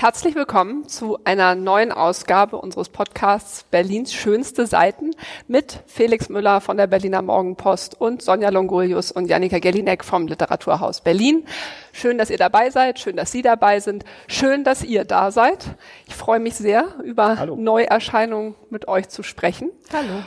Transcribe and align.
Herzlich 0.00 0.34
willkommen 0.34 0.88
zu 0.88 1.18
einer 1.24 1.54
neuen 1.54 1.92
Ausgabe 1.92 2.56
unseres 2.56 2.88
Podcasts 2.88 3.64
Berlins 3.64 4.14
schönste 4.14 4.66
Seiten 4.66 5.10
mit 5.46 5.80
Felix 5.84 6.30
Müller 6.30 6.62
von 6.62 6.78
der 6.78 6.86
Berliner 6.86 7.20
Morgenpost 7.20 8.00
und 8.00 8.22
Sonja 8.22 8.48
Longolius 8.48 9.12
und 9.12 9.26
Janika 9.26 9.58
Gellinek 9.58 10.02
vom 10.02 10.26
Literaturhaus 10.26 11.02
Berlin. 11.02 11.44
Schön, 11.92 12.16
dass 12.16 12.30
ihr 12.30 12.38
dabei 12.38 12.70
seid, 12.70 12.98
schön, 12.98 13.14
dass 13.14 13.30
Sie 13.30 13.42
dabei 13.42 13.80
sind, 13.80 14.06
schön, 14.26 14.64
dass 14.64 14.82
ihr 14.82 15.04
da 15.04 15.30
seid. 15.30 15.66
Ich 16.08 16.14
freue 16.14 16.40
mich 16.40 16.54
sehr, 16.54 16.86
über 17.04 17.38
Hallo. 17.38 17.56
Neuerscheinungen 17.56 18.54
mit 18.70 18.88
euch 18.88 19.10
zu 19.10 19.22
sprechen. 19.22 19.68
Hallo. 19.92 20.22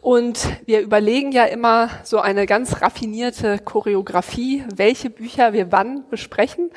Und 0.00 0.46
wir 0.66 0.82
überlegen 0.82 1.32
ja 1.32 1.46
immer 1.46 1.90
so 2.04 2.20
eine 2.20 2.46
ganz 2.46 2.80
raffinierte 2.80 3.58
Choreografie, 3.58 4.62
welche 4.72 5.10
Bücher 5.10 5.52
wir 5.52 5.72
wann 5.72 6.04
besprechen. 6.10 6.70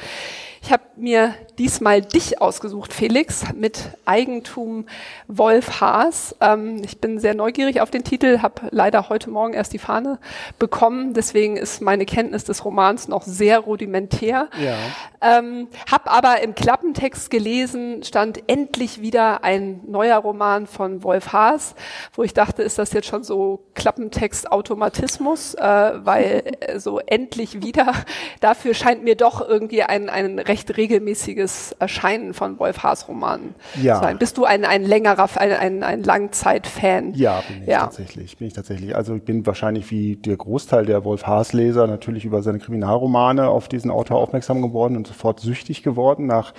Ich 0.61 0.71
habe 0.71 0.83
mir 0.97 1.35
diesmal 1.57 2.01
dich 2.01 2.41
ausgesucht, 2.41 2.93
Felix, 2.93 3.43
mit 3.55 3.89
Eigentum 4.05 4.85
Wolf 5.27 5.79
Haas. 5.79 6.35
Ähm, 6.41 6.81
ich 6.83 6.99
bin 6.99 7.19
sehr 7.19 7.33
neugierig 7.33 7.81
auf 7.81 7.91
den 7.91 8.03
Titel, 8.03 8.39
habe 8.41 8.63
leider 8.71 9.09
heute 9.09 9.29
Morgen 9.29 9.53
erst 9.53 9.73
die 9.73 9.79
Fahne 9.79 10.19
bekommen, 10.57 11.13
deswegen 11.13 11.57
ist 11.57 11.81
meine 11.81 12.05
Kenntnis 12.05 12.43
des 12.43 12.65
Romans 12.65 13.07
noch 13.07 13.23
sehr 13.23 13.59
rudimentär. 13.59 14.49
Ja. 14.61 14.75
Ähm, 15.21 15.67
hab 15.89 16.11
aber 16.11 16.41
im 16.41 16.55
Klappentext 16.55 17.29
gelesen, 17.29 18.03
stand 18.03 18.43
endlich 18.47 19.01
wieder 19.01 19.43
ein 19.43 19.81
neuer 19.87 20.17
Roman 20.17 20.67
von 20.67 21.03
Wolf 21.03 21.33
Haas, 21.33 21.75
wo 22.13 22.23
ich 22.23 22.33
dachte, 22.33 22.63
ist 22.63 22.77
das 22.77 22.93
jetzt 22.93 23.07
schon 23.07 23.23
so 23.23 23.63
Klappentext-Automatismus, 23.75 25.55
äh, 25.55 25.61
weil 25.61 26.43
äh, 26.59 26.79
so 26.79 26.99
endlich 26.99 27.61
wieder, 27.61 27.93
dafür 28.39 28.73
scheint 28.73 29.03
mir 29.03 29.15
doch 29.15 29.47
irgendwie 29.47 29.83
ein, 29.83 30.09
ein 30.09 30.39
recht 30.39 30.58
regelmäßiges 30.75 31.75
Erscheinen 31.79 32.33
von 32.33 32.59
Wolf 32.59 32.83
Haas 32.83 33.07
Romanen 33.07 33.55
ja. 33.81 33.99
sein. 33.99 34.17
Bist 34.17 34.37
du 34.37 34.45
ein, 34.45 34.65
ein 34.65 34.83
längerer, 34.83 35.29
ein, 35.35 35.51
ein, 35.51 35.83
ein 35.83 36.03
Langzeit-Fan? 36.03 37.13
Ja, 37.15 37.41
bin 37.47 37.63
ich 37.63 37.67
ja. 37.67 37.79
tatsächlich. 37.81 38.37
Bin 38.37 38.47
ich 38.47 38.53
tatsächlich. 38.53 38.95
Also 38.95 39.15
ich 39.15 39.23
bin 39.23 39.45
wahrscheinlich 39.45 39.89
wie 39.91 40.15
der 40.15 40.37
Großteil 40.37 40.85
der 40.85 41.03
Wolf 41.05 41.25
Haas 41.25 41.53
Leser 41.53 41.87
natürlich 41.87 42.25
über 42.25 42.41
seine 42.41 42.59
Kriminalromane 42.59 43.47
auf 43.47 43.67
diesen 43.67 43.91
Autor 43.91 44.17
aufmerksam 44.17 44.61
geworden 44.61 44.97
und 44.97 45.07
sofort 45.07 45.39
süchtig 45.39 45.83
geworden 45.83 46.25
nach 46.25 46.53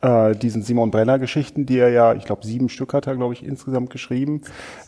äh, 0.00 0.34
diesen 0.34 0.62
Simon 0.62 0.90
Brenner 0.90 1.18
Geschichten, 1.18 1.66
die 1.66 1.78
er 1.78 1.90
ja, 1.90 2.14
ich 2.14 2.24
glaube, 2.24 2.46
sieben 2.46 2.68
Stück 2.68 2.94
hat 2.94 3.06
er, 3.06 3.16
glaube 3.16 3.34
ich, 3.34 3.44
insgesamt 3.44 3.90
geschrieben. 3.90 4.42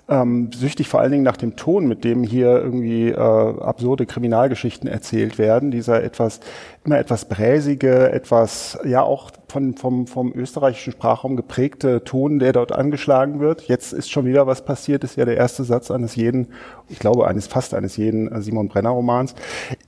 Ähm, 0.08 0.50
süchtig 0.52 0.88
vor 0.88 1.00
allen 1.00 1.12
Dingen 1.12 1.24
nach 1.24 1.36
dem 1.36 1.56
Ton, 1.56 1.86
mit 1.86 2.04
dem 2.04 2.24
hier 2.24 2.48
irgendwie 2.48 3.08
äh, 3.08 3.16
absurde 3.16 4.04
Kriminalgeschichten 4.06 4.88
erzählt 4.88 5.38
werden. 5.38 5.70
Dieser 5.70 6.02
etwas, 6.02 6.40
immer 6.84 6.98
etwas 6.98 7.24
bräsige, 7.24 8.10
etwas, 8.12 8.43
ja 8.84 9.02
auch 9.02 9.30
von, 9.48 9.76
vom, 9.76 10.06
vom 10.06 10.32
österreichischen 10.32 10.92
Sprachraum 10.92 11.36
geprägte 11.36 12.04
Ton, 12.04 12.38
der 12.38 12.52
dort 12.52 12.72
angeschlagen 12.72 13.40
wird. 13.40 13.62
Jetzt 13.62 13.92
ist 13.92 14.10
schon 14.10 14.26
wieder 14.26 14.46
was 14.46 14.64
passiert, 14.64 15.04
ist 15.04 15.16
ja 15.16 15.24
der 15.24 15.36
erste 15.36 15.64
Satz 15.64 15.90
eines 15.90 16.16
jeden, 16.16 16.48
ich 16.88 16.98
glaube, 16.98 17.26
eines 17.26 17.46
fast 17.46 17.74
eines 17.74 17.96
jeden 17.96 18.30
äh, 18.30 18.42
Simon 18.42 18.68
Brenner 18.68 18.90
Romans. 18.90 19.34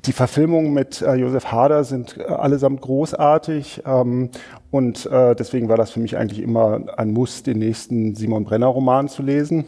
Die 0.05 0.13
Verfilmungen 0.13 0.73
mit 0.73 1.03
äh, 1.03 1.15
Josef 1.15 1.47
Hader 1.53 1.85
sind 1.85 2.17
äh, 2.19 2.25
allesamt 2.25 2.81
großartig. 2.81 3.83
Ähm, 3.87 4.31
und 4.70 5.07
äh, 5.07 5.35
deswegen 5.35 5.69
war 5.69 5.77
das 5.77 5.91
für 5.91 6.01
mich 6.01 6.17
eigentlich 6.17 6.41
immer 6.41 6.81
ein 6.97 7.13
Muss, 7.13 7.43
den 7.43 7.59
nächsten 7.59 8.15
Simon 8.15 8.45
Brenner 8.45 8.67
Roman 8.67 9.09
zu 9.09 9.23
lesen. 9.23 9.65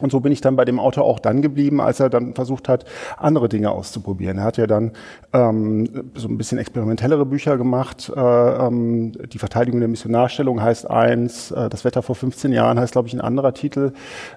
Und 0.00 0.10
so 0.10 0.18
bin 0.18 0.32
ich 0.32 0.40
dann 0.40 0.56
bei 0.56 0.64
dem 0.64 0.80
Autor 0.80 1.04
auch 1.04 1.20
dann 1.20 1.40
geblieben, 1.40 1.80
als 1.80 2.00
er 2.00 2.10
dann 2.10 2.34
versucht 2.34 2.68
hat, 2.68 2.84
andere 3.16 3.48
Dinge 3.48 3.70
auszuprobieren. 3.70 4.38
Er 4.38 4.44
hat 4.44 4.56
ja 4.56 4.66
dann 4.66 4.90
ähm, 5.32 6.10
so 6.16 6.26
ein 6.26 6.36
bisschen 6.36 6.58
experimentellere 6.58 7.24
Bücher 7.24 7.56
gemacht. 7.56 8.10
Äh, 8.14 8.20
ähm, 8.20 9.12
die 9.12 9.38
Verteidigung 9.38 9.78
der 9.78 9.88
Missionarstellung 9.88 10.60
heißt 10.60 10.90
eins, 10.90 11.52
äh, 11.52 11.68
das 11.68 11.84
Wetter 11.84 12.02
vor 12.02 12.16
15 12.16 12.50
Jahren 12.50 12.80
heißt, 12.80 12.90
glaube 12.90 13.06
ich, 13.06 13.14
ein 13.14 13.20
anderer 13.20 13.54
Titel, 13.54 13.92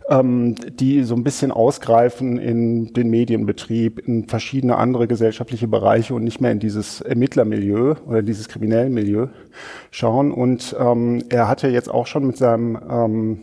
ähm, 0.09 0.53
die 0.79 1.01
so 1.01 1.15
ein 1.15 1.23
bisschen 1.23 1.51
ausgreifen 1.51 2.37
in 2.37 2.93
den 2.93 3.09
Medienbetrieb, 3.09 3.97
in 4.07 4.27
verschiedene 4.27 4.77
andere 4.77 5.07
gesellschaftliche 5.07 5.67
Bereiche 5.67 6.13
und 6.13 6.23
nicht 6.23 6.39
mehr 6.39 6.51
in 6.51 6.59
dieses 6.59 7.01
Ermittlermilieu 7.01 7.95
oder 8.05 8.21
dieses 8.21 8.47
kriminellen 8.47 8.93
Milieu 8.93 9.29
schauen. 9.89 10.31
Und 10.31 10.75
ähm, 10.79 11.23
er 11.29 11.47
hatte 11.47 11.67
jetzt 11.69 11.89
auch 11.89 12.05
schon 12.05 12.27
mit 12.27 12.37
seinem 12.37 12.77
ähm, 12.87 13.39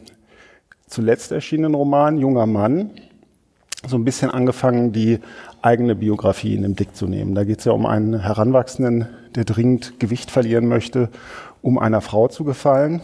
zuletzt 0.95 1.33
erschienenen 1.33 1.75
Roman 1.75 2.19
Junger 2.19 2.47
Mann 2.47 2.91
so 3.87 3.97
ein 3.97 4.05
bisschen 4.05 4.31
angefangen, 4.31 4.93
die 4.93 5.19
eigene 5.61 5.97
Biografie 5.97 6.55
in 6.55 6.63
den 6.63 6.75
Blick 6.75 6.95
zu 6.95 7.07
nehmen. 7.07 7.35
Da 7.35 7.43
geht 7.43 7.59
es 7.59 7.65
ja 7.65 7.73
um 7.73 7.85
einen 7.85 8.21
Heranwachsenden, 8.21 9.09
der 9.35 9.45
dringend 9.45 9.99
Gewicht 9.99 10.31
verlieren 10.31 10.69
möchte, 10.69 11.11
um 11.63 11.79
einer 11.79 12.01
Frau 12.01 12.29
zu 12.29 12.45
gefallen. 12.45 13.03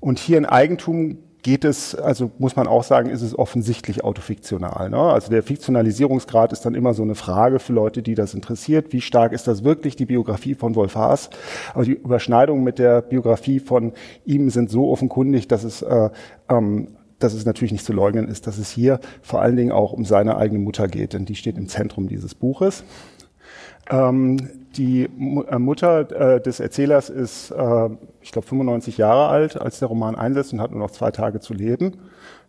Und 0.00 0.18
hier 0.18 0.36
in 0.36 0.44
Eigentum 0.44 1.18
geht 1.42 1.64
es, 1.64 1.94
also 1.94 2.30
muss 2.38 2.56
man 2.56 2.66
auch 2.66 2.82
sagen, 2.82 3.10
ist 3.10 3.22
es 3.22 3.38
offensichtlich 3.38 4.04
autofiktional. 4.04 4.90
Ne? 4.90 4.98
Also 4.98 5.30
der 5.30 5.42
Fiktionalisierungsgrad 5.42 6.52
ist 6.52 6.66
dann 6.66 6.74
immer 6.74 6.94
so 6.94 7.02
eine 7.02 7.14
Frage 7.14 7.58
für 7.58 7.72
Leute, 7.72 8.02
die 8.02 8.14
das 8.14 8.34
interessiert. 8.34 8.92
Wie 8.92 9.00
stark 9.00 9.32
ist 9.32 9.46
das 9.46 9.64
wirklich 9.64 9.96
die 9.96 10.06
Biografie 10.06 10.54
von 10.54 10.74
Wolf 10.74 10.94
Haas? 10.94 11.30
Aber 11.74 11.84
die 11.84 11.92
Überschneidungen 11.92 12.64
mit 12.64 12.78
der 12.78 13.02
Biografie 13.02 13.60
von 13.60 13.92
ihm 14.24 14.50
sind 14.50 14.70
so 14.70 14.90
offenkundig, 14.90 15.48
dass 15.48 15.64
es 15.64 15.82
äh, 15.82 16.10
ähm, 16.48 16.88
dass 17.20 17.34
es 17.34 17.44
natürlich 17.44 17.72
nicht 17.72 17.84
zu 17.84 17.92
leugnen 17.92 18.28
ist, 18.28 18.46
dass 18.46 18.56
es 18.56 18.70
hier 18.70 18.98
vor 19.22 19.42
allen 19.42 19.54
Dingen 19.54 19.72
auch 19.72 19.92
um 19.92 20.06
seine 20.06 20.38
eigene 20.38 20.58
Mutter 20.58 20.88
geht, 20.88 21.12
denn 21.12 21.26
die 21.26 21.36
steht 21.36 21.58
im 21.58 21.68
Zentrum 21.68 22.08
dieses 22.08 22.34
Buches. 22.34 22.82
Ähm, 23.90 24.36
die 24.76 25.04
äh, 25.04 25.58
Mutter 25.58 26.36
äh, 26.36 26.40
des 26.40 26.60
Erzählers 26.60 27.10
ist, 27.10 27.50
äh, 27.50 27.88
ich 28.20 28.32
glaube, 28.32 28.46
95 28.46 28.98
Jahre 28.98 29.28
alt, 29.28 29.60
als 29.60 29.80
der 29.80 29.88
Roman 29.88 30.14
einsetzt 30.14 30.52
und 30.52 30.60
hat 30.60 30.70
nur 30.70 30.80
noch 30.80 30.92
zwei 30.92 31.10
Tage 31.10 31.40
zu 31.40 31.54
leben. 31.54 31.98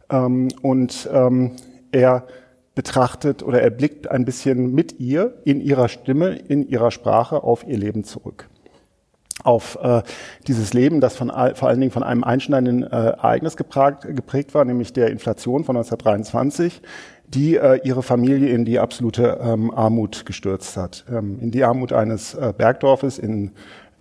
Ähm, 0.09 0.50
und 0.62 1.09
ähm, 1.12 1.56
er 1.91 2.25
betrachtet 2.75 3.44
oder 3.44 3.62
er 3.62 3.69
blickt 3.69 4.09
ein 4.09 4.24
bisschen 4.24 4.74
mit 4.74 5.00
ihr 5.00 5.41
in 5.44 5.62
ihrer 5.62 5.90
Stimme, 5.90 6.35
in 6.35 6.68
ihrer 6.68 6.91
Sprache 6.91 7.44
auf 7.44 7.66
ihr 7.68 7.78
Leben 7.78 8.03
zurück. 8.03 8.47
Auf 9.44 9.80
äh, 9.81 10.03
dieses 10.47 10.74
Leben, 10.74 11.01
das 11.01 11.16
von, 11.16 11.30
vor 11.56 11.68
allen 11.68 11.80
Dingen 11.80 11.91
von 11.91 12.03
einem 12.03 12.24
einschneidenden 12.24 12.84
äh, 12.84 12.96
Ereignis 12.96 13.57
geprägt, 13.57 14.03
geprägt 14.16 14.53
war, 14.53 14.63
nämlich 14.63 14.94
der 14.94 15.09
Inflation 15.09 15.63
von 15.63 15.75
1923, 15.75 16.81
die 17.34 17.56
äh, 17.56 17.80
ihre 17.84 18.03
Familie 18.03 18.50
in 18.50 18.66
die 18.66 18.80
absolute 18.80 19.40
ähm, 19.42 19.72
Armut 19.72 20.25
gestürzt 20.25 20.75
hat. 20.78 21.06
Ähm, 21.09 21.40
in 21.40 21.52
die 21.52 21.64
Armut 21.64 21.94
eines 21.94 22.34
äh, 22.34 22.53
Bergdorfes 22.56 23.18
in, 23.18 23.52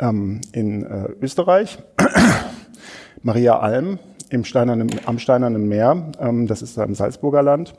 ähm, 0.01 0.41
in 0.53 0.85
äh, 0.85 1.09
Österreich. 1.21 1.79
Maria 3.23 3.59
Alm 3.59 3.99
im 4.31 4.45
Steinernen, 4.45 4.91
am 5.07 5.19
Steinernen 5.19 5.69
Meer, 5.69 6.13
ähm, 6.21 6.47
das 6.47 6.63
ist 6.63 6.77
da 6.77 6.85
im 6.85 6.95
Salzburger 6.95 7.43
Land. 7.43 7.75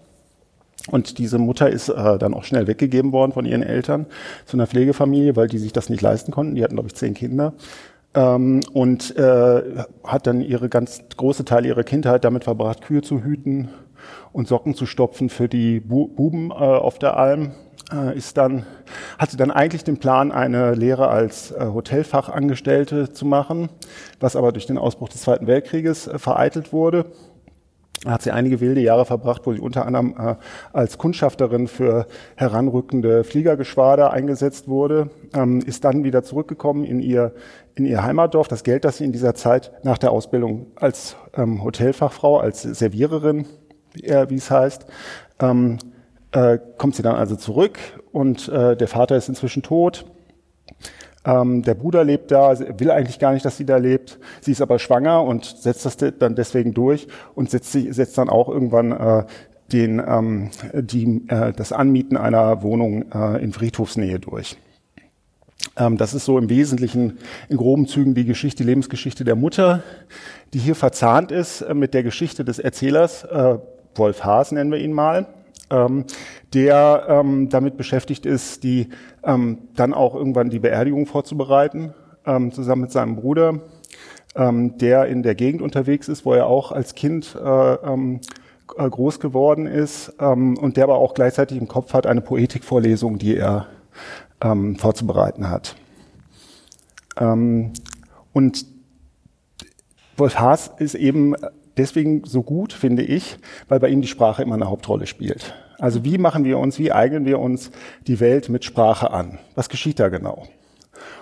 Und 0.90 1.20
diese 1.20 1.38
Mutter 1.38 1.70
ist 1.70 1.90
äh, 1.90 2.18
dann 2.18 2.34
auch 2.34 2.44
schnell 2.44 2.68
weggegeben 2.68 3.12
worden 3.12 3.34
von 3.34 3.46
ihren 3.46 3.62
Eltern 3.62 4.08
zu 4.46 4.58
einer 4.58 4.68
Pflegefamilie, 4.68 5.36
weil 5.36 5.48
die 5.48 5.60
sich 5.60 5.74
das 5.74 5.90
nicht 5.90 6.02
leisten 6.02 6.32
konnten. 6.32 6.56
Die 6.56 6.64
hatten, 6.64 6.76
glaube 6.76 6.88
ich, 6.88 6.96
zehn 6.96 7.14
Kinder. 7.14 7.54
Ähm, 8.14 8.62
und 8.74 9.16
äh, 9.16 9.62
hat 10.04 10.28
dann 10.28 10.42
ihre 10.42 10.70
ganz 10.70 11.02
große 11.16 11.46
Teile 11.46 11.68
ihrer 11.68 11.84
Kindheit 11.84 12.26
damit 12.26 12.46
verbracht, 12.46 12.82
Kühe 12.82 13.02
zu 13.02 13.24
hüten 13.24 13.70
und 14.32 14.48
Socken 14.48 14.76
zu 14.76 14.86
stopfen 14.86 15.30
für 15.30 15.48
die 15.48 15.80
Bu 15.80 16.08
Buben 16.08 16.52
äh, 16.52 16.54
auf 16.54 17.00
der 17.00 17.18
Alm. 17.18 17.52
Äh, 17.92 18.18
ist 18.18 18.38
dann, 18.38 18.66
hatte 19.18 19.38
dann 19.38 19.52
eigentlich 19.52 19.84
den 19.84 19.98
Plan, 19.98 20.32
eine 20.32 20.76
Lehre 20.76 21.10
als 21.10 21.52
äh, 21.52 21.66
Hotelfachangestellte 21.66 23.12
zu 23.12 23.26
machen, 23.26 23.70
was 24.20 24.36
aber 24.36 24.52
durch 24.52 24.66
den 24.66 24.78
Ausbruch 24.78 25.10
des 25.10 25.22
Zweiten 25.22 25.48
Weltkrieges 25.48 26.08
äh, 26.08 26.18
vereitelt 26.20 26.72
wurde. 26.72 27.06
Da 28.04 28.12
hat 28.12 28.24
sie 28.24 28.32
einige 28.32 28.60
wilde 28.62 28.82
Jahre 28.82 29.06
verbracht, 29.06 29.44
wo 29.46 29.54
sie 29.54 29.60
unter 29.60 29.86
anderem 29.86 30.16
äh, 30.18 30.36
als 30.74 30.98
Kundschafterin 30.98 31.68
für 31.68 32.08
heranrückende 32.36 33.24
Fliegergeschwader 33.24 34.12
eingesetzt 34.12 34.68
wurde, 34.68 35.12
ähm, 35.36 35.60
ist 35.60 35.84
dann 35.84 36.04
wieder 36.04 36.24
zurückgekommen 36.24 36.84
in 36.84 37.00
ihr, 37.00 37.34
in 37.76 37.86
ihr 37.86 38.04
Heimatdorf. 38.04 38.48
Das 38.48 38.64
Geld, 38.64 38.86
das 38.86 38.98
sie 38.98 39.06
in 39.06 39.12
dieser 39.12 39.36
Zeit 39.36 39.72
nach 39.84 40.00
der 40.00 40.12
Ausbildung 40.12 40.68
als 40.76 41.16
ähm, 41.36 41.64
Hotelfachfrau, 41.64 42.40
als 42.40 42.64
Serviererin 42.64 43.46
äh, 44.02 44.30
wie 44.30 44.36
es 44.36 44.52
heißt, 44.52 44.86
ähm, 45.40 45.78
äh, 46.32 46.60
kommt 46.78 46.96
sie 46.96 47.04
dann 47.04 47.16
also 47.16 47.36
zurück 47.36 47.78
und 48.12 48.48
äh, 48.50 48.76
der 48.76 48.88
Vater 48.88 49.16
ist 49.16 49.30
inzwischen 49.30 49.64
tot. 49.64 50.06
Ähm, 51.24 51.62
der 51.62 51.76
Bruder 51.76 52.04
lebt 52.04 52.32
da, 52.32 52.58
will 52.60 52.90
eigentlich 52.90 53.20
gar 53.20 53.34
nicht, 53.34 53.46
dass 53.46 53.58
sie 53.58 53.66
da 53.66 53.78
lebt. 53.78 54.18
Sie 54.42 54.52
ist 54.52 54.62
aber 54.62 54.80
schwanger 54.80 55.24
und 55.24 55.46
setzt 55.46 55.86
das 55.86 55.98
dann 55.98 56.36
deswegen 56.36 56.74
durch 56.74 57.08
und 57.36 57.52
setzt, 57.52 57.72
sie, 57.72 57.92
setzt 57.94 58.18
dann 58.18 58.30
auch 58.30 58.50
irgendwann 58.50 58.92
äh, 58.92 59.26
den, 59.72 60.00
ähm, 60.00 60.50
die, 60.74 61.22
äh, 61.28 61.54
das 61.54 61.72
Anmieten 61.72 62.18
einer 62.18 62.64
Wohnung 62.64 63.12
äh, 63.12 63.44
in 63.44 63.54
Friedhofsnähe 63.54 64.20
durch. 64.20 64.58
Ähm, 65.78 65.98
das 65.98 66.14
ist 66.14 66.26
so 66.26 66.38
im 66.38 66.50
Wesentlichen 66.50 67.20
in 67.50 67.58
groben 67.58 67.88
Zügen 67.88 68.16
die 68.16 68.26
Geschichte, 68.26 68.64
die 68.64 68.70
Lebensgeschichte 68.70 69.24
der 69.24 69.36
Mutter, 69.36 69.84
die 70.54 70.60
hier 70.60 70.76
verzahnt 70.76 71.32
ist 71.32 71.62
äh, 71.62 71.74
mit 71.74 71.94
der 71.94 72.04
Geschichte 72.04 72.44
des 72.44 72.60
Erzählers, 72.60 73.24
äh, 73.24 73.58
Wolf 73.96 74.24
Haas 74.24 74.52
nennen 74.52 74.72
wir 74.72 74.80
ihn 74.80 74.94
mal, 74.94 75.28
ähm, 75.70 76.06
der 76.54 77.06
ähm, 77.08 77.50
damit 77.50 77.78
beschäftigt 77.78 78.26
ist, 78.26 78.64
die 78.64 78.90
ähm, 79.24 79.60
dann 79.76 79.94
auch 79.94 80.16
irgendwann 80.16 80.50
die 80.50 80.60
Beerdigung 80.60 81.06
vorzubereiten 81.06 81.94
ähm, 82.26 82.52
zusammen 82.52 82.84
mit 82.84 82.92
seinem 82.92 83.16
Bruder, 83.16 83.60
ähm, 84.36 84.78
der 84.78 85.06
in 85.06 85.24
der 85.24 85.36
Gegend 85.36 85.62
unterwegs 85.62 86.08
ist, 86.08 86.26
wo 86.26 86.34
er 86.34 86.48
auch 86.48 86.72
als 86.72 86.96
Kind 86.96 87.36
äh, 87.36 87.74
ähm, 87.74 88.22
äh, 88.78 88.90
groß 88.90 89.20
geworden 89.20 89.66
ist 89.66 90.14
ähm, 90.20 90.58
und 90.58 90.78
der 90.78 90.86
aber 90.86 90.98
auch 90.98 91.14
gleichzeitig 91.14 91.58
im 91.58 91.68
Kopf 91.68 91.94
hat 91.94 92.06
eine 92.06 92.22
Poetikvorlesung, 92.22 93.18
die 93.18 93.38
er 93.38 93.68
ähm, 94.42 94.76
vorzubereiten 94.76 95.50
hat. 95.50 95.76
Ähm, 97.18 97.74
und 98.34 98.66
Wolf 100.18 100.40
Haas 100.40 100.72
ist 100.78 100.96
eben 100.96 101.36
deswegen 101.78 102.24
so 102.26 102.44
gut, 102.44 102.74
finde 102.74 103.04
ich, 103.04 103.38
weil 103.68 103.80
bei 103.80 103.90
ihm 103.90 104.02
die 104.02 104.08
Sprache 104.08 104.44
immer 104.44 104.56
eine 104.56 104.70
Hauptrolle 104.70 105.08
spielt. 105.08 105.54
Also 105.80 106.06
wie 106.06 106.18
machen 106.18 106.44
wir 106.44 106.60
uns, 106.60 106.78
wie 106.78 106.92
eignen 106.92 107.26
wir 107.26 107.40
uns 107.40 107.72
die 108.08 108.20
Welt 108.20 108.50
mit 108.50 108.64
Sprache 108.64 109.12
an? 109.12 109.40
Was 109.56 109.70
geschieht 109.70 110.00
da 110.00 110.10
genau? 110.10 110.48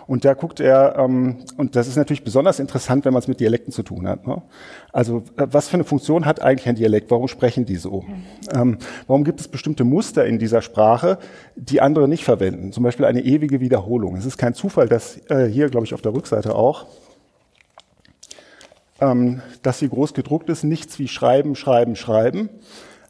Und 0.09 0.25
da 0.25 0.33
guckt 0.33 0.59
er, 0.59 0.97
ähm, 0.97 1.37
und 1.57 1.75
das 1.75 1.87
ist 1.87 1.95
natürlich 1.95 2.23
besonders 2.23 2.59
interessant, 2.59 3.05
wenn 3.05 3.13
man 3.13 3.21
es 3.21 3.27
mit 3.27 3.39
Dialekten 3.39 3.71
zu 3.71 3.83
tun 3.83 4.07
hat. 4.07 4.25
Ne? 4.25 4.41
Also 4.91 5.23
äh, 5.37 5.45
was 5.51 5.69
für 5.69 5.75
eine 5.75 5.83
Funktion 5.83 6.25
hat 6.25 6.41
eigentlich 6.41 6.67
ein 6.67 6.75
Dialekt? 6.75 7.11
Warum 7.11 7.27
sprechen 7.27 7.65
die 7.65 7.75
so? 7.75 8.03
Ähm, 8.51 8.79
warum 9.07 9.23
gibt 9.23 9.39
es 9.39 9.47
bestimmte 9.47 9.83
Muster 9.83 10.25
in 10.25 10.39
dieser 10.39 10.61
Sprache, 10.61 11.19
die 11.55 11.79
andere 11.79 12.07
nicht 12.07 12.23
verwenden? 12.23 12.71
Zum 12.71 12.83
Beispiel 12.83 13.05
eine 13.05 13.21
ewige 13.21 13.59
Wiederholung. 13.59 14.15
Es 14.15 14.25
ist 14.25 14.37
kein 14.37 14.55
Zufall, 14.55 14.87
dass 14.87 15.19
äh, 15.29 15.45
hier, 15.45 15.69
glaube 15.69 15.85
ich, 15.85 15.93
auf 15.93 16.01
der 16.01 16.13
Rückseite 16.13 16.55
auch, 16.55 16.87
ähm, 19.01 19.41
dass 19.61 19.79
hier 19.79 19.89
groß 19.89 20.13
gedruckt 20.13 20.49
ist, 20.49 20.63
nichts 20.63 20.99
wie 20.99 21.07
schreiben, 21.07 21.55
schreiben, 21.55 21.95
schreiben. 21.95 22.49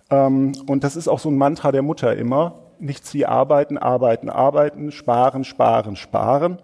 Ähm, 0.10 0.54
und 0.68 0.84
das 0.84 0.96
ist 0.96 1.08
auch 1.08 1.20
so 1.20 1.30
ein 1.30 1.38
Mantra 1.38 1.72
der 1.72 1.82
Mutter 1.82 2.16
immer 2.16 2.56
nichts 2.80 3.14
wie 3.14 3.26
arbeiten, 3.26 3.78
arbeiten, 3.78 4.30
arbeiten, 4.30 4.92
sparen, 4.92 5.44
sparen, 5.44 5.96
sparen. 5.96 6.60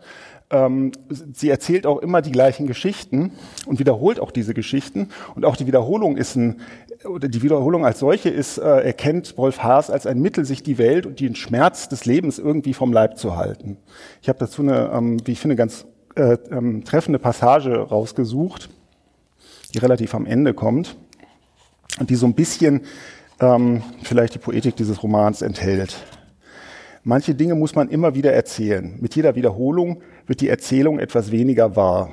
Ähm, 0.52 0.92
sie 1.10 1.50
erzählt 1.50 1.86
auch 1.88 2.00
immer 2.00 2.22
die 2.22 2.32
gleichen 2.32 2.68
Geschichten 2.68 3.32
und 3.66 3.80
wiederholt 3.80 4.20
auch 4.20 4.32
diese 4.32 4.54
Geschichten. 4.54 5.10
Und 5.36 5.44
auch 5.44 5.56
die 5.56 5.68
Wiederholung 5.68 6.18
ist 6.18 6.36
ein, 6.36 6.62
oder 7.04 7.28
die 7.28 7.42
Wiederholung 7.42 7.86
als 7.86 8.00
solche 8.00 8.30
ist, 8.30 8.58
äh, 8.58 8.82
erkennt 8.82 9.38
Wolf 9.38 9.64
Haas 9.64 9.90
als 9.90 10.06
ein 10.06 10.22
Mittel, 10.22 10.46
sich 10.46 10.64
die 10.64 10.78
Welt 10.78 11.06
und 11.06 11.20
den 11.20 11.36
Schmerz 11.36 11.90
des 11.90 12.06
Lebens 12.06 12.40
irgendwie 12.40 12.74
vom 12.74 12.94
Leib 12.94 13.18
zu 13.18 13.36
halten. 13.36 13.78
Ich 14.22 14.30
habe 14.30 14.40
dazu 14.40 14.62
eine, 14.62 14.92
ähm, 14.94 15.18
wie 15.26 15.32
ich 15.32 15.40
finde, 15.40 15.56
ganz 15.56 15.86
äh, 16.16 16.38
ähm, 16.52 16.84
treffende 16.86 17.20
Passage 17.20 17.76
rausgesucht, 17.76 18.70
die 19.76 19.80
relativ 19.80 20.16
am 20.16 20.26
Ende 20.26 20.54
kommt 20.54 20.96
und 22.00 22.10
die 22.10 22.16
so 22.16 22.26
ein 22.26 22.34
bisschen 22.34 22.82
ähm, 23.40 23.84
vielleicht 24.04 24.34
die 24.34 24.40
Poetik 24.40 24.76
dieses 24.78 25.04
Romans 25.04 25.42
enthält. 25.42 25.98
Manche 27.04 27.36
Dinge 27.36 27.56
muss 27.56 27.76
man 27.76 27.90
immer 27.90 28.16
wieder 28.16 28.34
erzählen. 28.34 28.98
Mit 29.00 29.16
jeder 29.16 29.36
Wiederholung 29.36 30.02
wird 30.26 30.42
die 30.42 30.50
Erzählung 30.50 30.98
etwas 30.98 31.30
weniger 31.32 31.76
wahr, 31.76 32.10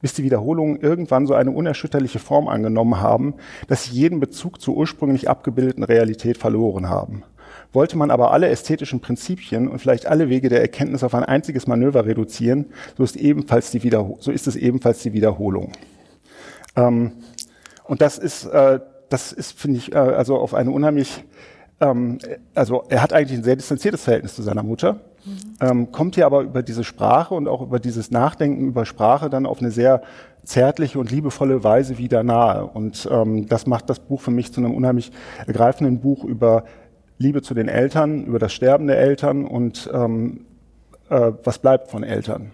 bis 0.00 0.12
die 0.14 0.22
Wiederholungen 0.22 0.80
irgendwann 0.80 1.26
so 1.26 1.34
eine 1.34 1.50
unerschütterliche 1.50 2.20
Form 2.20 2.46
angenommen 2.46 3.00
haben, 3.00 3.34
dass 3.66 3.84
sie 3.84 3.96
jeden 3.96 4.20
Bezug 4.20 4.60
zur 4.60 4.76
ursprünglich 4.76 5.28
abgebildeten 5.28 5.82
Realität 5.82 6.38
verloren 6.38 6.88
haben. 6.88 7.24
Wollte 7.72 7.98
man 7.98 8.10
aber 8.10 8.30
alle 8.30 8.48
ästhetischen 8.48 9.00
Prinzipien 9.00 9.66
und 9.66 9.80
vielleicht 9.80 10.06
alle 10.06 10.28
Wege 10.28 10.48
der 10.48 10.60
Erkenntnis 10.60 11.02
auf 11.02 11.14
ein 11.14 11.24
einziges 11.24 11.66
Manöver 11.66 12.06
reduzieren, 12.06 12.66
so 12.96 13.02
ist, 13.02 13.16
ebenfalls 13.16 13.70
die 13.70 13.90
so 14.20 14.30
ist 14.30 14.46
es 14.46 14.56
ebenfalls 14.56 15.02
die 15.02 15.12
Wiederholung. 15.12 15.72
Ähm, 16.78 17.12
und 17.84 18.00
das 18.00 18.18
ist 18.18 18.44
äh, 18.44 18.80
das 19.08 19.32
ist, 19.32 19.58
finde 19.58 19.78
ich, 19.78 19.92
äh, 19.92 19.98
also 19.98 20.36
auf 20.36 20.54
eine 20.54 20.70
unheimlich, 20.70 21.24
ähm, 21.80 22.18
also 22.54 22.84
er 22.88 23.02
hat 23.02 23.12
eigentlich 23.12 23.38
ein 23.38 23.44
sehr 23.44 23.56
distanziertes 23.56 24.04
Verhältnis 24.04 24.34
zu 24.34 24.42
seiner 24.42 24.62
Mutter, 24.62 25.00
mhm. 25.24 25.38
ähm, 25.60 25.92
kommt 25.92 26.14
hier 26.14 26.26
aber 26.26 26.42
über 26.42 26.62
diese 26.62 26.84
Sprache 26.84 27.34
und 27.34 27.48
auch 27.48 27.62
über 27.62 27.78
dieses 27.78 28.10
Nachdenken 28.10 28.66
über 28.66 28.84
Sprache 28.84 29.30
dann 29.30 29.46
auf 29.46 29.60
eine 29.60 29.70
sehr 29.70 30.02
zärtliche 30.44 30.98
und 30.98 31.10
liebevolle 31.10 31.62
Weise 31.64 31.98
wieder 31.98 32.22
nahe. 32.22 32.64
Und 32.64 33.08
ähm, 33.10 33.48
das 33.48 33.66
macht 33.66 33.90
das 33.90 33.98
Buch 33.98 34.20
für 34.20 34.30
mich 34.30 34.52
zu 34.52 34.60
einem 34.60 34.74
unheimlich 34.74 35.12
ergreifenden 35.46 36.00
Buch 36.00 36.24
über 36.24 36.64
Liebe 37.18 37.42
zu 37.42 37.52
den 37.54 37.68
Eltern, 37.68 38.24
über 38.24 38.38
das 38.38 38.52
Sterben 38.52 38.86
der 38.86 38.98
Eltern 38.98 39.44
und 39.44 39.90
ähm, 39.92 40.46
äh, 41.10 41.32
was 41.42 41.58
bleibt 41.58 41.90
von 41.90 42.02
Eltern. 42.02 42.52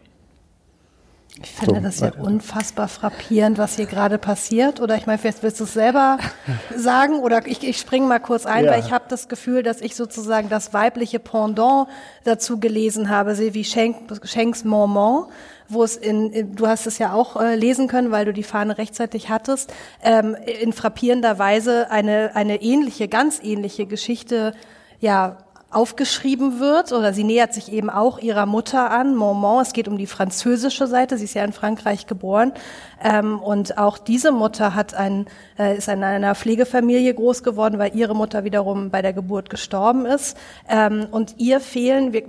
Ich 1.44 1.50
finde 1.50 1.76
so, 1.76 1.80
das 1.82 2.00
ja 2.00 2.22
unfassbar 2.22 2.88
frappierend, 2.88 3.58
was 3.58 3.76
hier 3.76 3.86
gerade 3.86 4.18
passiert. 4.18 4.80
Oder 4.80 4.96
ich 4.96 5.06
meine, 5.06 5.18
vielleicht 5.18 5.42
willst 5.42 5.60
du 5.60 5.64
es 5.64 5.74
selber 5.74 6.18
sagen 6.76 7.18
oder 7.20 7.46
ich, 7.46 7.62
ich 7.62 7.78
springe 7.78 8.06
mal 8.06 8.18
kurz 8.18 8.46
ein, 8.46 8.64
ja. 8.64 8.72
weil 8.72 8.80
ich 8.80 8.92
habe 8.92 9.04
das 9.08 9.28
Gefühl, 9.28 9.62
dass 9.62 9.80
ich 9.80 9.94
sozusagen 9.94 10.48
das 10.48 10.72
weibliche 10.72 11.18
Pendant 11.18 11.88
dazu 12.24 12.58
gelesen 12.58 13.10
habe, 13.10 13.34
Sylvie 13.34 13.64
Schenk, 13.64 13.96
Schenks 14.24 14.64
Moment, 14.64 15.26
wo 15.68 15.84
es 15.84 15.96
in, 15.96 16.54
du 16.54 16.66
hast 16.66 16.86
es 16.86 16.98
ja 16.98 17.12
auch 17.12 17.40
äh, 17.40 17.56
lesen 17.56 17.88
können, 17.88 18.10
weil 18.10 18.24
du 18.24 18.32
die 18.32 18.42
Fahne 18.42 18.78
rechtzeitig 18.78 19.28
hattest, 19.28 19.72
ähm, 20.02 20.34
in 20.62 20.72
frappierender 20.72 21.38
Weise 21.38 21.90
eine, 21.90 22.32
eine 22.34 22.62
ähnliche, 22.62 23.08
ganz 23.08 23.40
ähnliche 23.42 23.86
Geschichte 23.86 24.54
ja 25.00 25.43
aufgeschrieben 25.74 26.60
wird 26.60 26.92
oder 26.92 27.12
sie 27.12 27.24
nähert 27.24 27.52
sich 27.52 27.72
eben 27.72 27.90
auch 27.90 28.18
ihrer 28.18 28.46
Mutter 28.46 28.90
an, 28.90 29.14
Moment. 29.14 29.66
Es 29.66 29.72
geht 29.72 29.88
um 29.88 29.98
die 29.98 30.06
französische 30.06 30.86
Seite. 30.86 31.18
Sie 31.18 31.24
ist 31.24 31.34
ja 31.34 31.44
in 31.44 31.52
Frankreich 31.52 32.06
geboren. 32.06 32.52
Ähm, 33.02 33.38
und 33.40 33.78
auch 33.78 33.98
diese 33.98 34.32
Mutter 34.32 34.74
hat 34.74 34.94
ein, 34.94 35.26
äh, 35.58 35.76
ist 35.76 35.88
in 35.88 36.02
einer 36.04 36.34
Pflegefamilie 36.34 37.12
groß 37.14 37.42
geworden, 37.42 37.78
weil 37.78 37.94
ihre 37.94 38.14
Mutter 38.14 38.44
wiederum 38.44 38.90
bei 38.90 39.02
der 39.02 39.12
Geburt 39.12 39.50
gestorben 39.50 40.06
ist. 40.06 40.36
Ähm, 40.68 41.06
und 41.10 41.34
ihr 41.38 41.60
fehlen, 41.60 42.12
wir, 42.12 42.24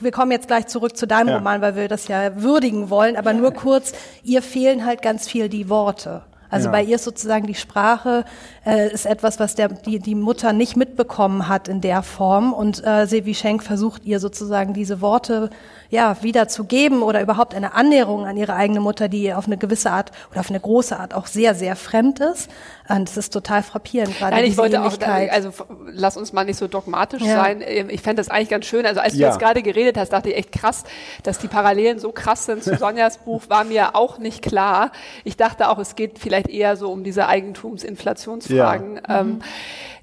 wir 0.00 0.10
kommen 0.10 0.32
jetzt 0.32 0.48
gleich 0.48 0.66
zurück 0.66 0.96
zu 0.96 1.06
deinem 1.06 1.28
ja. 1.28 1.36
Roman, 1.36 1.60
weil 1.60 1.76
wir 1.76 1.88
das 1.88 2.08
ja 2.08 2.42
würdigen 2.42 2.90
wollen, 2.90 3.16
aber 3.16 3.32
nur 3.32 3.52
kurz, 3.52 3.92
ihr 4.22 4.42
fehlen 4.42 4.84
halt 4.84 5.02
ganz 5.02 5.28
viel 5.28 5.48
die 5.48 5.68
Worte. 5.68 6.22
Also 6.50 6.66
ja. 6.66 6.72
bei 6.72 6.82
ihr 6.82 6.96
ist 6.96 7.04
sozusagen 7.04 7.46
die 7.46 7.54
Sprache 7.54 8.24
äh, 8.66 8.92
ist 8.92 9.06
etwas, 9.06 9.38
was 9.38 9.54
der, 9.54 9.68
die, 9.68 9.98
die 9.98 10.14
Mutter 10.14 10.52
nicht 10.52 10.76
mitbekommen 10.76 11.48
hat 11.48 11.68
in 11.68 11.80
der 11.80 12.02
Form. 12.02 12.52
Und 12.52 12.84
äh, 12.84 13.06
Sevi 13.06 13.34
Schenk 13.34 13.62
versucht 13.62 14.04
ihr 14.04 14.20
sozusagen 14.20 14.74
diese 14.74 15.00
Worte 15.00 15.50
ja, 15.90 16.16
wieder 16.22 16.48
zu 16.48 16.64
geben 16.64 17.02
oder 17.02 17.20
überhaupt 17.20 17.54
eine 17.54 17.74
Annäherung 17.74 18.26
an 18.26 18.36
ihre 18.36 18.54
eigene 18.54 18.80
Mutter, 18.80 19.08
die 19.08 19.32
auf 19.32 19.46
eine 19.46 19.56
gewisse 19.56 19.90
Art 19.90 20.12
oder 20.30 20.40
auf 20.40 20.50
eine 20.50 20.60
große 20.60 20.98
Art 20.98 21.14
auch 21.14 21.26
sehr, 21.26 21.54
sehr 21.54 21.76
fremd 21.76 22.20
ist. 22.20 22.50
Und 22.90 23.08
es 23.08 23.16
ist 23.16 23.32
total 23.32 23.62
frappierend, 23.62 24.18
gerade 24.18 24.34
Nein, 24.36 24.44
ich 24.44 24.56
wollte 24.56 24.82
auch, 24.82 24.98
also 25.00 25.50
lass 25.86 26.16
uns 26.16 26.32
mal 26.32 26.44
nicht 26.44 26.56
so 26.56 26.66
dogmatisch 26.66 27.22
ja. 27.22 27.36
sein. 27.36 27.62
Ähm, 27.64 27.88
ich 27.88 28.02
fände 28.02 28.20
das 28.20 28.30
eigentlich 28.30 28.48
ganz 28.48 28.66
schön. 28.66 28.84
Also 28.84 29.00
als 29.00 29.14
ja. 29.14 29.20
du 29.20 29.32
jetzt 29.32 29.40
gerade 29.40 29.62
geredet 29.62 29.96
hast, 29.96 30.12
dachte 30.12 30.30
ich 30.30 30.36
echt 30.36 30.52
krass, 30.52 30.84
dass 31.22 31.38
die 31.38 31.48
Parallelen 31.48 31.98
so 31.98 32.12
krass 32.12 32.46
sind 32.46 32.64
zu 32.64 32.76
Sonjas 32.78 33.18
Buch, 33.18 33.42
war 33.48 33.64
mir 33.64 33.94
auch 33.94 34.18
nicht 34.18 34.42
klar. 34.42 34.92
Ich 35.24 35.36
dachte 35.36 35.68
auch, 35.68 35.78
es 35.78 35.94
geht 35.94 36.18
vielleicht 36.18 36.48
eher 36.48 36.76
so 36.76 36.90
um 36.90 37.04
diese 37.04 37.28
Eigentumsinflationsfragen. 37.28 38.96
Ja. 38.96 39.20
Ähm, 39.20 39.26
mhm. 39.26 39.42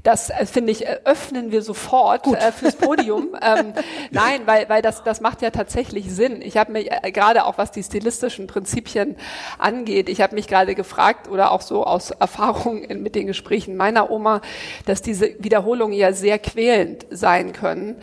Das 0.08 0.30
äh, 0.30 0.46
finde 0.46 0.72
ich, 0.72 0.86
äh, 0.86 1.00
öffnen 1.04 1.52
wir 1.52 1.62
sofort 1.62 2.28
äh, 2.28 2.54
fürs 2.54 2.78
Podium. 2.78 3.36
ähm, 3.42 3.74
nein, 4.12 4.42
weil, 4.46 4.70
weil 4.70 4.82
das, 4.82 5.04
das 5.04 5.20
macht 5.20 5.42
ja 5.42 5.50
tatsächlich 5.50 6.10
Sinn. 6.14 6.42
Ich 6.42 6.56
habe 6.56 6.72
mich 6.72 6.90
äh, 6.90 7.12
gerade 7.12 7.46
auch, 7.46 7.58
was 7.58 7.72
die 7.72 7.84
stilistischen 7.84 8.48
Prinzipien 8.48 9.18
angeht, 9.58 10.08
ich 10.08 10.22
habe 10.22 10.36
mich 10.36 10.48
gerade 10.48 10.76
gefragt 10.76 11.28
oder 11.28 11.52
auch 11.52 11.60
so 11.60 11.84
aus 11.84 12.12
Erfahrung 12.12 12.77
in, 12.84 13.04
mit 13.04 13.16
den 13.16 13.28
Gesprächen 13.28 13.76
meiner 13.76 14.10
Oma, 14.12 14.42
dass 14.86 15.02
diese 15.02 15.36
Wiederholungen 15.40 15.98
ja 15.98 16.14
sehr 16.14 16.40
quälend 16.40 17.06
sein 17.10 17.54
können 17.54 17.98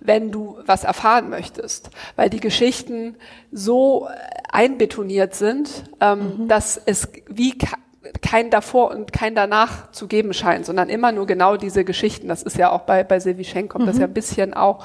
wenn 0.00 0.30
du 0.30 0.58
was 0.64 0.84
erfahren 0.84 1.28
möchtest, 1.28 1.90
weil 2.16 2.30
die 2.30 2.40
Geschichten 2.40 3.16
so 3.50 4.08
einbetoniert 4.48 5.34
sind, 5.34 5.84
ähm, 6.00 6.18
mhm. 6.38 6.48
dass 6.48 6.80
es 6.84 7.08
wie 7.28 7.58
kein 8.22 8.50
davor 8.50 8.90
und 8.90 9.12
kein 9.12 9.34
danach 9.34 9.90
zu 9.90 10.06
geben 10.06 10.32
scheint, 10.32 10.64
sondern 10.66 10.88
immer 10.88 11.10
nur 11.10 11.26
genau 11.26 11.56
diese 11.56 11.84
Geschichten. 11.84 12.28
Das 12.28 12.42
ist 12.42 12.56
ja 12.56 12.70
auch 12.70 12.82
bei, 12.82 13.02
bei 13.02 13.18
Silvi 13.18 13.44
Schenk 13.44 13.70
kommt 13.70 13.84
mhm. 13.84 13.88
das 13.88 13.98
ja 13.98 14.04
ein 14.04 14.14
bisschen 14.14 14.54
auch. 14.54 14.84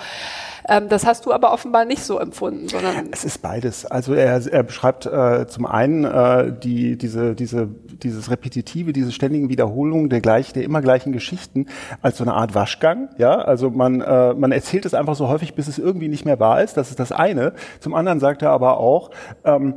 Ähm, 0.67 0.89
das 0.89 1.05
hast 1.05 1.25
du 1.25 1.33
aber 1.33 1.53
offenbar 1.53 1.85
nicht 1.85 2.03
so 2.03 2.17
empfunden, 2.17 2.69
sondern. 2.69 3.09
Es 3.11 3.23
ist 3.23 3.41
beides. 3.41 3.85
Also 3.85 4.13
er, 4.13 4.41
er 4.45 4.63
beschreibt 4.63 5.05
äh, 5.05 5.45
zum 5.47 5.65
einen 5.65 6.05
äh, 6.05 6.53
die, 6.57 6.97
diese, 6.97 7.35
diese, 7.35 7.67
dieses 7.67 8.31
Repetitive, 8.31 8.93
diese 8.93 9.11
ständigen 9.11 9.49
Wiederholungen 9.49 10.09
der 10.09 10.21
gleich, 10.21 10.53
der 10.53 10.63
immer 10.63 10.81
gleichen 10.81 11.11
Geschichten 11.11 11.67
als 12.01 12.17
so 12.17 12.23
eine 12.23 12.33
Art 12.33 12.55
Waschgang. 12.55 13.09
Ja, 13.17 13.35
also 13.35 13.69
man, 13.69 14.01
äh, 14.01 14.33
man 14.33 14.51
erzählt 14.51 14.85
es 14.85 14.93
einfach 14.93 15.15
so 15.15 15.27
häufig, 15.27 15.53
bis 15.53 15.67
es 15.67 15.77
irgendwie 15.77 16.07
nicht 16.07 16.25
mehr 16.25 16.39
wahr 16.39 16.63
ist. 16.63 16.77
Das 16.77 16.89
ist 16.89 16.99
das 16.99 17.11
eine. 17.11 17.53
Zum 17.79 17.93
anderen 17.93 18.19
sagt 18.19 18.41
er 18.41 18.51
aber 18.51 18.77
auch, 18.77 19.11
ähm, 19.43 19.75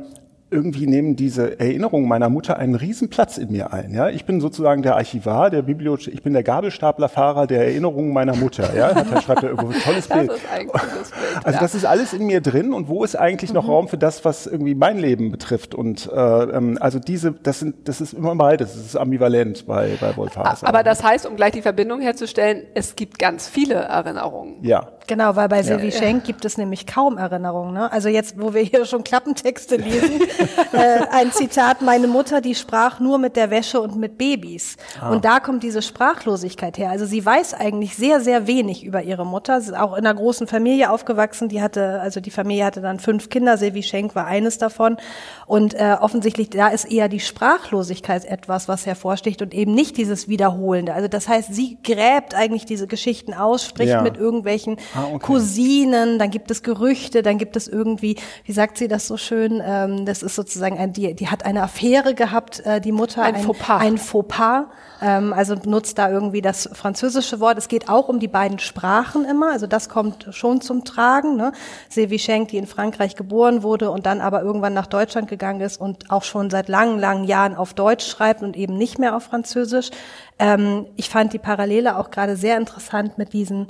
irgendwie 0.49 0.87
nehmen 0.87 1.15
diese 1.15 1.59
Erinnerungen 1.59 2.07
meiner 2.07 2.29
Mutter 2.29 2.57
einen 2.57 2.75
Riesenplatz 2.75 3.37
in 3.37 3.51
mir 3.51 3.73
ein. 3.73 3.93
Ja, 3.93 4.09
ich 4.09 4.25
bin 4.25 4.39
sozusagen 4.39 4.81
der 4.81 4.95
Archivar, 4.95 5.49
der 5.49 5.61
Bibliothek, 5.61 6.13
ich 6.13 6.23
bin 6.23 6.33
der 6.33 6.43
Gabelstaplerfahrer 6.43 7.47
der 7.47 7.65
Erinnerungen 7.65 8.13
meiner 8.13 8.35
Mutter. 8.35 8.75
Ja, 8.75 8.95
hat 8.95 9.11
er 9.11 9.21
schreibt 9.21 9.43
er 9.43 9.49
irgendwo 9.49 9.73
ein 9.73 9.81
tolles 9.81 10.07
Bild. 10.07 10.29
Das 10.29 10.39
ein 10.51 10.67
Bild. 10.67 10.81
Also 11.43 11.59
das 11.59 11.75
ist 11.75 11.85
alles 11.85 12.13
in 12.13 12.25
mir 12.25 12.41
drin 12.41 12.73
und 12.73 12.87
wo 12.87 13.03
ist 13.03 13.15
eigentlich 13.15 13.53
noch 13.53 13.65
mhm. 13.65 13.69
Raum 13.69 13.87
für 13.87 13.97
das, 13.97 14.25
was 14.25 14.47
irgendwie 14.47 14.75
mein 14.75 14.97
Leben 14.97 15.31
betrifft? 15.31 15.75
Und 15.75 16.09
äh, 16.11 16.19
ähm, 16.19 16.77
also 16.81 16.99
diese, 16.99 17.31
das 17.31 17.59
sind, 17.59 17.87
das 17.87 18.01
ist 18.01 18.13
immer 18.13 18.35
beides. 18.35 18.73
Das 18.73 18.85
ist 18.85 18.95
ambivalent 18.95 19.65
bei 19.67 19.97
bei 19.99 20.17
Wolf. 20.17 20.37
Aber 20.37 20.83
das 20.83 21.03
heißt, 21.03 21.25
um 21.25 21.35
gleich 21.35 21.51
die 21.51 21.61
Verbindung 21.61 22.01
herzustellen, 22.01 22.63
es 22.73 22.95
gibt 22.95 23.19
ganz 23.19 23.47
viele 23.47 23.75
Erinnerungen. 23.75 24.63
Ja. 24.63 24.87
Genau, 25.07 25.37
weil 25.37 25.47
bei 25.47 25.63
Sylvie 25.63 25.87
ja. 25.87 25.97
Schenk 25.97 26.25
gibt 26.25 26.43
es 26.43 26.57
nämlich 26.57 26.85
kaum 26.85 27.17
Erinnerungen. 27.17 27.73
Ne? 27.73 27.89
Also 27.91 28.09
jetzt, 28.09 28.39
wo 28.39 28.53
wir 28.53 28.61
hier 28.61 28.85
schon 28.85 29.05
Klappentexte 29.05 29.77
lesen, 29.77 30.21
äh, 30.73 30.99
ein 31.11 31.31
Zitat, 31.31 31.81
meine 31.81 32.07
Mutter, 32.07 32.41
die 32.41 32.55
sprach 32.55 32.99
nur 32.99 33.17
mit 33.17 33.37
der 33.37 33.49
Wäsche 33.49 33.79
und 33.79 33.95
mit 33.95 34.17
Babys. 34.17 34.75
Ah. 34.99 35.11
Und 35.11 35.23
da 35.23 35.39
kommt 35.39 35.63
diese 35.63 35.81
Sprachlosigkeit 35.81 36.77
her. 36.77 36.89
Also 36.89 37.05
sie 37.05 37.25
weiß 37.25 37.53
eigentlich 37.53 37.95
sehr, 37.95 38.19
sehr 38.19 38.47
wenig 38.47 38.83
über 38.83 39.01
ihre 39.01 39.25
Mutter. 39.25 39.61
Sie 39.61 39.71
ist 39.71 39.77
auch 39.77 39.93
in 39.93 40.05
einer 40.05 40.13
großen 40.13 40.45
Familie 40.45 40.91
aufgewachsen. 40.91 41.47
Die 41.47 41.61
hatte, 41.61 42.01
also 42.01 42.19
die 42.19 42.31
Familie 42.31 42.65
hatte 42.65 42.81
dann 42.81 42.99
fünf 42.99 43.29
Kinder. 43.29 43.57
Sylvie 43.57 43.83
Schenk 43.83 44.13
war 44.13 44.25
eines 44.25 44.57
davon. 44.57 44.97
Und 45.45 45.73
äh, 45.73 45.95
offensichtlich, 46.01 46.49
da 46.49 46.67
ist 46.67 46.83
eher 46.83 47.07
die 47.07 47.21
Sprachlosigkeit 47.21 48.25
etwas, 48.25 48.67
was 48.67 48.85
hervorsticht 48.85 49.41
und 49.41 49.53
eben 49.53 49.73
nicht 49.73 49.95
dieses 49.95 50.27
Wiederholende. 50.27 50.93
Also 50.93 51.07
das 51.07 51.29
heißt, 51.29 51.53
sie 51.53 51.77
gräbt 51.81 52.35
eigentlich 52.35 52.65
diese 52.65 52.87
Geschichten 52.87 53.33
aus, 53.33 53.63
spricht 53.63 53.91
ja. 53.91 54.01
mit 54.01 54.17
irgendwelchen 54.17 54.75
ah, 54.97 55.07
okay. 55.13 55.25
Cousinen, 55.25 56.19
dann 56.19 56.31
gibt 56.31 56.51
es 56.51 56.63
Gerüchte, 56.63 57.21
dann 57.21 57.37
gibt 57.37 57.55
es 57.55 57.67
irgendwie, 57.67 58.17
wie 58.45 58.51
sagt 58.51 58.77
sie 58.77 58.87
das 58.87 59.07
so 59.07 59.17
schön, 59.17 59.61
ähm, 59.63 60.05
das 60.05 60.23
ist 60.23 60.35
sozusagen, 60.35 60.77
ein, 60.77 60.93
die, 60.93 61.13
die 61.13 61.27
hat 61.27 61.45
eine 61.45 61.63
Affäre 61.63 62.13
gehabt, 62.13 62.65
äh, 62.65 62.81
die 62.81 62.91
Mutter. 62.91 63.23
Ein, 63.23 63.35
ein 63.35 63.43
Fauxpas. 63.43 63.81
Ein 63.81 63.97
Fauxpas, 63.97 64.65
ähm, 65.01 65.33
also 65.33 65.55
nutzt 65.65 65.97
da 65.97 66.09
irgendwie 66.09 66.41
das 66.41 66.69
französische 66.73 67.39
Wort. 67.39 67.57
Es 67.57 67.67
geht 67.67 67.89
auch 67.89 68.09
um 68.09 68.19
die 68.19 68.27
beiden 68.27 68.59
Sprachen 68.59 69.25
immer, 69.25 69.51
also 69.51 69.67
das 69.67 69.89
kommt 69.89 70.27
schon 70.31 70.61
zum 70.61 70.83
Tragen. 70.83 71.35
Ne? 71.37 71.51
Sylvie 71.89 72.19
Schenk, 72.19 72.49
die 72.49 72.57
in 72.57 72.67
Frankreich 72.67 73.15
geboren 73.15 73.63
wurde 73.63 73.91
und 73.91 74.05
dann 74.05 74.21
aber 74.21 74.41
irgendwann 74.41 74.73
nach 74.73 74.87
Deutschland 74.87 75.27
gegangen 75.27 75.61
ist 75.61 75.79
und 75.79 76.09
auch 76.09 76.23
schon 76.23 76.49
seit 76.49 76.67
langen, 76.67 76.99
langen 76.99 77.25
Jahren 77.25 77.55
auf 77.55 77.73
Deutsch 77.73 78.07
schreibt 78.07 78.41
und 78.41 78.55
eben 78.57 78.77
nicht 78.77 78.99
mehr 78.99 79.15
auf 79.15 79.23
Französisch. 79.23 79.91
Ähm, 80.39 80.85
ich 80.95 81.09
fand 81.09 81.33
die 81.33 81.39
Parallele 81.39 81.97
auch 81.97 82.11
gerade 82.11 82.35
sehr 82.35 82.57
interessant 82.57 83.17
mit 83.17 83.33
diesen 83.33 83.67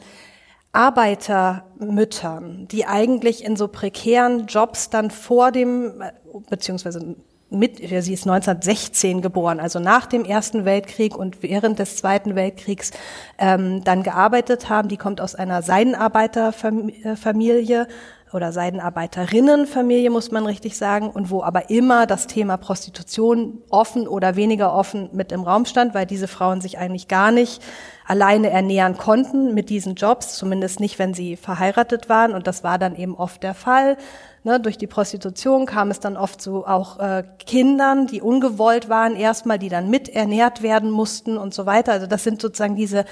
Arbeitermüttern, 0.77 2.67
die 2.67 2.85
eigentlich 2.85 3.43
in 3.43 3.55
so 3.55 3.67
prekären 3.67 4.45
Jobs 4.45 4.91
dann 4.91 5.09
vor 5.09 5.51
dem, 5.51 6.03
beziehungsweise 6.51 7.15
mit, 7.49 7.77
sie 7.77 8.13
ist 8.13 8.27
1916 8.27 9.23
geboren, 9.23 9.59
also 9.59 9.79
nach 9.79 10.05
dem 10.05 10.23
Ersten 10.23 10.65
Weltkrieg 10.65 11.17
und 11.17 11.41
während 11.41 11.79
des 11.79 11.97
Zweiten 11.97 12.35
Weltkriegs 12.35 12.91
ähm, 13.39 13.83
dann 13.83 14.03
gearbeitet 14.03 14.69
haben. 14.69 14.87
Die 14.87 14.97
kommt 14.97 15.19
aus 15.19 15.33
einer 15.33 15.63
Seidenarbeiterfamilie 15.63 17.87
oder 18.33 18.51
Seidenarbeiterinnenfamilie, 18.51 20.09
muss 20.09 20.31
man 20.31 20.45
richtig 20.45 20.77
sagen, 20.77 21.09
und 21.09 21.29
wo 21.29 21.43
aber 21.43 21.69
immer 21.69 22.05
das 22.05 22.27
Thema 22.27 22.57
Prostitution 22.57 23.61
offen 23.69 24.07
oder 24.07 24.35
weniger 24.35 24.73
offen 24.73 25.09
mit 25.13 25.31
im 25.31 25.43
Raum 25.43 25.65
stand, 25.65 25.93
weil 25.93 26.05
diese 26.05 26.27
Frauen 26.27 26.59
sich 26.59 26.77
eigentlich 26.77 27.07
gar 27.07 27.31
nicht 27.31 27.61
alleine 28.05 28.49
ernähren 28.49 28.97
konnten 28.97 29.53
mit 29.53 29.69
diesen 29.69 29.95
Jobs, 29.95 30.35
zumindest 30.35 30.79
nicht, 30.79 30.99
wenn 30.99 31.13
sie 31.13 31.35
verheiratet 31.37 32.09
waren. 32.09 32.33
Und 32.33 32.47
das 32.47 32.63
war 32.63 32.77
dann 32.77 32.95
eben 32.95 33.15
oft 33.15 33.43
der 33.43 33.53
Fall. 33.53 33.97
Ne, 34.43 34.59
durch 34.59 34.77
die 34.77 34.87
Prostitution 34.87 35.65
kam 35.65 35.91
es 35.91 35.99
dann 35.99 36.15
oft 36.15 36.41
zu 36.41 36.65
auch 36.65 36.99
äh, 36.99 37.23
Kindern, 37.45 38.07
die 38.07 38.21
ungewollt 38.21 38.87
waren, 38.87 39.15
erstmal, 39.15 39.59
die 39.59 39.69
dann 39.69 39.89
mit 39.89 40.09
ernährt 40.09 40.61
werden 40.61 40.89
mussten 40.89 41.37
und 41.37 41.53
so 41.53 41.65
weiter. 41.65 41.91
Also 41.93 42.07
das 42.07 42.23
sind 42.23 42.41
sozusagen 42.41 42.75
diese 42.75 43.03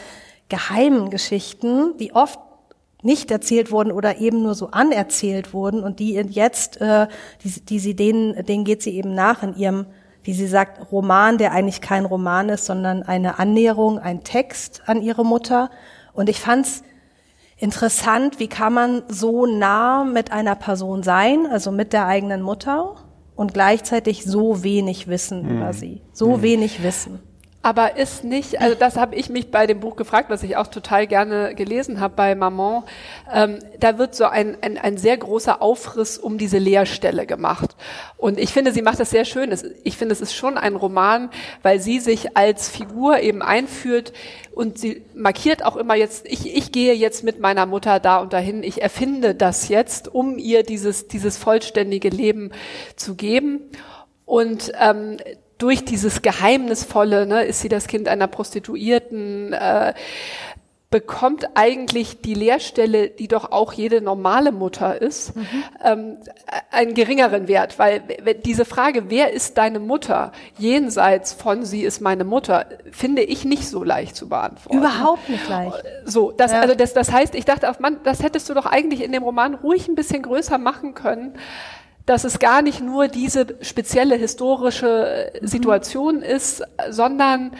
geheimen 0.48 1.10
Geschichten, 1.10 1.98
die 1.98 2.14
oft 2.14 2.40
nicht 3.06 3.32
erzählt 3.32 3.72
wurden 3.72 3.92
oder 3.92 4.20
eben 4.20 4.42
nur 4.42 4.56
so 4.56 4.72
anerzählt 4.72 5.54
wurden 5.54 5.84
und 5.84 6.00
die 6.00 6.14
jetzt, 6.14 6.82
äh, 6.82 7.08
die, 7.44 7.62
die 7.62 7.80
sie 7.80 7.96
denen, 7.96 8.46
denen 8.46 8.66
geht 8.66 8.82
sie 8.82 8.98
eben 8.98 9.14
nach 9.14 9.44
in 9.44 9.56
ihrem, 9.56 9.86
wie 10.24 10.34
sie 10.34 10.48
sagt, 10.48 10.92
Roman, 10.92 11.38
der 11.38 11.52
eigentlich 11.52 11.82
kein 11.82 12.06
Roman 12.06 12.50
ist, 12.50 12.66
sondern 12.66 13.04
eine 13.04 13.38
Annäherung, 13.38 14.00
ein 14.00 14.24
Text 14.24 14.82
an 14.88 15.02
ihre 15.02 15.24
Mutter. 15.24 15.70
Und 16.14 16.30
ich 16.30 16.40
fand's 16.40 16.82
interessant, 17.58 18.40
wie 18.40 18.48
kann 18.48 18.74
man 18.74 19.04
so 19.08 19.46
nah 19.46 20.04
mit 20.04 20.32
einer 20.32 20.56
Person 20.56 21.04
sein, 21.04 21.46
also 21.46 21.72
mit 21.72 21.94
der 21.94 22.08
eigenen 22.08 22.42
Mutter 22.42 22.96
und 23.36 23.54
gleichzeitig 23.54 24.26
so 24.26 24.64
wenig 24.64 25.08
wissen 25.08 25.44
mhm. 25.44 25.58
über 25.58 25.74
sie, 25.74 26.02
so 26.12 26.38
mhm. 26.38 26.42
wenig 26.42 26.84
wissen. 26.84 27.20
Aber 27.66 27.98
ist 27.98 28.24
nicht, 28.24 28.62
also 28.62 28.76
das 28.76 28.96
habe 28.96 29.16
ich 29.16 29.32
mich 29.32 29.50
bei 29.50 29.66
dem 29.66 29.80
Buch 29.80 29.96
gefragt, 29.96 30.30
was 30.30 30.44
ich 30.44 30.56
auch 30.56 30.68
total 30.68 31.08
gerne 31.08 31.56
gelesen 31.56 32.00
habe 32.00 32.14
bei 32.16 32.36
Maman. 32.36 32.84
Ähm, 33.34 33.58
da 33.80 33.98
wird 33.98 34.14
so 34.14 34.26
ein, 34.26 34.56
ein, 34.62 34.78
ein 34.78 34.98
sehr 35.00 35.18
großer 35.18 35.64
Aufriss 35.64 36.20
um 36.20 36.38
diese 36.38 36.60
Leerstelle 36.60 37.26
gemacht. 37.26 37.76
Und 38.18 38.38
ich 38.38 38.54
finde, 38.54 38.72
sie 38.72 38.84
macht 38.84 39.00
das 39.00 39.10
sehr 39.10 39.26
schön. 39.26 39.52
Ich 39.84 39.98
finde, 39.98 40.14
es 40.14 40.22
ist 40.22 40.36
schon 40.36 40.60
ein 40.60 40.76
Roman, 40.76 41.32
weil 41.64 41.80
sie 41.80 42.00
sich 42.00 42.38
als 42.38 42.70
Figur 42.70 43.22
eben 43.22 43.42
einführt 43.42 44.14
und 44.54 44.78
sie 44.78 45.04
markiert 45.16 45.66
auch 45.66 45.76
immer 45.76 45.96
jetzt, 45.96 46.28
ich, 46.28 46.56
ich 46.56 46.72
gehe 46.72 46.94
jetzt 46.94 47.24
mit 47.24 47.40
meiner 47.40 47.66
Mutter 47.66 48.00
da 48.00 48.18
und 48.18 48.32
dahin, 48.32 48.62
ich 48.62 48.84
erfinde 48.84 49.34
das 49.34 49.70
jetzt, 49.70 50.08
um 50.08 50.38
ihr 50.38 50.62
dieses, 50.62 51.08
dieses 51.08 51.36
vollständige 51.36 52.10
Leben 52.10 52.52
zu 52.96 53.16
geben. 53.16 53.72
Und 54.26 54.72
ähm, 54.80 55.18
durch 55.58 55.86
dieses 55.86 56.22
Geheimnisvolle, 56.22 57.26
ne, 57.26 57.44
ist 57.44 57.62
sie 57.62 57.70
das 57.70 57.88
Kind 57.88 58.08
einer 58.08 58.28
Prostituierten, 58.28 59.54
äh, 59.54 59.94
bekommt 60.96 61.50
eigentlich 61.56 62.22
die 62.22 62.36
Lehrstelle, 62.36 63.10
die 63.10 63.28
doch 63.28 63.52
auch 63.52 63.74
jede 63.74 64.02
normale 64.02 64.54
Mutter 64.54 65.02
ist, 65.02 65.36
mhm. 65.36 65.46
ähm, 65.84 66.18
einen 66.72 66.94
geringeren 66.94 67.50
Wert, 67.50 67.80
weil 67.80 68.02
diese 68.46 68.64
Frage, 68.64 69.10
wer 69.10 69.34
ist 69.34 69.58
deine 69.58 69.80
Mutter, 69.80 70.32
jenseits 70.58 71.34
von 71.34 71.66
sie 71.66 71.82
ist 71.82 72.00
meine 72.00 72.24
Mutter, 72.24 72.68
finde 72.92 73.24
ich 73.24 73.44
nicht 73.44 73.68
so 73.68 73.84
leicht 73.84 74.16
zu 74.16 74.30
beantworten. 74.30 74.78
Überhaupt 74.78 75.28
nicht 75.28 75.50
leicht. 75.50 75.84
So, 76.06 76.32
das, 76.32 76.54
ja. 76.54 76.62
also 76.62 76.76
das, 76.76 76.94
das 76.94 77.12
heißt, 77.12 77.36
ich 77.36 77.44
dachte, 77.44 77.70
Mann, 77.80 77.98
das 78.06 78.24
hättest 78.24 78.48
du 78.50 78.54
doch 78.54 78.66
eigentlich 78.66 79.04
in 79.04 79.12
dem 79.12 79.24
Roman 79.24 79.56
ruhig 79.56 79.90
ein 79.90 79.96
bisschen 79.96 80.22
größer 80.22 80.58
machen 80.58 80.94
können 80.94 81.34
dass 82.06 82.24
es 82.24 82.40
gar 82.40 82.62
nicht 82.62 82.82
nur 82.82 83.08
diese 83.08 83.58
spezielle 83.62 84.16
historische 84.16 85.34
äh, 85.34 85.46
Situation 85.46 86.22
ist, 86.22 86.64
sondern 86.90 87.52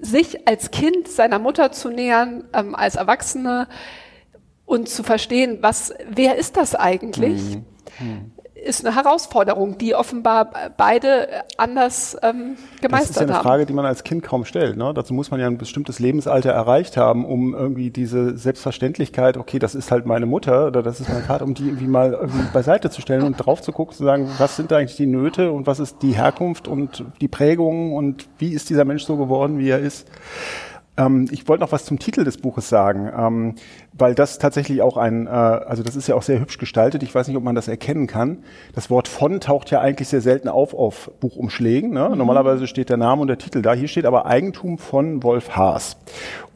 sich 0.00 0.46
als 0.46 0.70
Kind 0.70 1.08
seiner 1.08 1.38
Mutter 1.38 1.72
zu 1.72 1.90
nähern, 1.90 2.44
ähm, 2.52 2.74
als 2.74 2.96
Erwachsene 2.96 3.68
und 4.64 4.88
zu 4.88 5.02
verstehen, 5.02 5.58
was, 5.60 5.92
wer 6.08 6.36
ist 6.36 6.56
das 6.56 6.74
eigentlich? 6.74 7.56
Mhm. 7.56 7.64
Mhm 7.98 8.32
ist 8.64 8.84
eine 8.84 8.94
Herausforderung, 8.94 9.78
die 9.78 9.94
offenbar 9.94 10.50
beide 10.76 11.28
anders 11.56 12.16
ähm, 12.22 12.56
gemeistert 12.80 12.86
haben. 12.86 12.90
Das 12.90 13.10
ist 13.10 13.16
ja 13.16 13.22
eine 13.22 13.34
haben. 13.34 13.42
Frage, 13.42 13.66
die 13.66 13.72
man 13.72 13.86
als 13.86 14.04
Kind 14.04 14.22
kaum 14.22 14.44
stellt. 14.44 14.76
Ne? 14.76 14.92
Dazu 14.94 15.14
muss 15.14 15.30
man 15.30 15.40
ja 15.40 15.46
ein 15.46 15.58
bestimmtes 15.58 15.98
Lebensalter 15.98 16.50
erreicht 16.50 16.96
haben, 16.96 17.24
um 17.24 17.54
irgendwie 17.54 17.90
diese 17.90 18.36
Selbstverständlichkeit, 18.36 19.36
okay, 19.36 19.58
das 19.58 19.74
ist 19.74 19.90
halt 19.90 20.06
meine 20.06 20.26
Mutter 20.26 20.66
oder 20.66 20.82
das 20.82 21.00
ist 21.00 21.08
mein 21.08 21.22
Vater, 21.22 21.44
um 21.44 21.54
die 21.54 21.66
irgendwie 21.66 21.86
mal 21.86 22.12
irgendwie 22.12 22.46
beiseite 22.52 22.90
zu 22.90 23.00
stellen 23.00 23.22
und 23.22 23.36
drauf 23.36 23.62
zu 23.62 23.72
gucken, 23.72 23.96
zu 23.96 24.04
sagen, 24.04 24.28
was 24.38 24.56
sind 24.56 24.72
eigentlich 24.72 24.96
die 24.96 25.06
Nöte 25.06 25.52
und 25.52 25.66
was 25.66 25.80
ist 25.80 26.02
die 26.02 26.12
Herkunft 26.12 26.68
und 26.68 27.04
die 27.20 27.28
Prägung 27.28 27.94
und 27.94 28.28
wie 28.38 28.52
ist 28.52 28.70
dieser 28.70 28.84
Mensch 28.84 29.04
so 29.04 29.16
geworden, 29.16 29.58
wie 29.58 29.70
er 29.70 29.78
ist. 29.78 30.08
Ähm, 30.98 31.26
ich 31.30 31.48
wollte 31.48 31.62
noch 31.62 31.72
was 31.72 31.84
zum 31.84 31.98
Titel 31.98 32.24
des 32.24 32.36
Buches 32.36 32.68
sagen, 32.68 33.10
ähm, 33.16 33.54
weil 33.92 34.14
das 34.14 34.38
tatsächlich 34.38 34.82
auch 34.82 34.96
ein, 34.96 35.26
äh, 35.26 35.30
also 35.30 35.82
das 35.82 35.96
ist 35.96 36.08
ja 36.08 36.16
auch 36.16 36.22
sehr 36.22 36.40
hübsch 36.40 36.58
gestaltet. 36.58 37.02
Ich 37.02 37.14
weiß 37.14 37.28
nicht, 37.28 37.36
ob 37.36 37.44
man 37.44 37.54
das 37.54 37.68
erkennen 37.68 38.06
kann. 38.06 38.38
Das 38.74 38.90
Wort 38.90 39.08
von 39.08 39.40
taucht 39.40 39.70
ja 39.70 39.80
eigentlich 39.80 40.08
sehr 40.08 40.20
selten 40.20 40.48
auf 40.48 40.74
auf 40.74 41.10
Buchumschlägen. 41.20 41.90
Ne? 41.90 42.08
Mhm. 42.10 42.18
Normalerweise 42.18 42.66
steht 42.66 42.90
der 42.90 42.96
Name 42.96 43.22
und 43.22 43.28
der 43.28 43.38
Titel 43.38 43.62
da. 43.62 43.72
Hier 43.72 43.88
steht 43.88 44.04
aber 44.04 44.26
Eigentum 44.26 44.76
von 44.76 45.22
Wolf 45.22 45.56
Haas. 45.56 45.96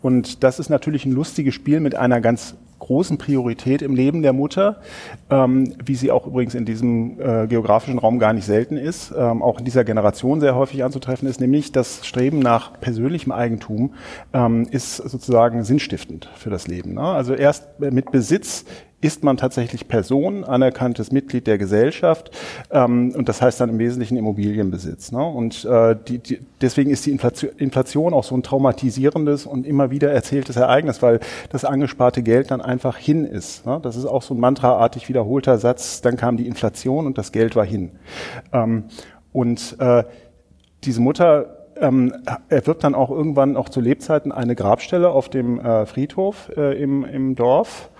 Und 0.02 0.42
das 0.42 0.58
ist 0.58 0.68
natürlich 0.68 1.06
ein 1.06 1.12
lustiges 1.12 1.54
Spiel 1.54 1.78
mit 1.78 1.94
einer 1.94 2.20
ganz 2.20 2.56
großen 2.82 3.16
Priorität 3.16 3.80
im 3.80 3.94
Leben 3.94 4.22
der 4.22 4.32
Mutter, 4.32 4.80
ähm, 5.30 5.72
wie 5.84 5.94
sie 5.94 6.10
auch 6.10 6.26
übrigens 6.26 6.54
in 6.54 6.64
diesem 6.64 7.20
äh, 7.20 7.46
geografischen 7.46 7.98
Raum 7.98 8.18
gar 8.18 8.32
nicht 8.32 8.44
selten 8.44 8.76
ist, 8.76 9.14
ähm, 9.16 9.40
auch 9.40 9.60
in 9.60 9.64
dieser 9.64 9.84
Generation 9.84 10.40
sehr 10.40 10.56
häufig 10.56 10.82
anzutreffen 10.82 11.28
ist, 11.28 11.40
nämlich 11.40 11.70
das 11.70 12.04
Streben 12.04 12.40
nach 12.40 12.80
persönlichem 12.80 13.30
Eigentum 13.30 13.94
ähm, 14.32 14.66
ist 14.68 14.96
sozusagen 14.96 15.62
sinnstiftend 15.62 16.28
für 16.34 16.50
das 16.50 16.66
Leben. 16.66 16.94
Ne? 16.94 17.02
Also 17.02 17.34
erst 17.34 17.78
mit 17.78 18.10
Besitz 18.10 18.64
ist 19.02 19.24
man 19.24 19.36
tatsächlich 19.36 19.88
Person, 19.88 20.44
anerkanntes 20.44 21.10
Mitglied 21.10 21.46
der 21.46 21.58
Gesellschaft 21.58 22.30
ähm, 22.70 23.12
und 23.16 23.28
das 23.28 23.42
heißt 23.42 23.60
dann 23.60 23.68
im 23.68 23.78
Wesentlichen 23.78 24.16
Immobilienbesitz. 24.16 25.10
Ne? 25.10 25.22
Und 25.22 25.64
äh, 25.64 25.96
die, 26.08 26.18
die, 26.18 26.38
deswegen 26.60 26.90
ist 26.90 27.04
die 27.04 27.10
Inflation, 27.10 27.50
Inflation 27.58 28.14
auch 28.14 28.22
so 28.22 28.36
ein 28.36 28.44
traumatisierendes 28.44 29.44
und 29.44 29.66
immer 29.66 29.90
wieder 29.90 30.10
erzähltes 30.12 30.56
Ereignis, 30.56 31.02
weil 31.02 31.18
das 31.50 31.64
angesparte 31.64 32.22
Geld 32.22 32.52
dann 32.52 32.60
einfach 32.60 32.96
hin 32.96 33.24
ist. 33.24 33.66
Ne? 33.66 33.80
Das 33.82 33.96
ist 33.96 34.06
auch 34.06 34.22
so 34.22 34.34
ein 34.34 34.40
mantraartig 34.40 35.08
wiederholter 35.08 35.58
Satz, 35.58 36.00
dann 36.00 36.16
kam 36.16 36.36
die 36.36 36.46
Inflation 36.46 37.06
und 37.06 37.18
das 37.18 37.32
Geld 37.32 37.56
war 37.56 37.66
hin. 37.66 37.90
Ähm, 38.52 38.84
und 39.32 39.76
äh, 39.80 40.04
diese 40.84 41.00
Mutter 41.00 41.58
ähm, 41.80 42.14
erwirbt 42.48 42.84
dann 42.84 42.94
auch 42.94 43.10
irgendwann 43.10 43.56
auch 43.56 43.68
zu 43.68 43.80
Lebzeiten 43.80 44.30
eine 44.30 44.54
Grabstelle 44.54 45.10
auf 45.10 45.28
dem 45.28 45.58
äh, 45.58 45.86
Friedhof 45.86 46.50
äh, 46.56 46.80
im, 46.80 47.04
im 47.04 47.34
Dorf 47.34 47.90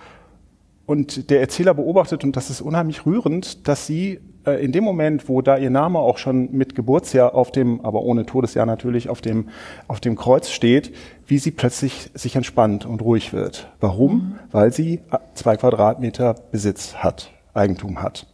und 0.85 1.29
der 1.29 1.39
Erzähler 1.39 1.73
beobachtet, 1.73 2.23
und 2.23 2.35
das 2.35 2.49
ist 2.49 2.61
unheimlich 2.61 3.05
rührend, 3.05 3.67
dass 3.67 3.87
sie 3.87 4.19
äh, 4.45 4.63
in 4.63 4.71
dem 4.71 4.83
Moment, 4.83 5.29
wo 5.29 5.41
da 5.41 5.57
ihr 5.57 5.69
Name 5.69 5.99
auch 5.99 6.17
schon 6.17 6.51
mit 6.51 6.75
Geburtsjahr 6.75 7.35
auf 7.35 7.51
dem, 7.51 7.81
aber 7.81 8.01
ohne 8.01 8.25
Todesjahr 8.25 8.65
natürlich, 8.65 9.09
auf 9.09 9.21
dem, 9.21 9.49
auf 9.87 9.99
dem 9.99 10.15
Kreuz 10.15 10.49
steht, 10.49 10.93
wie 11.25 11.37
sie 11.37 11.51
plötzlich 11.51 12.09
sich 12.13 12.35
entspannt 12.35 12.85
und 12.85 13.01
ruhig 13.01 13.33
wird. 13.33 13.69
Warum? 13.79 14.13
Mhm. 14.13 14.39
Weil 14.51 14.73
sie 14.73 14.95
äh, 15.11 15.17
zwei 15.35 15.55
Quadratmeter 15.55 16.35
Besitz 16.51 16.95
hat, 16.95 17.31
Eigentum 17.53 18.01
hat. 18.01 18.27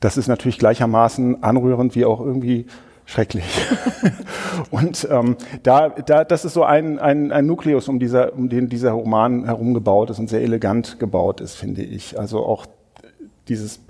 Das 0.00 0.16
ist 0.16 0.28
natürlich 0.28 0.58
gleichermaßen 0.58 1.42
anrührend 1.42 1.94
wie 1.94 2.06
auch 2.06 2.20
irgendwie 2.20 2.66
schrecklich. 3.10 3.44
und 4.70 5.06
ähm, 5.10 5.36
da, 5.62 5.88
da, 5.88 6.24
das 6.24 6.44
ist 6.44 6.54
so 6.54 6.62
ein, 6.62 6.98
ein, 6.98 7.32
ein 7.32 7.46
Nukleus, 7.46 7.88
um, 7.88 7.98
dieser, 7.98 8.34
um 8.34 8.48
den 8.48 8.68
dieser 8.68 8.92
Roman 8.92 9.44
herumgebaut 9.44 10.10
ist 10.10 10.20
und 10.20 10.30
sehr 10.30 10.42
elegant 10.42 11.00
gebaut 11.00 11.40
ist, 11.40 11.54
finde 11.54 11.82
ich. 11.82 12.18
Also 12.18 12.46
auch 12.46 12.66
dieses, 13.48 13.80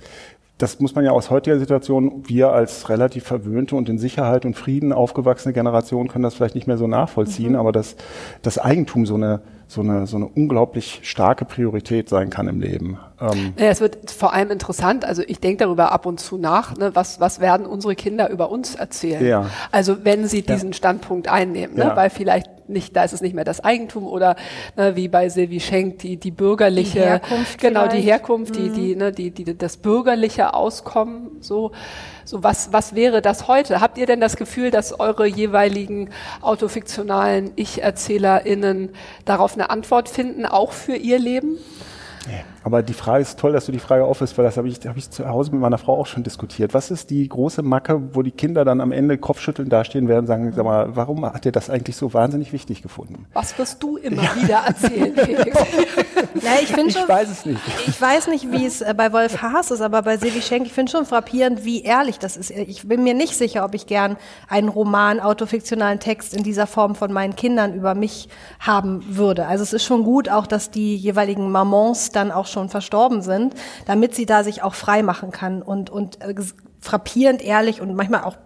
das 0.57 0.81
muss 0.81 0.95
man 0.95 1.05
ja 1.05 1.11
aus 1.11 1.29
heutiger 1.29 1.59
Situation, 1.59 2.23
wir 2.29 2.53
als 2.53 2.89
relativ 2.89 3.25
verwöhnte 3.25 3.77
und 3.77 3.91
in 3.91 3.99
Sicherheit 3.99 4.47
und 4.47 4.55
Frieden 4.57 4.93
aufgewachsene 4.93 5.53
Generation 5.53 6.09
können 6.09 6.23
das 6.23 6.35
vielleicht 6.35 6.55
nicht 6.55 6.67
mehr 6.67 6.79
so 6.79 6.87
nachvollziehen, 6.87 7.53
mhm. 7.53 7.59
aber 7.59 7.73
dass 7.73 7.97
das 8.41 8.59
Eigentum 8.59 9.05
so 9.05 9.17
eine, 9.17 9.43
so 9.71 9.83
eine, 9.83 10.09
so 10.09 10.17
eine 10.17 10.27
unglaublich 10.27 10.99
starke 11.05 11.45
Priorität 11.45 12.09
sein 12.09 12.29
kann 12.29 12.49
im 12.49 12.61
Leben. 12.61 12.99
Ähm 13.21 13.55
ja, 13.57 13.67
es 13.67 13.81
wird 13.81 14.11
vor 14.11 14.33
allem 14.33 14.50
interessant, 14.50 15.05
also 15.05 15.23
ich 15.25 15.39
denke 15.39 15.62
darüber 15.65 15.93
ab 15.93 16.07
und 16.07 16.19
zu 16.19 16.39
nach, 16.39 16.77
ne, 16.77 16.91
was, 16.95 17.21
was 17.21 17.39
werden 17.39 17.67
unsere 17.67 17.95
Kinder 17.95 18.31
über 18.31 18.50
uns 18.50 18.75
erzählen? 18.75 19.25
Ja. 19.25 19.47
Also 19.71 20.05
wenn 20.05 20.27
sie 20.27 20.43
diesen 20.43 20.71
ja. 20.71 20.75
Standpunkt 20.75 21.29
einnehmen, 21.29 21.77
ne, 21.77 21.85
ja. 21.85 21.97
weil 21.97 22.11
vielleicht 22.11 22.50
nicht, 22.71 22.97
da 22.97 23.05
ist 23.05 23.12
es 23.12 23.21
nicht 23.21 23.35
mehr 23.35 23.45
das 23.45 23.61
Eigentum 23.61 24.07
oder 24.07 24.37
ne, 24.77 24.97
wie 24.97 25.09
bei 25.09 25.29
Silvi 25.29 25.61
Schenk 25.61 25.99
die, 25.99 26.17
die 26.17 26.31
bürgerliche, 26.31 26.99
die 26.99 27.05
Herkunft 27.05 27.61
genau, 27.61 27.81
vielleicht. 27.81 27.97
die 27.97 28.00
Herkunft, 28.03 28.59
mhm. 28.59 28.62
die, 28.62 28.71
die, 28.71 28.97
ne, 28.97 29.12
die, 29.12 29.31
die, 29.31 29.57
das 29.57 29.77
bürgerliche 29.77 30.55
Auskommen, 30.55 31.31
so, 31.41 31.73
so 32.25 32.43
was, 32.43 32.73
was 32.73 32.95
wäre 32.95 33.23
das 33.23 33.49
heute? 33.49 33.81
Habt 33.81 33.99
ihr 33.99 34.07
denn 34.07 34.21
das 34.21 34.37
Gefühl, 34.37 34.71
dass 34.71 34.99
eure 34.99 35.27
jeweiligen 35.27 36.11
autofiktionalen 36.41 37.53
Ich-ErzählerInnen 37.57 38.91
darauf 39.25 39.55
eine 39.55 39.71
Antwort 39.71 40.09
finden, 40.09 40.47
auch 40.47 40.73
für 40.73 40.97
ihr 40.97 41.19
Leben? 41.19 41.59
Aber 42.62 42.83
die 42.83 42.93
Frage 42.93 43.23
ist 43.23 43.38
toll, 43.38 43.52
dass 43.52 43.67
du 43.67 43.73
die 43.73 43.79
Frage 43.79 44.05
aufhörst, 44.05 44.37
weil 44.37 44.45
das 44.45 44.57
habe 44.57 44.69
ich, 44.69 44.81
hab 44.87 44.97
ich 44.97 45.11
zu 45.11 45.29
Hause 45.29 45.52
mit 45.52 45.61
meiner 45.61 45.79
Frau 45.79 45.99
auch 45.99 46.07
schon 46.07 46.23
diskutiert. 46.23 46.75
Was 46.75 46.90
ist 46.90 47.11
die 47.11 47.26
große 47.26 47.62
Macke, 47.62 48.14
wo 48.14 48.23
die 48.23 48.31
Kinder 48.31 48.64
dann 48.64 48.81
am 48.81 48.93
Ende 48.93 49.17
Kopfschütteln 49.17 49.69
dastehen 49.69 50.09
werden 50.09 50.21
und 50.21 50.26
sagen, 50.26 50.52
sag 50.52 50.64
mal, 50.64 50.95
warum 50.95 51.25
hat 51.25 51.45
dir 51.45 51.52
das 51.52 51.71
eigentlich 51.71 51.97
so 51.97 52.12
wahnsinnig 52.12 52.52
wichtig 52.52 52.83
gefunden? 52.83 53.26
Was 53.33 53.57
wirst 53.59 53.83
du 53.83 53.97
immer 53.97 54.23
ja. 54.23 54.37
wieder 54.37 54.59
erzählen, 54.67 55.14
Felix? 55.17 55.59
ja, 56.43 56.50
ich 56.61 56.69
finde 56.69 56.93
schon, 56.93 57.02
ich 57.02 57.09
weiß 57.09 57.31
es 57.31 57.47
nicht. 57.47 57.61
Ich 57.87 58.00
weiß 58.00 58.29
nicht, 58.29 58.52
wie 58.52 58.67
es 58.67 58.83
äh, 58.83 58.95
bei 58.97 59.12
Wolf 59.12 59.40
Haas 59.40 59.71
ist, 59.71 59.81
aber 59.81 60.02
bei 60.02 60.19
Silvi 60.19 60.43
Schenk, 60.43 60.67
ich 60.67 60.73
finde 60.73 60.93
schon 60.93 61.07
frappierend, 61.07 61.64
wie 61.64 61.83
ehrlich 61.83 62.19
das 62.19 62.37
ist. 62.37 62.50
Ich 62.50 62.87
bin 62.87 63.02
mir 63.02 63.14
nicht 63.14 63.37
sicher, 63.37 63.64
ob 63.64 63.75
ich 63.75 63.87
gern 63.87 64.17
einen 64.49 64.69
Roman, 64.69 65.21
autofiktionalen 65.21 65.99
Text 65.99 66.35
in 66.35 66.43
dieser 66.43 66.67
Form 66.67 66.95
von 66.95 67.12
meinen 67.12 67.37
Kindern 67.37 67.75
über 67.75 67.95
mich 67.95 68.29
haben 68.59 69.02
würde. 69.09 69.47
Also 69.47 69.62
es 69.62 69.73
ist 69.73 69.85
schon 69.85 70.05
gut 70.05 70.29
auch, 70.29 70.47
dass 70.47 70.71
die 70.71 70.97
jeweiligen 70.97 71.50
Mamans 71.50 72.11
dann 72.11 72.31
auch 72.31 72.50
schon 72.50 72.69
verstorben 72.69 73.23
sind, 73.23 73.54
damit 73.87 74.14
sie 74.14 74.26
da 74.26 74.45
sich 74.45 74.62
auch 74.62 74.75
frei 74.75 75.02
machen 75.02 75.30
kann 75.30 75.62
und, 75.62 75.90
und 75.90 76.21
äh, 76.21 76.35
frappierend 76.80 77.42
ehrlich 77.42 77.80
und 77.80 77.95
manchmal 77.95 78.25
auch 78.25 78.37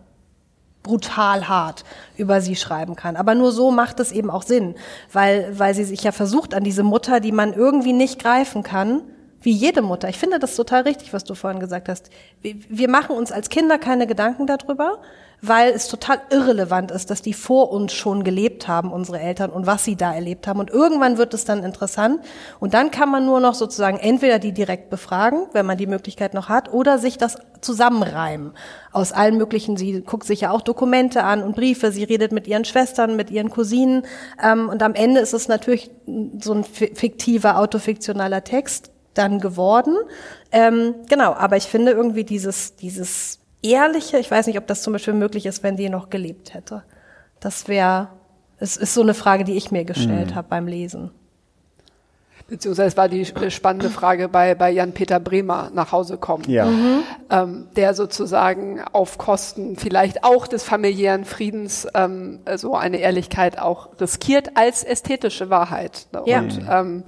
brutal 0.85 1.49
hart 1.49 1.85
über 2.17 2.41
sie 2.41 2.55
schreiben 2.55 2.95
kann. 2.95 3.17
Aber 3.17 3.35
nur 3.35 3.51
so 3.51 3.73
macht 3.73 3.99
es 3.99 4.13
eben 4.13 4.31
auch 4.31 4.43
Sinn, 4.43 4.77
weil, 5.13 5.59
weil 5.59 5.75
sie 5.75 5.85
sich 5.85 6.05
ja 6.05 6.13
versucht 6.13 6.55
an 6.55 6.63
diese 6.63 6.85
Mutter, 6.85 7.19
die 7.19 7.33
man 7.33 7.55
irgendwie 7.55 7.93
nicht 7.93 8.21
greifen 8.21 8.63
kann, 8.63 9.03
wie 9.41 9.53
jede 9.53 9.83
Mutter. 9.83 10.09
Ich 10.09 10.19
finde 10.19 10.39
das 10.39 10.57
total 10.57 10.83
richtig, 10.83 11.13
was 11.13 11.25
du 11.25 11.35
vorhin 11.35 11.61
gesagt 11.61 11.89
hast. 11.89 12.11
Wir 12.41 12.89
machen 12.89 13.17
uns 13.17 13.33
als 13.33 13.49
Kinder 13.49 13.79
keine 13.79 14.07
Gedanken 14.07 14.47
darüber, 14.47 15.01
weil 15.47 15.73
es 15.73 15.89
total 15.89 16.21
irrelevant 16.31 16.91
ist, 16.91 17.11
dass 17.11 17.23
die 17.23 17.35
vor 17.35 17.71
uns 17.71 17.93
schon 17.93 18.25
gelebt 18.25 18.69
haben, 18.69 18.93
unsere 18.93 19.21
Eltern, 19.21 19.51
und 19.51 19.67
was 19.67 19.85
sie 19.85 19.97
da 19.97 20.15
erlebt 20.15 20.47
haben. 20.47 20.61
Und 20.61 20.71
irgendwann 20.71 21.19
wird 21.19 21.35
es 21.35 21.45
dann 21.45 21.63
interessant. 21.63 22.21
Und 22.61 22.75
dann 22.75 22.91
kann 22.91 23.11
man 23.11 23.27
nur 23.27 23.41
noch 23.41 23.55
sozusagen 23.55 23.99
entweder 23.99 24.39
die 24.39 24.53
direkt 24.53 24.91
befragen, 24.91 25.47
wenn 25.53 25.67
man 25.67 25.79
die 25.79 25.87
Möglichkeit 25.87 26.35
noch 26.35 26.49
hat, 26.49 26.73
oder 26.73 26.99
sich 26.99 27.19
das 27.19 27.37
zusammenreimen. 27.61 28.53
Aus 28.93 29.13
allen 29.13 29.37
möglichen, 29.37 29.77
sie 29.77 30.03
guckt 30.03 30.27
sich 30.27 30.43
ja 30.43 30.51
auch 30.51 30.63
Dokumente 30.63 31.25
an 31.25 31.43
und 31.43 31.57
Briefe, 31.57 31.93
sie 31.93 32.05
redet 32.05 32.33
mit 32.33 32.47
ihren 32.47 32.65
Schwestern, 32.65 33.17
mit 33.17 33.31
ihren 33.31 33.51
Cousinen. 33.51 34.05
Ähm, 34.43 34.69
und 34.69 34.83
am 34.83 34.95
Ende 34.95 35.21
ist 35.21 35.35
es 35.35 35.49
natürlich 35.49 35.91
so 36.41 36.53
ein 36.53 36.65
fiktiver, 36.65 37.59
autofiktionaler 37.59 38.45
Text 38.45 38.91
dann 39.15 39.41
geworden. 39.41 39.97
Ähm, 40.53 40.95
genau, 41.09 41.33
aber 41.33 41.57
ich 41.57 41.65
finde 41.65 41.93
irgendwie 41.93 42.25
dieses, 42.25 42.77
dieses 42.77 43.39
ehrliche, 43.65 44.19
ich 44.19 44.31
weiß 44.31 44.47
nicht, 44.47 44.59
ob 44.59 44.67
das 44.67 44.83
zum 44.83 44.93
Beispiel 44.93 45.15
möglich 45.15 45.47
ist, 45.47 45.63
wenn 45.63 45.77
die 45.77 45.89
noch 45.89 46.11
gelebt 46.11 46.55
hätte. 46.55 46.85
Das 47.41 47.67
wäre, 47.67 48.09
es 48.59 48.77
ist 48.77 48.95
so 48.95 49.03
eine 49.03 49.15
Frage, 49.15 49.45
die 49.45 49.55
ich 49.55 49.71
mir 49.71 49.85
gestellt 49.85 50.31
mhm. 50.31 50.35
habe 50.35 50.49
beim 50.49 50.67
Lesen. 50.67 51.11
Beziehungsweise 52.47 52.89
es 52.89 52.97
war 52.99 53.09
die 53.09 53.25
spannende 53.25 53.89
Frage 53.89 54.29
bei, 54.29 54.55
bei 54.55 54.71
Jan-Peter 54.71 55.19
Bremer 55.19 55.71
nach 55.73 55.93
Hause 55.93 56.19
kommen, 56.19 56.45
ja. 56.47 56.67
mhm. 56.67 57.03
ähm, 57.31 57.69
der 57.75 57.95
sozusagen 57.95 58.83
auf 58.93 59.17
Kosten 59.17 59.77
vielleicht 59.77 60.25
auch 60.25 60.47
des 60.47 60.63
familiären 60.63 61.25
Friedens 61.25 61.89
ähm, 61.95 62.41
so 62.57 62.77
eine 62.77 62.99
Ehrlichkeit 62.99 63.59
auch 63.59 63.99
riskiert 63.99 64.59
als 64.59 64.85
ästhetische 64.85 65.49
Wahrheit. 65.49 66.07
Ne? 66.13 66.23
Ja. 66.27 66.41
Und 66.41 66.61
ähm, 66.71 67.05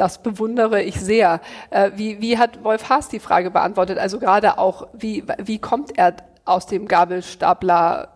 das 0.00 0.22
bewundere 0.22 0.82
ich 0.82 0.98
sehr. 0.98 1.42
Äh, 1.68 1.90
wie, 1.96 2.22
wie 2.22 2.38
hat 2.38 2.64
Wolf 2.64 2.88
Haas 2.88 3.10
die 3.10 3.20
Frage 3.20 3.50
beantwortet? 3.50 3.98
Also 3.98 4.18
gerade 4.18 4.56
auch, 4.56 4.88
wie, 4.94 5.24
wie 5.36 5.58
kommt 5.58 5.98
er 5.98 6.16
aus 6.46 6.66
dem 6.66 6.88
Gabelstapler 6.88 8.08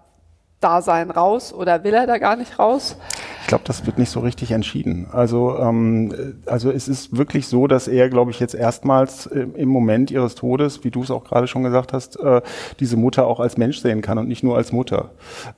Dasein 0.61 1.11
raus 1.11 1.53
oder 1.53 1.85
will 1.85 1.93
er 1.93 2.07
da 2.07 2.17
gar 2.17 2.37
nicht 2.37 2.59
raus? 2.59 2.97
Ich 3.43 3.49
glaube, 3.49 3.65
das 3.67 3.85
wird 3.85 3.99
nicht 3.99 4.09
so 4.09 4.21
richtig 4.21 4.51
entschieden. 4.51 5.09
Also, 5.13 5.59
ähm, 5.59 6.41
also 6.47 6.71
es 6.71 6.89
ist 6.89 7.15
wirklich 7.15 7.49
so, 7.49 7.67
dass 7.67 7.87
er, 7.87 8.09
glaube 8.09 8.31
ich, 8.31 8.41
jetzt 8.41 8.55
erstmals 8.55 9.27
äh, 9.27 9.41
im 9.41 9.69
Moment 9.69 10.11
ihres 10.11 10.35
Todes, 10.35 10.83
wie 10.85 10.91
du 10.91 11.03
es 11.03 11.11
auch 11.11 11.25
gerade 11.25 11.49
schon 11.49 11.65
gesagt 11.65 11.93
hast, 11.93 12.19
äh, 12.19 12.41
diese 12.81 12.97
Mutter 12.97 13.27
auch 13.27 13.41
als 13.41 13.59
Mensch 13.59 13.79
sehen 13.81 14.01
kann 14.01 14.17
und 14.17 14.27
nicht 14.27 14.43
nur 14.43 14.57
als 14.57 14.73
Mutter. 14.73 15.11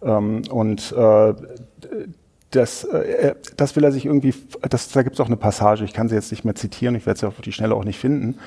Ähm, 0.02 0.42
und 0.50 0.90
äh, 0.90 1.34
das, 2.50 2.84
äh, 2.84 3.34
das 3.56 3.76
will 3.76 3.84
er 3.84 3.92
sich 3.92 4.06
irgendwie, 4.06 4.34
das, 4.68 4.88
da 4.90 5.02
gibt 5.02 5.14
es 5.14 5.20
auch 5.20 5.26
eine 5.26 5.36
Passage, 5.36 5.84
ich 5.84 5.92
kann 5.92 6.08
sie 6.08 6.14
jetzt 6.14 6.30
nicht 6.30 6.44
mehr 6.44 6.54
zitieren, 6.54 6.94
ich 6.94 7.04
werde 7.04 7.20
sie 7.20 7.26
auf 7.26 7.40
die 7.40 7.52
Schnelle 7.52 7.74
auch 7.74 7.84
nicht 7.84 7.98
finden, 7.98 8.38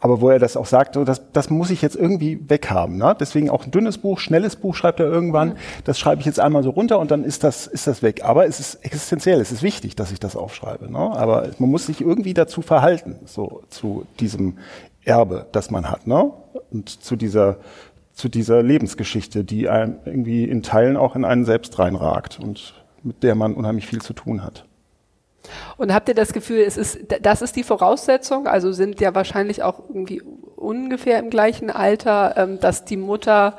aber 0.00 0.20
wo 0.20 0.30
er 0.30 0.38
das 0.38 0.56
auch 0.56 0.66
sagt, 0.66 0.94
so, 0.94 1.04
das, 1.04 1.22
das 1.32 1.50
muss 1.50 1.70
ich 1.70 1.82
jetzt 1.82 1.94
irgendwie 1.94 2.40
weghaben. 2.48 2.96
Ne? 2.96 3.14
Deswegen 3.18 3.50
auch 3.50 3.64
ein 3.64 3.70
dünnes 3.70 3.98
Buch, 3.98 4.18
schnelles 4.18 4.56
Buch 4.56 4.74
schreibt 4.74 5.00
er 5.00 5.06
irgendwann, 5.06 5.50
mhm. 5.50 5.56
das 5.84 5.98
schreibe 5.98 6.20
ich 6.20 6.26
jetzt 6.26 6.40
einmal 6.40 6.62
so 6.62 6.70
runter 6.70 6.98
und 6.98 7.10
dann 7.10 7.24
ist 7.24 7.44
das, 7.44 7.66
ist 7.66 7.86
das 7.86 8.02
weg. 8.02 8.24
Aber 8.24 8.46
es 8.46 8.58
ist 8.58 8.84
existenziell, 8.84 9.40
es 9.40 9.52
ist 9.52 9.62
wichtig, 9.62 9.96
dass 9.96 10.12
ich 10.12 10.18
das 10.18 10.34
aufschreibe. 10.34 10.90
Ne? 10.90 10.98
Aber 10.98 11.48
man 11.58 11.70
muss 11.70 11.86
sich 11.86 12.00
irgendwie 12.00 12.34
dazu 12.34 12.62
verhalten, 12.62 13.16
so 13.26 13.62
zu 13.68 14.06
diesem 14.18 14.58
Erbe, 15.04 15.46
das 15.52 15.70
man 15.70 15.90
hat. 15.90 16.06
Ne? 16.06 16.32
Und 16.70 16.88
zu 16.88 17.16
dieser 17.16 17.58
zu 18.14 18.28
dieser 18.28 18.62
Lebensgeschichte, 18.62 19.42
die 19.42 19.70
einem 19.70 19.96
irgendwie 20.04 20.44
in 20.44 20.62
Teilen 20.62 20.98
auch 20.98 21.16
in 21.16 21.24
einen 21.24 21.46
selbst 21.46 21.78
reinragt. 21.78 22.38
Und 22.38 22.74
mit 23.02 23.22
der 23.22 23.34
man 23.34 23.54
unheimlich 23.54 23.86
viel 23.86 24.00
zu 24.00 24.12
tun 24.12 24.42
hat. 24.42 24.64
Und 25.76 25.92
habt 25.92 26.08
ihr 26.08 26.14
das 26.14 26.32
Gefühl, 26.32 26.60
es 26.60 26.76
ist, 26.76 26.98
das 27.20 27.42
ist 27.42 27.56
die 27.56 27.64
Voraussetzung? 27.64 28.46
Also 28.46 28.72
sind 28.72 29.00
ja 29.00 29.14
wahrscheinlich 29.14 29.62
auch 29.62 29.80
irgendwie 29.88 30.22
ungefähr 30.22 31.18
im 31.18 31.30
gleichen 31.30 31.70
Alter, 31.70 32.34
ähm, 32.36 32.60
dass 32.60 32.84
die 32.84 32.96
Mutter 32.96 33.56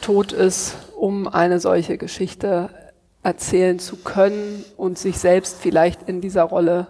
tot 0.00 0.32
ist, 0.32 0.76
um 0.96 1.26
eine 1.26 1.58
solche 1.58 1.98
Geschichte 1.98 2.70
erzählen 3.22 3.78
zu 3.78 3.96
können 3.96 4.64
und 4.76 4.98
sich 4.98 5.18
selbst 5.18 5.58
vielleicht 5.60 6.08
in 6.08 6.20
dieser 6.20 6.42
Rolle 6.42 6.86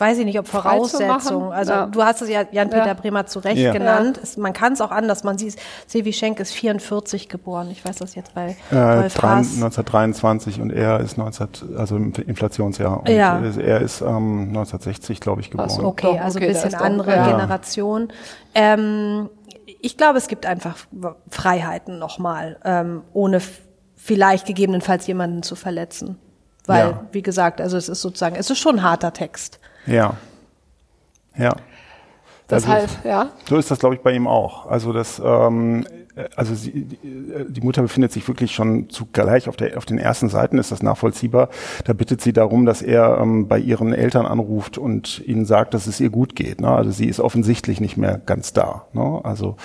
weiß 0.00 0.18
ich 0.18 0.24
nicht, 0.24 0.38
ob 0.38 0.48
Voraussetzung. 0.48 1.52
Also 1.52 1.72
ja. 1.72 1.86
du 1.86 2.02
hast 2.02 2.22
es 2.22 2.28
ja 2.28 2.44
Jan-Peter 2.50 2.86
ja. 2.86 2.94
Bremer 2.94 3.26
zu 3.26 3.38
Recht 3.38 3.58
ja. 3.58 3.72
genannt. 3.72 4.18
Es, 4.22 4.36
man 4.36 4.52
kann 4.52 4.72
es 4.72 4.80
auch 4.80 4.90
anders. 4.90 5.24
Man 5.24 5.38
sieht, 5.38 5.56
Sevi 5.86 6.12
Schenk 6.12 6.40
ist 6.40 6.52
44 6.52 7.28
geboren. 7.28 7.70
Ich 7.70 7.84
weiß 7.84 7.96
das 7.96 8.14
jetzt 8.14 8.34
bei 8.34 8.56
äh, 8.70 8.74
1923 8.74 10.60
und 10.60 10.70
er 10.70 11.00
ist 11.00 11.16
19, 11.16 11.76
also 11.76 11.96
im 11.96 12.12
Inflationsjahr. 12.12 13.00
Und 13.00 13.08
ja. 13.08 13.40
er 13.40 13.80
ist 13.80 14.00
ähm, 14.00 14.48
1960, 14.48 15.20
glaube 15.20 15.40
ich, 15.40 15.50
geboren. 15.50 15.70
So, 15.70 15.84
okay, 15.84 16.18
also 16.18 16.38
ein 16.38 16.46
bisschen 16.46 16.74
andere 16.74 17.12
Generation. 17.12 18.08
Ähm, 18.54 19.30
ich 19.80 19.96
glaube, 19.96 20.18
es 20.18 20.28
gibt 20.28 20.46
einfach 20.46 20.76
Freiheiten 21.30 21.98
nochmal, 21.98 22.58
ähm, 22.64 23.02
ohne 23.12 23.40
vielleicht 23.96 24.46
gegebenenfalls 24.46 25.06
jemanden 25.06 25.42
zu 25.42 25.56
verletzen. 25.56 26.18
Weil, 26.66 26.98
wie 27.12 27.22
gesagt, 27.22 27.60
also 27.60 27.76
es 27.76 27.88
ist 27.88 28.00
sozusagen, 28.00 28.36
es 28.36 28.48
ist 28.48 28.58
schon 28.58 28.76
ein 28.76 28.82
harter 28.82 29.12
Text. 29.12 29.60
Ja. 29.86 30.16
Ja. 31.36 31.54
Das 32.48 32.64
also, 32.64 32.74
heißt, 32.74 32.98
ja. 33.04 33.30
So 33.48 33.56
ist 33.56 33.70
das, 33.70 33.78
glaube 33.78 33.94
ich, 33.94 34.02
bei 34.02 34.12
ihm 34.12 34.26
auch. 34.26 34.66
Also 34.66 34.92
das, 34.92 35.20
ähm, 35.24 35.86
also 36.36 36.54
sie, 36.54 36.86
die 37.02 37.60
Mutter 37.62 37.82
befindet 37.82 38.12
sich 38.12 38.26
wirklich 38.28 38.54
schon 38.54 38.90
zugleich 38.90 39.48
auf, 39.48 39.56
der, 39.56 39.78
auf 39.78 39.86
den 39.86 39.98
ersten 39.98 40.28
Seiten, 40.28 40.58
ist 40.58 40.70
das 40.70 40.82
nachvollziehbar. 40.82 41.48
Da 41.84 41.92
bittet 41.92 42.20
sie 42.20 42.32
darum, 42.32 42.66
dass 42.66 42.82
er 42.82 43.18
ähm, 43.20 43.48
bei 43.48 43.58
ihren 43.58 43.92
Eltern 43.92 44.26
anruft 44.26 44.78
und 44.78 45.22
ihnen 45.26 45.46
sagt, 45.46 45.74
dass 45.74 45.86
es 45.86 46.00
ihr 46.00 46.10
gut 46.10 46.36
geht. 46.36 46.60
Ne? 46.60 46.68
Also 46.68 46.90
sie 46.90 47.06
ist 47.06 47.18
offensichtlich 47.18 47.80
nicht 47.80 47.96
mehr 47.96 48.18
ganz 48.18 48.52
da. 48.52 48.86
Ne? 48.92 49.20
Also 49.24 49.56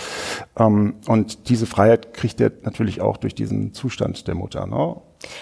ähm, 0.58 0.95
und 1.08 1.49
diese 1.49 1.65
Freiheit 1.65 2.13
kriegt 2.13 2.39
er 2.39 2.51
natürlich 2.63 3.01
auch 3.01 3.17
durch 3.17 3.36
diesen 3.36 3.73
Zustand 3.73 4.27
der 4.27 4.36
Mutter. 4.36 4.65
Ne? 4.65 4.95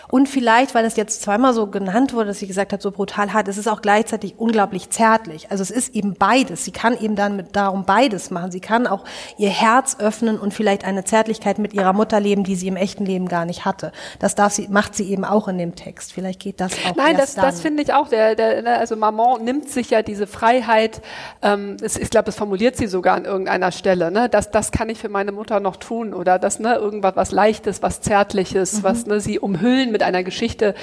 Und 0.10 0.28
vielleicht, 0.28 0.74
weil 0.74 0.84
das 0.84 0.96
jetzt 0.96 1.22
zweimal 1.22 1.54
so 1.54 1.68
genannt 1.68 2.13
wurde, 2.13 2.28
dass 2.28 2.40
sie 2.40 2.48
gesagt 2.48 2.74
hat, 2.74 2.82
so 2.82 2.92
brutal 2.92 3.34
hart, 3.34 3.48
es 3.48 3.58
ist 3.58 3.68
auch 3.68 3.82
gleichzeitig 3.82 4.36
unglaublich 4.38 4.90
zärtlich. 4.90 5.52
Also 5.52 5.62
es 5.62 5.72
ist 5.72 5.94
eben 5.96 6.16
beides. 6.16 6.66
Sie 6.66 6.72
kann 6.72 7.00
eben 7.00 7.16
dann 7.16 7.36
mit 7.36 7.56
darum 7.56 7.86
beides 7.86 8.32
machen. 8.32 8.52
Sie 8.52 8.60
kann 8.60 8.88
auch 8.88 9.04
ihr 9.38 9.50
Herz 9.50 9.98
öffnen 10.00 10.40
und 10.40 10.54
vielleicht 10.54 10.84
eine 10.84 11.04
Zärtlichkeit 11.04 11.60
mit 11.60 11.74
ihrer 11.74 11.94
Mutter 11.94 12.20
leben, 12.20 12.44
die 12.44 12.56
sie 12.56 12.68
im 12.68 12.76
echten 12.76 13.06
Leben 13.06 13.28
gar 13.28 13.46
nicht 13.46 13.66
hatte. 13.66 13.92
Das 14.20 14.36
darf 14.36 14.54
sie, 14.54 14.68
macht 14.68 14.96
sie 14.96 15.10
eben 15.10 15.24
auch 15.24 15.48
in 15.48 15.58
dem 15.58 15.76
Text. 15.76 16.12
Vielleicht 16.12 16.40
geht 16.40 16.60
das 16.60 16.74
auch. 16.86 16.96
Nein, 16.96 17.16
das, 17.16 17.36
dann. 17.36 17.46
das 17.46 17.62
finde 17.62 17.84
ich 17.84 17.94
auch. 17.94 18.08
Der, 18.08 18.36
der, 18.36 18.62
ne, 18.63 18.78
also 18.78 18.96
Maman 18.96 19.44
nimmt 19.44 19.70
sich 19.70 19.92
ja 19.92 20.02
diese 20.02 20.26
Freiheit. 20.26 21.02
Ähm, 21.44 21.78
es, 21.82 21.98
ich 21.98 22.10
glaube, 22.10 22.26
das 22.26 22.36
formuliert 22.36 22.78
sie 22.78 22.88
sogar 22.88 23.16
an 23.16 23.26
irgendeiner 23.26 23.72
Stelle. 23.72 24.10
Ne? 24.10 24.28
Das, 24.30 24.50
das 24.50 24.72
kann 24.72 24.90
ich 24.90 24.98
für 24.98 25.10
meine 25.10 25.32
Mutter 25.32 25.60
noch 25.60 25.76
tun 25.76 26.13
oder 26.13 26.40
das 26.40 26.60
ne 26.60 26.76
irgendwas 26.76 27.16
was 27.16 27.32
Leichtes, 27.32 27.84
was 27.84 28.02
Zärtliches, 28.02 28.80
mhm. 28.80 28.84
was 28.84 29.06
ne 29.06 29.20
sie 29.20 29.40
umhüllt 29.40 29.66
füllen 29.67 29.91
mit 29.91 30.01
einer 30.01 30.23
Geschichte, 30.23 30.75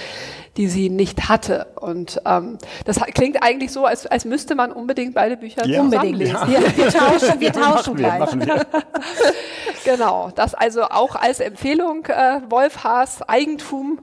die 0.56 0.68
sie 0.68 0.88
nicht 0.88 1.28
hatte. 1.28 1.66
Und 1.76 2.20
ähm, 2.24 2.58
das 2.84 3.00
klingt 3.14 3.42
eigentlich 3.42 3.72
so, 3.72 3.86
als, 3.86 4.06
als 4.06 4.24
müsste 4.24 4.54
man 4.54 4.72
unbedingt 4.72 5.14
beide 5.14 5.36
Bücher 5.36 5.66
ja. 5.66 5.82
zusammenlesen. 5.82 6.34
Ja. 6.34 6.60
Ja, 6.60 6.76
wir 6.76 6.88
tauschen, 6.88 7.40
wir 7.40 7.52
tauschen 7.52 7.96
gleich. 7.96 8.30
genau, 9.84 10.30
das 10.34 10.54
also 10.54 10.84
auch 10.84 11.16
als 11.16 11.40
Empfehlung 11.40 12.06
äh, 12.06 12.40
Wolf 12.48 12.84
Haas 12.84 13.28
Eigentum 13.28 14.00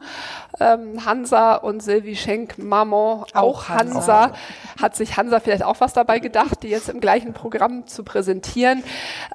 ähm, 0.60 1.06
Hansa 1.06 1.56
und 1.56 1.82
Sylvie 1.82 2.16
Schenk 2.16 2.58
Maman 2.58 2.92
auch, 3.00 3.34
auch 3.34 3.70
Hansa. 3.70 3.94
Hansa. 3.96 4.34
Hat 4.82 4.96
sich 4.96 5.18
Hansa 5.18 5.40
vielleicht 5.40 5.64
auch 5.64 5.80
was 5.80 5.94
dabei 5.94 6.20
gedacht, 6.20 6.64
die 6.64 6.68
jetzt 6.68 6.90
im 6.90 7.00
gleichen 7.00 7.34
Programm 7.34 7.88
zu 7.88 8.04
präsentieren. 8.04 8.84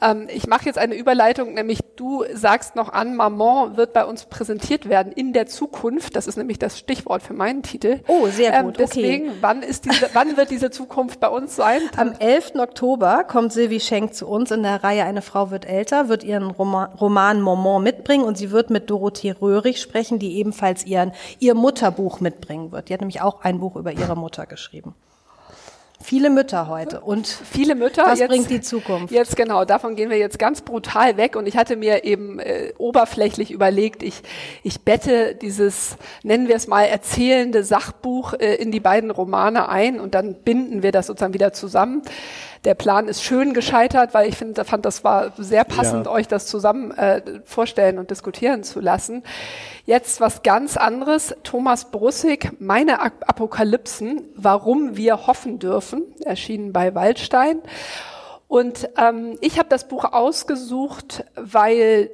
Ähm, 0.02 0.28
ich 0.32 0.46
mache 0.46 0.66
jetzt 0.66 0.78
eine 0.78 0.94
Überleitung, 0.94 1.54
nämlich 1.54 1.80
du 1.96 2.24
sagst 2.32 2.76
noch 2.76 2.92
an, 2.92 3.16
Maman 3.16 3.76
wird 3.76 3.92
bei 3.92 4.04
uns 4.04 4.26
präsentiert 4.26 4.88
werden 4.88 5.12
in 5.12 5.32
der 5.32 5.46
Zukunft. 5.46 6.14
Das 6.16 6.26
ist 6.26 6.36
nämlich 6.36 6.58
das 6.58 6.78
Stichwort 6.78 7.05
für 7.20 7.34
meinen 7.34 7.62
Titel. 7.62 8.00
Oh, 8.08 8.26
sehr 8.28 8.52
ähm, 8.52 8.66
gut. 8.66 8.78
Ähm, 8.78 8.86
deswegen, 8.86 9.28
okay. 9.28 9.38
wann 9.40 9.62
ist 9.62 9.84
diese, 9.84 10.10
wann 10.12 10.36
wird 10.36 10.50
diese 10.50 10.70
Zukunft 10.70 11.20
bei 11.20 11.28
uns 11.28 11.56
sein? 11.56 11.80
Am 11.96 12.12
11. 12.18 12.54
Oktober 12.56 13.24
kommt 13.24 13.52
Sylvie 13.52 13.80
Schenk 13.80 14.14
zu 14.14 14.26
uns 14.26 14.50
in 14.50 14.62
der 14.62 14.82
Reihe 14.82 15.04
Eine 15.04 15.22
Frau 15.22 15.50
wird 15.50 15.66
älter, 15.66 16.08
wird 16.08 16.24
ihren 16.24 16.50
Roman, 16.50 16.92
Roman 16.92 17.40
Maman 17.40 17.82
mitbringen 17.82 18.24
und 18.24 18.36
sie 18.36 18.50
wird 18.50 18.70
mit 18.70 18.90
Dorothee 18.90 19.30
Röhrig 19.30 19.80
sprechen, 19.80 20.18
die 20.18 20.36
ebenfalls 20.36 20.84
ihren 20.84 21.12
ihr 21.38 21.54
Mutterbuch 21.54 22.20
mitbringen 22.20 22.72
wird. 22.72 22.88
Die 22.88 22.94
hat 22.94 23.00
nämlich 23.00 23.20
auch 23.20 23.42
ein 23.42 23.60
Buch 23.60 23.76
über 23.76 23.92
ihre 23.92 24.16
Mutter 24.16 24.46
geschrieben. 24.46 24.94
Viele 26.02 26.28
Mütter 26.30 26.68
heute 26.68 27.00
und 27.00 27.26
viele 27.26 27.74
Mütter. 27.74 28.04
Was 28.04 28.18
jetzt, 28.18 28.28
bringt 28.28 28.50
die 28.50 28.60
Zukunft? 28.60 29.12
Jetzt 29.12 29.36
genau, 29.36 29.64
davon 29.64 29.96
gehen 29.96 30.10
wir 30.10 30.18
jetzt 30.18 30.38
ganz 30.38 30.60
brutal 30.60 31.16
weg. 31.16 31.36
Und 31.36 31.48
ich 31.48 31.56
hatte 31.56 31.76
mir 31.76 32.04
eben 32.04 32.38
äh, 32.38 32.72
oberflächlich 32.78 33.50
überlegt, 33.50 34.02
ich 34.02 34.22
ich 34.62 34.82
bette 34.82 35.34
dieses 35.34 35.96
nennen 36.22 36.48
wir 36.48 36.56
es 36.56 36.66
mal 36.66 36.82
erzählende 36.82 37.64
Sachbuch 37.64 38.34
äh, 38.34 38.56
in 38.56 38.70
die 38.72 38.80
beiden 38.80 39.10
Romane 39.10 39.68
ein 39.68 39.98
und 39.98 40.14
dann 40.14 40.34
binden 40.34 40.82
wir 40.82 40.92
das 40.92 41.06
sozusagen 41.06 41.34
wieder 41.34 41.52
zusammen. 41.52 42.02
Der 42.66 42.74
Plan 42.74 43.06
ist 43.06 43.22
schön 43.22 43.54
gescheitert, 43.54 44.12
weil 44.12 44.28
ich 44.28 44.36
finde, 44.36 44.64
fand, 44.64 44.84
das 44.84 45.04
war 45.04 45.32
sehr 45.38 45.62
passend, 45.62 46.06
ja. 46.06 46.12
euch 46.12 46.26
das 46.26 46.48
zusammen 46.48 46.90
äh, 46.90 47.22
vorstellen 47.44 47.96
und 48.00 48.10
diskutieren 48.10 48.64
zu 48.64 48.80
lassen. 48.80 49.22
Jetzt 49.84 50.20
was 50.20 50.42
ganz 50.42 50.76
anderes. 50.76 51.32
Thomas 51.44 51.92
Brussig, 51.92 52.50
meine 52.58 53.00
Apokalypsen, 53.00 54.22
warum 54.34 54.96
wir 54.96 55.28
hoffen 55.28 55.60
dürfen, 55.60 56.02
erschienen 56.24 56.72
bei 56.72 56.92
Waldstein. 56.96 57.62
Und 58.48 58.88
ähm, 58.98 59.38
ich 59.40 59.60
habe 59.60 59.68
das 59.68 59.86
Buch 59.86 60.04
ausgesucht, 60.12 61.24
weil 61.36 62.10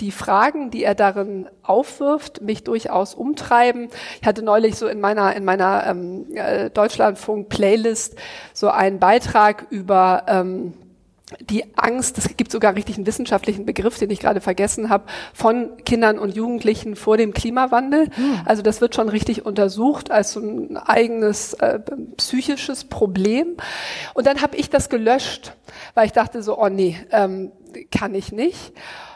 die 0.00 0.10
Fragen, 0.10 0.70
die 0.70 0.82
er 0.82 0.94
darin 0.94 1.48
aufwirft, 1.62 2.40
mich 2.40 2.64
durchaus 2.64 3.14
umtreiben. 3.14 3.88
Ich 4.20 4.26
hatte 4.26 4.42
neulich 4.42 4.76
so 4.76 4.88
in 4.88 5.00
meiner 5.00 5.34
in 5.36 5.44
meiner 5.44 5.86
ähm, 5.86 6.26
äh, 6.34 6.70
Deutschlandfunk-Playlist 6.70 8.16
so 8.52 8.70
einen 8.70 8.98
Beitrag 8.98 9.66
über 9.70 10.24
ähm, 10.26 10.74
die 11.40 11.64
Angst, 11.76 12.18
es 12.18 12.36
gibt 12.36 12.50
sogar 12.50 12.74
richtig 12.74 12.96
einen 12.96 13.06
wissenschaftlichen 13.06 13.64
Begriff, 13.64 13.98
den 13.98 14.10
ich 14.10 14.20
gerade 14.20 14.40
vergessen 14.40 14.90
habe, 14.90 15.04
von 15.32 15.70
Kindern 15.84 16.18
und 16.18 16.34
Jugendlichen 16.36 16.96
vor 16.96 17.16
dem 17.16 17.32
Klimawandel. 17.32 18.10
Mhm. 18.16 18.40
Also 18.44 18.62
das 18.62 18.80
wird 18.80 18.94
schon 18.94 19.08
richtig 19.08 19.46
untersucht 19.46 20.10
als 20.10 20.32
so 20.32 20.40
ein 20.40 20.76
eigenes 20.76 21.54
äh, 21.54 21.80
psychisches 22.18 22.84
Problem. 22.84 23.56
Und 24.12 24.26
dann 24.26 24.42
habe 24.42 24.56
ich 24.56 24.68
das 24.68 24.90
gelöscht, 24.90 25.54
weil 25.94 26.06
ich 26.06 26.12
dachte 26.12 26.42
so, 26.42 26.58
oh 26.58 26.68
nee, 26.68 26.96
ähm, 27.10 27.52
kann 27.90 28.14
ich 28.14 28.30
nicht. 28.30 28.74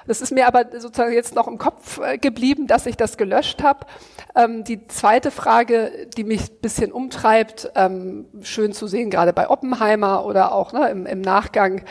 Das 0.09 0.23
ist 0.23 0.33
mir 0.33 0.47
aber 0.47 0.65
sozusagen 0.73 1.13
jetzt 1.13 1.35
noch 1.35 1.47
im 1.47 1.59
Kopf 1.59 2.01
äh, 2.01 2.17
geblieben, 2.17 2.67
dass 2.67 2.87
ich 2.87 2.97
das 2.97 3.19
gelöscht 3.19 3.63
habe. 3.63 3.87
Ähm, 4.35 4.65
die 4.65 4.87
zweite 4.89 5.31
Frage, 5.31 6.09
die 6.17 6.25
mich 6.25 6.51
ein 6.51 6.61
bisschen 6.63 6.93
umtreibt, 6.93 7.71
ähm, 7.75 8.25
schön 8.41 8.73
zu 8.73 8.87
sehen, 8.87 9.11
gerade 9.11 9.35
bei 9.35 9.51
Oppenheimer 9.51 10.25
oder 10.25 10.53
auch 10.53 10.73
ne, 10.73 10.89
im, 10.89 11.05
im 11.05 11.21
Nachgang 11.21 11.83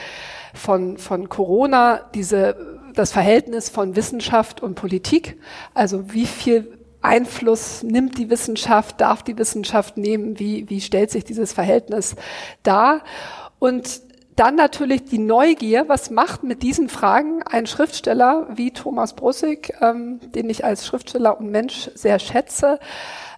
von, 0.55 0.97
von 0.97 1.29
Corona, 1.29 2.09
diese, 2.15 2.79
das 2.95 3.11
Verhältnis 3.11 3.69
von 3.69 3.95
Wissenschaft 3.95 4.63
und 4.63 4.73
Politik. 4.73 5.37
Also 5.75 6.11
wie 6.11 6.25
viel 6.25 6.75
Einfluss 7.01 7.83
nimmt 7.83 8.17
die 8.17 8.31
Wissenschaft, 8.31 8.99
darf 8.99 9.21
die 9.21 9.37
Wissenschaft 9.37 9.95
nehmen, 9.97 10.39
wie, 10.39 10.67
wie 10.71 10.81
stellt 10.81 11.11
sich 11.11 11.23
dieses 11.23 11.53
Verhältnis 11.53 12.15
dar? 12.63 13.01
Und 13.59 14.01
dann 14.37 14.55
natürlich 14.55 15.03
die 15.05 15.17
Neugier, 15.17 15.89
was 15.89 16.11
macht 16.11 16.43
mit 16.43 16.61
diesen 16.61 16.89
Fragen 16.89 17.41
ein 17.43 17.65
Schriftsteller 17.65 18.47
wie 18.55 18.71
Thomas 18.71 19.15
Brussig, 19.15 19.73
ähm, 19.81 20.19
den 20.33 20.49
ich 20.49 20.63
als 20.63 20.85
Schriftsteller 20.85 21.39
und 21.39 21.49
Mensch 21.49 21.89
sehr 21.95 22.19
schätze, 22.19 22.79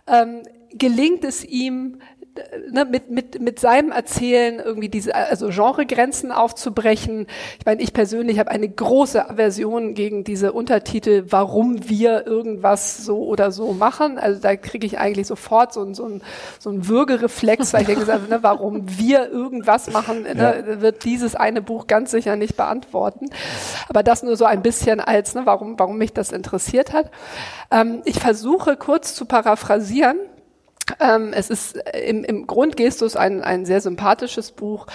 ähm, 0.07 0.43
gelingt 0.71 1.23
es 1.23 1.45
ihm, 1.45 1.99
ne, 2.71 2.85
mit, 2.85 3.09
mit, 3.09 3.41
mit 3.41 3.59
seinem 3.59 3.91
Erzählen 3.91 4.59
irgendwie 4.59 4.89
diese 4.89 5.15
also 5.15 5.49
Genregrenzen 5.49 6.31
aufzubrechen. 6.31 7.27
Ich 7.59 7.65
meine, 7.65 7.81
ich 7.81 7.93
persönlich 7.93 8.39
habe 8.39 8.51
eine 8.51 8.69
große 8.69 9.29
Aversion 9.29 9.93
gegen 9.93 10.23
diese 10.23 10.53
Untertitel, 10.53 11.25
warum 11.29 11.89
wir 11.89 12.25
irgendwas 12.25 13.03
so 13.03 13.23
oder 13.23 13.51
so 13.51 13.73
machen. 13.73 14.17
Also 14.17 14.41
da 14.41 14.55
kriege 14.55 14.85
ich 14.85 14.99
eigentlich 14.99 15.27
sofort 15.27 15.73
so, 15.73 15.93
so, 15.93 16.05
ein, 16.05 16.21
so 16.59 16.69
ein 16.69 16.87
Würgereflex, 16.87 17.73
weil 17.73 17.81
ich 17.81 17.87
denke, 17.87 18.05
ne, 18.05 18.39
warum 18.41 18.83
wir 18.97 19.29
irgendwas 19.29 19.91
machen, 19.91 20.23
ne, 20.23 20.63
ja. 20.67 20.81
wird 20.81 21.03
dieses 21.03 21.35
eine 21.35 21.61
Buch 21.61 21.87
ganz 21.87 22.11
sicher 22.11 22.35
nicht 22.35 22.55
beantworten. 22.55 23.29
Aber 23.87 24.03
das 24.03 24.23
nur 24.23 24.35
so 24.35 24.45
ein 24.45 24.61
bisschen 24.61 24.99
als, 24.99 25.35
ne, 25.35 25.41
warum, 25.45 25.77
warum 25.77 25.97
mich 25.97 26.13
das 26.13 26.31
interessiert 26.31 26.93
hat. 26.93 27.11
Ähm, 27.71 28.01
ich 28.05 28.19
versuche 28.19 28.77
kurz 28.77 29.15
zu 29.15 29.25
paraphrasieren 29.25 30.17
ähm, 30.99 31.33
es 31.33 31.49
ist 31.49 31.75
äh, 31.75 31.99
im, 32.09 32.23
im 32.23 32.47
Grundgestus 32.47 33.15
ein, 33.15 33.43
ein 33.43 33.65
sehr 33.65 33.81
sympathisches 33.81 34.51
Buch, 34.51 34.87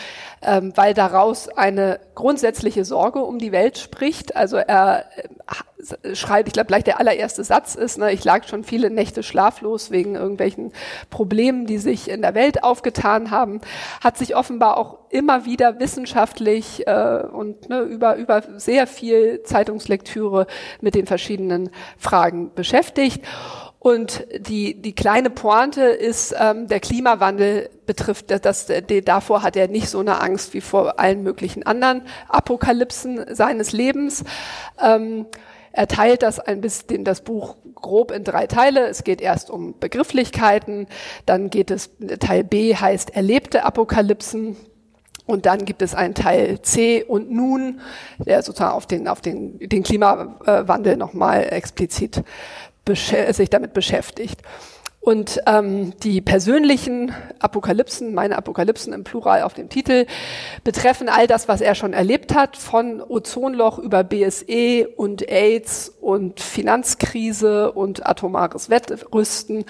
ähm, 0.43 0.73
weil 0.75 0.95
daraus 0.95 1.49
eine 1.49 2.01
grundsätzliche 2.15 2.85
Sorge 2.85 3.21
um 3.21 3.39
die 3.39 3.53
Welt 3.53 3.79
spricht. 3.79 4.37
Also 4.37 4.57
er 4.57 5.05
äh, 6.03 6.15
schreibt, 6.15 6.49
ich 6.49 6.55
glaube, 6.55 6.69
gleich 6.69 6.85
der 6.85 7.01
allererste 7.01 7.45
Satz 7.45 7.75
ist, 7.75 7.99
ne, 7.99 8.13
ich 8.13 8.25
lag 8.25 8.47
schon 8.49 8.65
viele 8.65 8.91
Nächte 8.91 9.23
schlaflos 9.23 9.91
wegen 9.91 10.15
irgendwelchen 10.15 10.73
Problemen, 11.11 11.67
die 11.67 11.79
sich 11.79 12.09
in 12.09 12.23
der 12.23 12.35
Welt 12.35 12.63
aufgetan 12.63 13.31
haben, 13.31 13.61
hat 14.03 14.17
sich 14.17 14.37
offenbar 14.37 14.77
auch 14.79 14.99
immer 15.11 15.45
wieder 15.45 15.79
wissenschaftlich 15.81 16.87
äh, 16.87 17.23
und 17.33 17.69
ne, 17.69 17.81
über, 17.81 18.17
über 18.17 18.43
sehr 18.57 18.87
viel 18.87 19.43
Zeitungslektüre 19.45 20.47
mit 20.81 20.95
den 20.95 21.07
verschiedenen 21.07 21.71
Fragen 21.99 22.53
beschäftigt. 22.55 23.25
Und 23.85 24.27
die, 24.39 24.81
die 24.81 24.95
kleine 24.95 25.29
Pointe 25.29 25.83
ist, 25.83 26.35
ähm, 26.41 26.69
der 26.69 26.81
Klimawandel 26.81 27.69
betrifft, 27.85 28.31
das, 28.31 28.41
das, 28.41 28.67
die, 28.89 29.03
davor 29.03 29.43
hat 29.43 29.57
er 29.57 29.69
nicht 29.69 29.91
so 29.91 30.01
eine 30.01 30.23
Angst 30.23 30.55
wie 30.55 30.63
vor 30.63 30.99
allen 30.99 31.23
möglichen 31.23 31.65
anderen 31.65 32.01
Apokalypsen 32.31 33.27
seines 33.35 33.73
Lebens. 33.73 34.25
Ähm, 34.83 35.27
er 35.71 35.87
teilt 35.87 36.23
das 36.23 36.41
ein 36.41 36.63
bisschen, 36.63 37.05
das 37.05 37.21
Buch 37.21 37.57
grob 37.75 38.11
in 38.11 38.25
drei 38.25 38.47
Teile. 38.47 38.87
Es 38.87 39.05
geht 39.05 39.21
erst 39.21 39.51
um 39.51 39.79
Begrifflichkeiten, 39.79 40.87
dann 41.27 41.51
geht 41.51 41.71
es, 41.71 41.91
Teil 42.21 42.43
B 42.43 42.75
heißt 42.75 43.15
erlebte 43.15 43.65
Apokalypsen. 43.65 44.57
Und 45.27 45.45
dann 45.45 45.67
gibt 45.67 45.83
es 45.83 45.95
einen 45.95 46.15
Teil 46.15 46.63
C 46.63 47.03
und 47.03 47.31
nun, 47.31 47.81
der 48.19 48.43
sozusagen 48.43 48.75
auf 48.75 48.87
den, 48.87 49.09
auf 49.09 49.21
den, 49.21 49.59
den 49.59 49.83
Klimawandel 49.83 50.97
nochmal 50.97 51.49
explizit 51.51 52.23
sich 52.87 53.51
damit 53.51 53.73
beschäftigt. 53.73 54.41
Und 55.05 55.43
ähm, 55.45 55.93
die 56.01 56.23
persönlichen 56.23 57.15
Apokalypsen, 57.39 58.15
meine 58.15 58.39
Apokalypsen 58.39 58.95
im 58.95 59.05
Plural 59.05 59.43
auf 59.43 59.53
dem 59.53 59.69
Titel, 59.69 60.07
betreffen 60.65 61.11
all 61.11 61.27
das, 61.27 61.47
was 61.47 61.61
er 61.61 61.75
schon 61.75 61.93
erlebt 61.93 62.35
hat, 62.35 62.57
von 62.57 63.03
Ozonloch 63.03 63.79
über 63.79 64.03
BSE 64.03 64.89
und 64.97 65.29
AIDS 65.31 65.91
und 66.01 66.41
Finanzkrise 66.41 67.73
und 67.73 68.07
atomares 68.07 68.71
Wettrüsten 68.71 69.67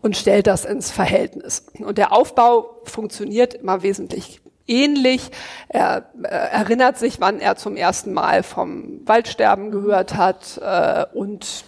und 0.00 0.16
stellt 0.16 0.46
das 0.46 0.64
ins 0.64 0.90
Verhältnis. 0.90 1.66
Und 1.78 1.98
der 1.98 2.14
Aufbau 2.14 2.80
funktioniert 2.84 3.52
immer 3.52 3.82
wesentlich 3.82 4.40
ähnlich. 4.66 5.30
Er 5.68 6.10
äh, 6.22 6.28
erinnert 6.28 6.96
sich, 6.96 7.20
wann 7.20 7.38
er 7.38 7.56
zum 7.56 7.76
ersten 7.76 8.14
Mal 8.14 8.42
vom 8.42 9.06
Waldsterben 9.06 9.70
gehört 9.72 10.16
hat 10.16 10.58
äh, 10.64 11.04
und 11.12 11.64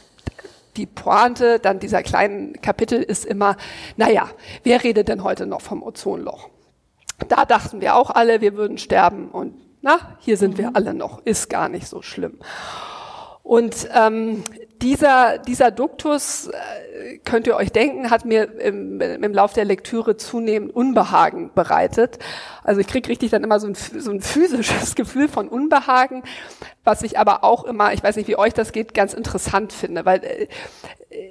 die 0.77 0.87
Pointe 0.87 1.59
dann 1.59 1.79
dieser 1.79 2.03
kleinen 2.03 2.61
Kapitel 2.61 3.03
ist 3.03 3.25
immer, 3.25 3.57
naja, 3.97 4.29
wer 4.63 4.83
redet 4.83 5.09
denn 5.09 5.23
heute 5.23 5.47
noch 5.47 5.61
vom 5.61 5.83
Ozonloch? 5.83 6.49
Da 7.29 7.45
dachten 7.45 7.81
wir 7.81 7.95
auch 7.97 8.11
alle, 8.11 8.41
wir 8.41 8.55
würden 8.55 8.79
sterben 8.79 9.29
und 9.31 9.55
na, 9.83 10.17
hier 10.21 10.37
sind 10.37 10.59
wir 10.59 10.71
mhm. 10.71 10.77
alle 10.77 10.95
noch, 10.95 11.25
ist 11.25 11.51
gar 11.51 11.69
nicht 11.69 11.87
so 11.87 12.03
schlimm. 12.03 12.39
Und 13.43 13.89
ähm, 13.93 14.45
dieser, 14.83 15.39
dieser 15.39 15.71
Duktus, 15.71 16.49
äh, 16.49 17.19
könnt 17.25 17.47
ihr 17.47 17.57
euch 17.57 17.71
denken, 17.71 18.11
hat 18.11 18.25
mir 18.25 18.61
im, 18.61 19.01
im 19.01 19.33
Lauf 19.33 19.53
der 19.53 19.65
Lektüre 19.65 20.17
zunehmend 20.17 20.75
Unbehagen 20.75 21.51
bereitet. 21.55 22.19
Also 22.65 22.81
ich 22.81 22.89
kriege 22.89 23.09
richtig 23.09 23.31
dann 23.31 23.45
immer 23.45 23.61
so 23.61 23.69
ein, 23.69 23.75
so 23.75 24.11
ein 24.11 24.21
physisches 24.21 24.95
Gefühl 24.97 25.29
von 25.29 25.49
Unbehagen, 25.49 26.25
was 26.85 27.03
ich 27.03 27.19
aber 27.19 27.45
auch 27.45 27.65
immer, 27.65 27.93
ich 27.93 28.03
weiß 28.03 28.17
nicht, 28.17 28.29
wie 28.29 28.37
euch 28.37 28.55
das 28.55 28.73
geht, 28.73 28.93
ganz 28.93 29.15
interessant 29.15 29.73
finde, 29.73 30.05
weil 30.05 30.25
äh, 30.25 30.49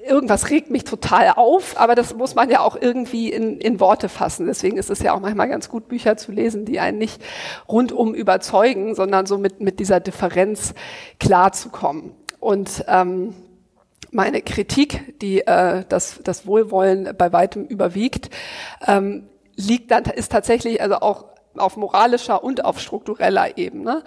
irgendwas 0.07 0.49
regt 0.49 0.69
mich 0.69 0.85
total 0.85 1.33
auf, 1.35 1.79
aber 1.79 1.95
das 1.95 2.15
muss 2.15 2.35
man 2.35 2.49
ja 2.49 2.61
auch 2.61 2.77
irgendwie 2.79 3.31
in, 3.31 3.59
in 3.59 3.79
Worte 3.81 4.07
fassen. 4.07 4.45
Deswegen 4.45 4.77
ist 4.77 4.89
es 4.89 5.01
ja 5.01 5.13
auch 5.13 5.19
manchmal 5.19 5.49
ganz 5.49 5.67
gut, 5.67 5.89
Bücher 5.89 6.15
zu 6.15 6.31
lesen, 6.31 6.63
die 6.63 6.79
einen 6.79 6.99
nicht 6.99 7.21
rundum 7.67 8.13
überzeugen, 8.13 8.95
sondern 8.95 9.25
so 9.25 9.37
mit, 9.37 9.59
mit 9.59 9.79
dieser 9.79 9.99
Differenz 9.99 10.73
klarzukommen. 11.19 12.13
Und 12.41 12.85
ähm, 12.87 13.35
meine 14.11 14.41
Kritik, 14.41 15.19
die 15.19 15.41
äh, 15.47 15.83
das, 15.87 16.19
das 16.23 16.45
Wohlwollen 16.45 17.15
bei 17.17 17.33
weitem 17.33 17.65
überwiegt, 17.65 18.29
ähm, 18.85 19.29
liegt 19.55 19.91
dann 19.91 20.03
ist 20.03 20.31
tatsächlich 20.31 20.81
also 20.81 20.95
auch 20.95 21.25
auf 21.57 21.77
moralischer 21.77 22.43
und 22.43 22.63
auf 22.63 22.79
struktureller 22.79 23.57
Ebene, 23.57 24.03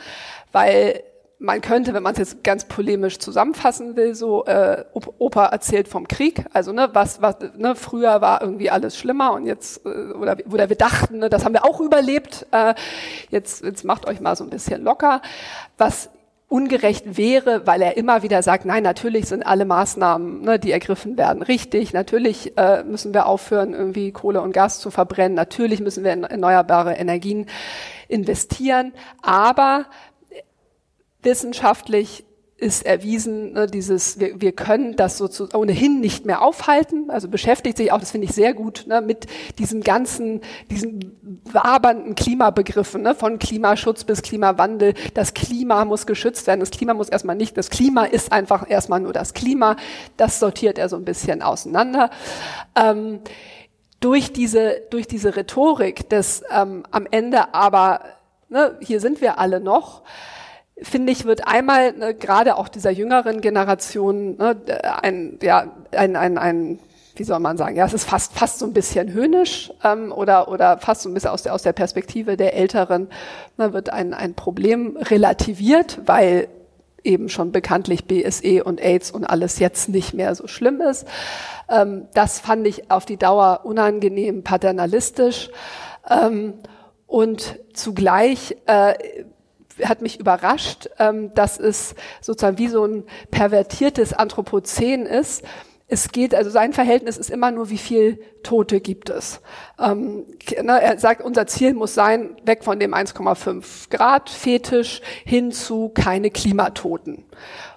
weil 0.52 1.02
man 1.38 1.60
könnte, 1.60 1.92
wenn 1.92 2.02
man 2.02 2.12
es 2.12 2.18
jetzt 2.18 2.44
ganz 2.44 2.64
polemisch 2.64 3.18
zusammenfassen 3.18 3.96
will, 3.96 4.14
so 4.14 4.44
äh, 4.46 4.84
Opa 4.92 5.46
erzählt 5.46 5.88
vom 5.88 6.08
Krieg, 6.08 6.44
also 6.52 6.72
ne, 6.72 6.90
was, 6.92 7.20
was 7.20 7.36
ne, 7.56 7.74
früher 7.74 8.20
war 8.20 8.40
irgendwie 8.40 8.70
alles 8.70 8.96
schlimmer 8.96 9.32
und 9.32 9.46
jetzt 9.46 9.84
äh, 9.84 9.88
oder 9.88 10.36
oder 10.50 10.68
wir 10.68 10.76
dachten, 10.76 11.18
ne, 11.18 11.28
das 11.28 11.44
haben 11.44 11.52
wir 11.52 11.64
auch 11.64 11.80
überlebt. 11.80 12.46
Äh, 12.52 12.74
jetzt 13.30 13.64
jetzt 13.64 13.84
macht 13.84 14.06
euch 14.06 14.20
mal 14.20 14.36
so 14.36 14.44
ein 14.44 14.50
bisschen 14.50 14.82
locker. 14.82 15.20
Was 15.76 16.08
ungerecht 16.54 17.16
wäre, 17.16 17.66
weil 17.66 17.82
er 17.82 17.96
immer 17.96 18.22
wieder 18.22 18.40
sagt, 18.44 18.64
nein, 18.64 18.84
natürlich 18.84 19.26
sind 19.26 19.44
alle 19.44 19.64
Maßnahmen, 19.64 20.42
ne, 20.42 20.60
die 20.60 20.70
ergriffen 20.70 21.18
werden, 21.18 21.42
richtig. 21.42 21.92
Natürlich 21.92 22.56
äh, 22.56 22.84
müssen 22.84 23.12
wir 23.12 23.26
aufhören, 23.26 23.74
irgendwie 23.74 24.12
Kohle 24.12 24.40
und 24.40 24.52
Gas 24.52 24.78
zu 24.78 24.92
verbrennen. 24.92 25.34
Natürlich 25.34 25.80
müssen 25.80 26.04
wir 26.04 26.12
in 26.12 26.22
erneuerbare 26.22 26.94
Energien 26.94 27.46
investieren. 28.06 28.92
Aber 29.20 29.86
wissenschaftlich 31.22 32.24
ist 32.56 32.86
erwiesen, 32.86 33.52
ne, 33.52 33.66
dieses, 33.66 34.20
wir, 34.20 34.40
wir 34.40 34.52
können 34.52 34.94
das 34.94 35.18
so 35.18 35.28
ohnehin 35.54 36.00
nicht 36.00 36.24
mehr 36.24 36.40
aufhalten, 36.40 37.10
also 37.10 37.28
beschäftigt 37.28 37.76
sich 37.76 37.90
auch, 37.90 37.98
das 37.98 38.12
finde 38.12 38.26
ich 38.26 38.32
sehr 38.32 38.54
gut, 38.54 38.84
ne, 38.86 39.00
mit 39.00 39.26
diesen 39.58 39.82
ganzen, 39.82 40.40
diesen 40.70 41.16
wabernden 41.44 42.14
Klimabegriffen, 42.14 43.02
ne, 43.02 43.14
von 43.14 43.40
Klimaschutz 43.40 44.04
bis 44.04 44.22
Klimawandel. 44.22 44.94
Das 45.14 45.34
Klima 45.34 45.84
muss 45.84 46.06
geschützt 46.06 46.46
werden, 46.46 46.60
das 46.60 46.70
Klima 46.70 46.94
muss 46.94 47.08
erstmal 47.08 47.36
nicht, 47.36 47.56
das 47.56 47.70
Klima 47.70 48.04
ist 48.04 48.30
einfach 48.30 48.70
erstmal 48.70 49.00
nur 49.00 49.12
das 49.12 49.34
Klima. 49.34 49.76
Das 50.16 50.38
sortiert 50.38 50.78
er 50.78 50.88
so 50.88 50.96
ein 50.96 51.04
bisschen 51.04 51.42
auseinander. 51.42 52.10
Ähm, 52.76 53.20
durch 53.98 54.32
diese, 54.32 54.82
durch 54.90 55.08
diese 55.08 55.34
Rhetorik 55.34 56.08
des 56.08 56.42
ähm, 56.50 56.84
am 56.90 57.06
Ende 57.10 57.52
aber, 57.54 58.00
ne, 58.48 58.76
hier 58.80 59.00
sind 59.00 59.20
wir 59.20 59.38
alle 59.38 59.60
noch, 59.60 60.02
finde 60.80 61.12
ich, 61.12 61.24
wird 61.24 61.46
einmal 61.46 61.92
ne, 61.92 62.14
gerade 62.14 62.56
auch 62.56 62.68
dieser 62.68 62.90
jüngeren 62.90 63.40
Generation 63.40 64.36
ne, 64.36 64.56
ein, 65.02 65.38
ja, 65.42 65.72
ein, 65.92 66.16
ein, 66.16 66.38
ein, 66.38 66.78
wie 67.16 67.24
soll 67.24 67.38
man 67.38 67.56
sagen, 67.56 67.76
ja, 67.76 67.86
es 67.86 67.94
ist 67.94 68.04
fast, 68.04 68.32
fast 68.32 68.58
so 68.58 68.66
ein 68.66 68.72
bisschen 68.72 69.12
höhnisch 69.12 69.72
ähm, 69.84 70.10
oder, 70.10 70.48
oder 70.48 70.78
fast 70.78 71.02
so 71.02 71.08
ein 71.08 71.14
bisschen 71.14 71.30
aus 71.30 71.42
der, 71.42 71.54
aus 71.54 71.62
der 71.62 71.72
Perspektive 71.72 72.36
der 72.36 72.54
Älteren 72.54 73.08
ne, 73.56 73.72
wird 73.72 73.90
ein, 73.90 74.14
ein 74.14 74.34
Problem 74.34 74.96
relativiert, 74.96 76.00
weil 76.06 76.48
eben 77.04 77.28
schon 77.28 77.52
bekanntlich 77.52 78.06
BSE 78.06 78.64
und 78.64 78.80
AIDS 78.80 79.10
und 79.10 79.24
alles 79.24 79.58
jetzt 79.58 79.88
nicht 79.88 80.14
mehr 80.14 80.34
so 80.34 80.48
schlimm 80.48 80.80
ist. 80.80 81.06
Ähm, 81.68 82.08
das 82.14 82.40
fand 82.40 82.66
ich 82.66 82.90
auf 82.90 83.04
die 83.04 83.18
Dauer 83.18 83.60
unangenehm 83.64 84.42
paternalistisch. 84.42 85.50
Ähm, 86.08 86.54
und 87.06 87.60
zugleich 87.74 88.56
äh, 88.66 88.94
hat 89.82 90.02
mich 90.02 90.20
überrascht, 90.20 90.88
ähm, 90.98 91.32
dass 91.34 91.58
es 91.58 91.94
sozusagen 92.20 92.58
wie 92.58 92.68
so 92.68 92.84
ein 92.84 93.04
pervertiertes 93.30 94.12
Anthropozän 94.12 95.06
ist. 95.06 95.44
Es 95.86 96.12
geht, 96.12 96.34
also 96.34 96.48
sein 96.48 96.72
Verhältnis 96.72 97.18
ist 97.18 97.28
immer 97.28 97.50
nur, 97.50 97.68
wie 97.68 97.78
viel 97.78 98.18
Tote 98.42 98.80
gibt 98.80 99.10
es. 99.10 99.40
Ähm, 99.78 100.24
ne, 100.62 100.80
er 100.80 100.98
sagt, 100.98 101.22
unser 101.22 101.46
Ziel 101.46 101.74
muss 101.74 101.94
sein, 101.94 102.36
weg 102.44 102.64
von 102.64 102.80
dem 102.80 102.94
1,5 102.94 103.90
Grad 103.90 104.30
Fetisch 104.30 105.02
hin 105.24 105.52
zu 105.52 105.90
keine 105.90 106.30
Klimatoten. 106.30 107.24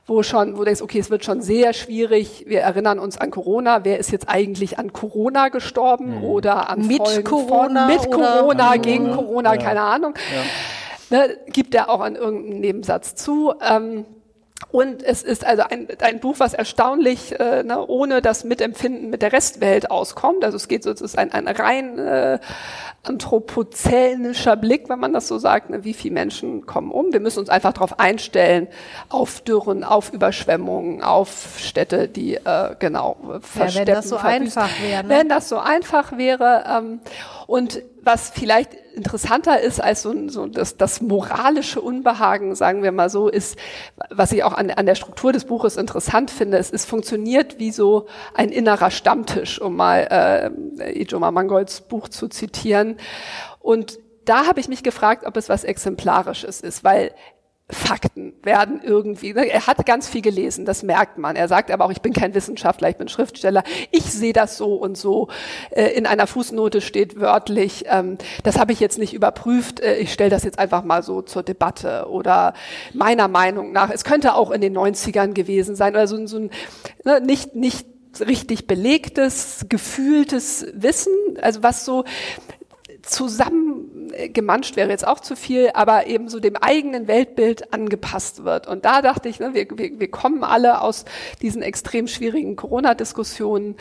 Wo 0.05 0.23
schon, 0.23 0.53
wo 0.53 0.59
du 0.59 0.65
denkst, 0.65 0.81
okay, 0.81 0.99
es 0.99 1.09
wird 1.09 1.25
schon 1.25 1.41
sehr 1.41 1.73
schwierig. 1.73 2.45
Wir 2.47 2.61
erinnern 2.61 2.97
uns 2.97 3.17
an 3.17 3.29
Corona. 3.29 3.83
Wer 3.83 3.99
ist 3.99 4.09
jetzt 4.11 4.29
eigentlich 4.29 4.79
an 4.79 4.93
Corona 4.93 5.49
gestorben 5.49 6.19
mhm. 6.19 6.23
oder 6.23 6.69
an 6.69 6.87
mit 6.87 6.99
Folgen 6.99 7.23
Corona 7.25 7.87
von, 7.89 7.93
mit 7.93 8.11
Corona, 8.11 8.77
gegen 8.77 9.11
Corona, 9.11 9.17
Corona, 9.17 9.53
ja. 9.55 9.61
keine 9.61 9.81
Ahnung. 9.81 10.13
Ja 10.33 10.43
ne, 11.09 11.37
gibt 11.47 11.75
er 11.75 11.89
auch 11.89 12.01
an 12.01 12.15
irgendeinem 12.15 12.59
Nebensatz 12.59 13.15
zu. 13.15 13.53
Ähm, 13.61 14.05
und 14.71 15.03
es 15.03 15.21
ist 15.21 15.45
also 15.45 15.63
ein, 15.63 15.87
ein 16.01 16.19
Buch, 16.19 16.35
was 16.39 16.53
erstaunlich 16.53 17.39
äh, 17.39 17.63
ne, 17.63 17.85
ohne 17.85 18.21
das 18.21 18.43
Mitempfinden 18.43 19.09
mit 19.09 19.21
der 19.21 19.31
Restwelt 19.31 19.91
auskommt. 19.91 20.43
Also 20.43 20.57
es 20.57 20.67
geht 20.67 20.83
so, 20.83 20.91
es 20.91 20.99
ist 20.99 21.17
ein, 21.17 21.31
ein 21.31 21.47
rein 21.47 21.99
äh, 21.99 22.39
anthropozänischer 23.03 24.55
Blick, 24.57 24.89
wenn 24.89 24.99
man 24.99 25.13
das 25.13 25.27
so 25.27 25.37
sagt. 25.37 25.69
Ne, 25.69 25.83
wie 25.83 25.93
viele 25.93 26.15
Menschen 26.15 26.65
kommen 26.65 26.91
um? 26.91 27.13
Wir 27.13 27.19
müssen 27.19 27.39
uns 27.39 27.49
einfach 27.49 27.71
darauf 27.71 27.99
einstellen, 27.99 28.67
auf 29.09 29.41
Dürren, 29.41 29.83
auf 29.83 30.11
Überschwemmungen, 30.11 31.03
auf 31.03 31.59
Städte, 31.59 32.07
die 32.07 32.35
äh, 32.35 32.75
genau 32.79 33.17
versteppen. 33.41 33.87
Ja, 33.87 33.93
wenn 33.93 33.95
das 33.95 34.09
so 34.09 34.17
verwüsten. 34.17 34.61
einfach 34.61 34.81
wäre. 34.81 35.03
Ne? 35.03 35.09
Wenn 35.09 35.29
das 35.29 35.49
so 35.49 35.57
einfach 35.59 36.17
wäre. 36.17 36.63
Ähm, 36.67 36.99
und 37.45 37.81
was 38.07 38.31
vielleicht 38.31 38.73
interessanter 38.95 39.61
ist 39.61 39.79
als 39.79 40.01
so, 40.01 40.27
so 40.29 40.47
das, 40.47 40.77
das 40.77 41.01
moralische 41.01 41.81
Unbehagen, 41.81 42.55
sagen 42.55 42.81
wir 42.81 42.91
mal 42.91 43.11
so, 43.11 43.27
ist, 43.27 43.59
was 44.09 44.31
ich 44.31 44.43
auch 44.43 44.53
an, 44.53 44.71
an 44.71 44.87
der 44.87 44.95
Struktur 44.95 45.33
des 45.33 45.45
Buches 45.45 45.77
interessant 45.77 46.31
finde, 46.31 46.57
es, 46.57 46.71
es 46.71 46.85
funktioniert 46.85 47.59
wie 47.59 47.71
so 47.71 48.07
ein 48.33 48.49
innerer 48.49 48.89
Stammtisch, 48.89 49.61
um 49.61 49.75
mal 49.75 50.07
äh, 50.79 51.01
Ijoma 51.03 51.29
Mangolds 51.29 51.81
Buch 51.81 52.07
zu 52.07 52.27
zitieren. 52.27 52.97
Und 53.59 53.99
da 54.25 54.47
habe 54.47 54.59
ich 54.59 54.67
mich 54.67 54.83
gefragt, 54.83 55.25
ob 55.25 55.37
es 55.37 55.49
was 55.49 55.63
Exemplarisches 55.63 56.61
ist, 56.61 56.83
weil 56.83 57.11
Fakten 57.69 58.33
werden 58.43 58.79
irgendwie, 58.81 59.33
ne? 59.33 59.45
er 59.49 59.67
hat 59.67 59.85
ganz 59.85 60.07
viel 60.07 60.21
gelesen, 60.21 60.63
das 60.63 60.83
merkt 60.83 61.17
man. 61.17 61.35
Er 61.35 61.49
sagt 61.49 61.69
aber 61.69 61.83
auch, 61.83 61.91
ich 61.91 62.01
bin 62.01 62.13
kein 62.13 62.33
Wissenschaftler, 62.33 62.89
ich 62.89 62.95
bin 62.95 63.09
Schriftsteller, 63.09 63.61
ich 63.91 64.05
sehe 64.05 64.31
das 64.31 64.55
so 64.55 64.75
und 64.75 64.97
so. 64.97 65.27
Äh, 65.71 65.87
in 65.87 66.05
einer 66.05 66.27
Fußnote 66.27 66.79
steht 66.79 67.19
wörtlich, 67.19 67.83
ähm, 67.89 68.17
das 68.43 68.57
habe 68.57 68.71
ich 68.71 68.79
jetzt 68.79 68.97
nicht 68.97 69.13
überprüft, 69.13 69.81
äh, 69.81 69.97
ich 69.97 70.13
stelle 70.13 70.29
das 70.29 70.45
jetzt 70.45 70.59
einfach 70.59 70.85
mal 70.85 71.03
so 71.03 71.21
zur 71.21 71.43
Debatte 71.43 72.07
oder 72.09 72.53
meiner 72.93 73.27
Meinung 73.27 73.73
nach, 73.73 73.89
es 73.89 74.05
könnte 74.05 74.35
auch 74.35 74.51
in 74.51 74.61
den 74.61 74.77
90ern 74.77 75.33
gewesen 75.33 75.75
sein 75.75 75.93
oder 75.93 76.07
so, 76.07 76.25
so 76.25 76.37
ein, 76.37 76.51
ne, 77.03 77.19
nicht, 77.19 77.53
nicht 77.53 77.85
richtig 78.21 78.67
belegtes, 78.67 79.65
gefühltes 79.67 80.67
Wissen, 80.73 81.13
also 81.41 81.63
was 81.63 81.83
so 81.83 82.05
zusammengemanscht 84.07 84.75
wäre 84.75 84.89
jetzt 84.89 85.07
auch 85.07 85.19
zu 85.19 85.35
viel, 85.35 85.71
aber 85.73 86.07
eben 86.07 86.29
so 86.29 86.39
dem 86.39 86.55
eigenen 86.55 87.07
Weltbild 87.07 87.73
angepasst 87.73 88.43
wird. 88.43 88.67
Und 88.67 88.85
da 88.85 89.01
dachte 89.01 89.29
ich, 89.29 89.39
ne, 89.39 89.53
wir, 89.53 89.67
wir, 89.75 89.99
wir 89.99 90.11
kommen 90.11 90.43
alle 90.43 90.81
aus 90.81 91.05
diesen 91.41 91.61
extrem 91.61 92.07
schwierigen 92.07 92.55
Corona-Diskussionen, 92.55 93.75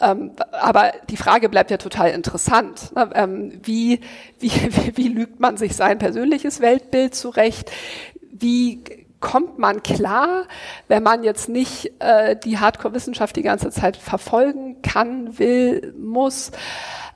ähm, 0.00 0.32
aber 0.52 0.92
die 1.08 1.16
Frage 1.16 1.48
bleibt 1.48 1.70
ja 1.70 1.76
total 1.76 2.10
interessant. 2.10 2.94
Ne? 2.94 3.10
Ähm, 3.14 3.60
wie, 3.62 4.00
wie, 4.38 4.50
wie, 4.50 4.96
wie 4.96 5.08
lügt 5.08 5.40
man 5.40 5.56
sich 5.56 5.76
sein 5.76 5.98
persönliches 5.98 6.60
Weltbild 6.60 7.14
zurecht? 7.14 7.70
Wie 8.32 8.82
kommt 9.20 9.58
man 9.58 9.82
klar, 9.82 10.46
wenn 10.88 11.02
man 11.02 11.22
jetzt 11.22 11.50
nicht 11.50 11.92
äh, 11.98 12.36
die 12.36 12.58
Hardcore-Wissenschaft 12.58 13.36
die 13.36 13.42
ganze 13.42 13.70
Zeit 13.70 13.98
verfolgen 13.98 14.80
kann, 14.80 15.38
will, 15.38 15.94
muss? 15.98 16.52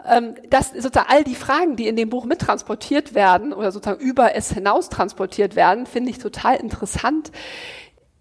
Ähm, 0.07 0.35
dass 0.51 0.71
sozusagen 0.71 1.09
all 1.09 1.25
die 1.25 1.35
Fragen, 1.35 1.77
die 1.77 1.89
in 1.89 1.97
dem 1.97 2.11
Buch 2.11 2.25
mittransportiert 2.25 3.15
werden 3.15 3.53
oder 3.53 3.73
sozusagen 3.73 4.01
über 4.01 4.35
es 4.35 4.53
hinaus 4.53 4.89
transportiert 4.89 5.57
werden, 5.57 5.87
finde 5.87 6.11
ich 6.11 6.19
total 6.19 6.57
interessant. 6.57 7.33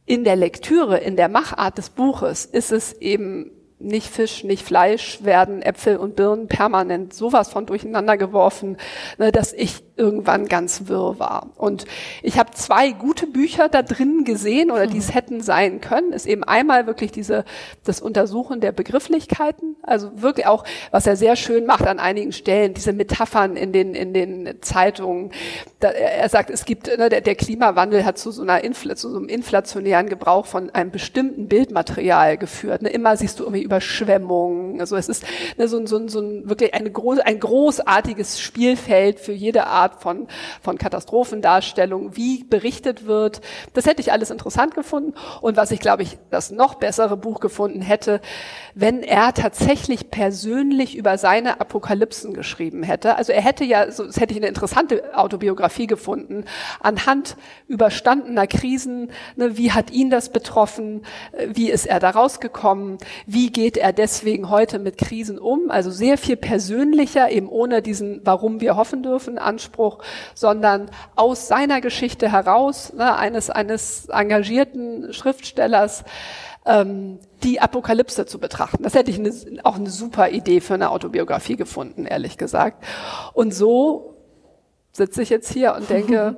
In 0.05 0.23
der 0.23 0.35
Lektüre, 0.35 0.97
in 0.97 1.15
der 1.15 1.29
Machart 1.29 1.77
des 1.77 1.89
Buches 1.89 2.45
ist 2.45 2.71
es 2.71 2.93
eben 2.93 3.51
nicht 3.83 4.07
Fisch, 4.07 4.43
nicht 4.43 4.65
Fleisch 4.65 5.23
werden 5.23 5.61
Äpfel 5.61 5.97
und 5.97 6.15
Birnen 6.15 6.47
permanent 6.47 7.13
sowas 7.13 7.49
von 7.49 7.65
durcheinander 7.65 8.17
geworfen, 8.17 8.77
ne, 9.17 9.31
dass 9.31 9.53
ich 9.53 9.83
irgendwann 9.95 10.47
ganz 10.47 10.87
wirr 10.87 11.19
war. 11.19 11.51
Und 11.55 11.85
ich 12.23 12.39
habe 12.39 12.51
zwei 12.51 12.91
gute 12.91 13.27
Bücher 13.27 13.69
da 13.69 13.83
drin 13.83 14.23
gesehen 14.23 14.71
oder 14.71 14.87
die 14.87 14.97
es 14.97 15.09
mhm. 15.09 15.13
hätten 15.13 15.41
sein 15.41 15.81
können. 15.81 16.13
Ist 16.13 16.25
eben 16.25 16.43
einmal 16.43 16.87
wirklich 16.87 17.11
diese 17.11 17.45
das 17.83 18.01
Untersuchen 18.01 18.59
der 18.59 18.71
Begrifflichkeiten, 18.71 19.75
also 19.83 20.09
wirklich 20.21 20.47
auch, 20.47 20.63
was 20.91 21.05
er 21.05 21.15
sehr 21.15 21.35
schön 21.35 21.65
macht 21.65 21.85
an 21.85 21.99
einigen 21.99 22.31
Stellen, 22.31 22.73
diese 22.73 22.93
Metaphern 22.93 23.55
in 23.55 23.71
den 23.71 23.93
in 23.93 24.13
den 24.13 24.61
Zeitungen. 24.61 25.31
Da, 25.79 25.89
er 25.89 26.29
sagt, 26.29 26.49
es 26.49 26.65
gibt 26.65 26.87
ne, 26.97 27.09
der, 27.09 27.21
der 27.21 27.35
Klimawandel 27.35 28.03
hat 28.03 28.17
zu 28.17 28.31
so 28.31 28.41
einer 28.41 28.63
Infl 28.63 28.95
zu 28.95 29.11
so 29.11 29.17
einem 29.17 29.29
inflationären 29.29 30.09
Gebrauch 30.09 30.47
von 30.47 30.71
einem 30.71 30.89
bestimmten 30.89 31.47
Bildmaterial 31.47 32.37
geführt. 32.37 32.81
Ne, 32.81 32.89
immer 32.89 33.15
siehst 33.15 33.39
du 33.39 33.43
irgendwie 33.43 33.61
Überschwemmungen. 33.73 34.79
Also 34.79 34.95
es 34.95 35.09
ist 35.09 35.25
ne, 35.57 35.67
so, 35.67 35.83
so, 35.85 36.07
so 36.07 36.21
ein 36.21 36.47
wirklich 36.47 36.73
eine 36.73 36.91
groß, 36.91 37.19
ein 37.19 37.39
großartiges 37.39 38.39
Spielfeld 38.39 39.19
für 39.19 39.33
jede 39.33 39.65
Art 39.65 40.01
von, 40.01 40.27
von 40.61 40.77
Katastrophendarstellung, 40.77 42.15
wie 42.15 42.43
berichtet 42.43 43.07
wird. 43.07 43.41
Das 43.73 43.85
hätte 43.85 44.01
ich 44.01 44.11
alles 44.11 44.29
interessant 44.29 44.75
gefunden. 44.75 45.13
Und 45.41 45.57
was 45.57 45.71
ich, 45.71 45.79
glaube 45.79 46.03
ich, 46.03 46.17
das 46.29 46.51
noch 46.51 46.75
bessere 46.75 47.17
Buch 47.17 47.39
gefunden 47.39 47.81
hätte, 47.81 48.21
wenn 48.75 49.01
er 49.01 49.33
tatsächlich 49.33 50.11
persönlich 50.11 50.95
über 50.95 51.17
seine 51.17 51.59
Apokalypsen 51.59 52.33
geschrieben 52.33 52.83
hätte. 52.83 53.15
Also 53.15 53.31
er 53.31 53.41
hätte 53.41 53.63
ja, 53.63 53.91
so, 53.91 54.05
das 54.05 54.19
hätte 54.19 54.33
ich 54.33 54.39
eine 54.39 54.47
interessante 54.47 55.17
Autobiografie 55.17 55.87
gefunden, 55.87 56.45
anhand 56.79 57.37
überstandener 57.67 58.45
Krisen, 58.45 59.11
ne, 59.35 59.57
wie 59.57 59.71
hat 59.71 59.91
ihn 59.91 60.09
das 60.09 60.29
betroffen, 60.29 61.05
wie 61.47 61.71
ist 61.71 61.85
er 61.85 61.99
da 61.99 62.11
rausgekommen, 62.11 62.97
wie 63.25 63.51
geht 63.51 63.62
er 63.77 63.93
deswegen 63.93 64.49
heute 64.49 64.79
mit 64.79 64.97
Krisen 64.97 65.39
um, 65.39 65.71
also 65.71 65.91
sehr 65.91 66.17
viel 66.17 66.35
persönlicher, 66.37 67.31
eben 67.31 67.47
ohne 67.47 67.81
diesen 67.81 68.21
Warum 68.23 68.61
wir 68.61 68.75
hoffen 68.75 69.03
dürfen 69.03 69.37
Anspruch 69.37 69.63
Anspruch, 69.73 69.99
sondern 70.33 70.89
aus 71.15 71.47
seiner 71.47 71.81
Geschichte 71.81 72.31
heraus, 72.31 72.93
ne, 72.93 73.15
eines, 73.15 73.49
eines 73.49 74.07
engagierten 74.09 75.13
Schriftstellers, 75.13 76.03
ähm, 76.65 77.19
die 77.43 77.59
Apokalypse 77.59 78.25
zu 78.25 78.39
betrachten. 78.39 78.83
Das 78.83 78.95
hätte 78.95 79.11
ich 79.11 79.19
eine, 79.19 79.31
auch 79.63 79.75
eine 79.75 79.89
super 79.89 80.29
Idee 80.29 80.61
für 80.61 80.75
eine 80.75 80.91
Autobiografie 80.91 81.55
gefunden, 81.55 82.05
ehrlich 82.05 82.37
gesagt. 82.37 82.83
Und 83.33 83.53
so 83.53 84.15
sitze 84.91 85.21
ich 85.21 85.29
jetzt 85.29 85.51
hier 85.51 85.75
und 85.75 85.89
denke, 85.89 86.37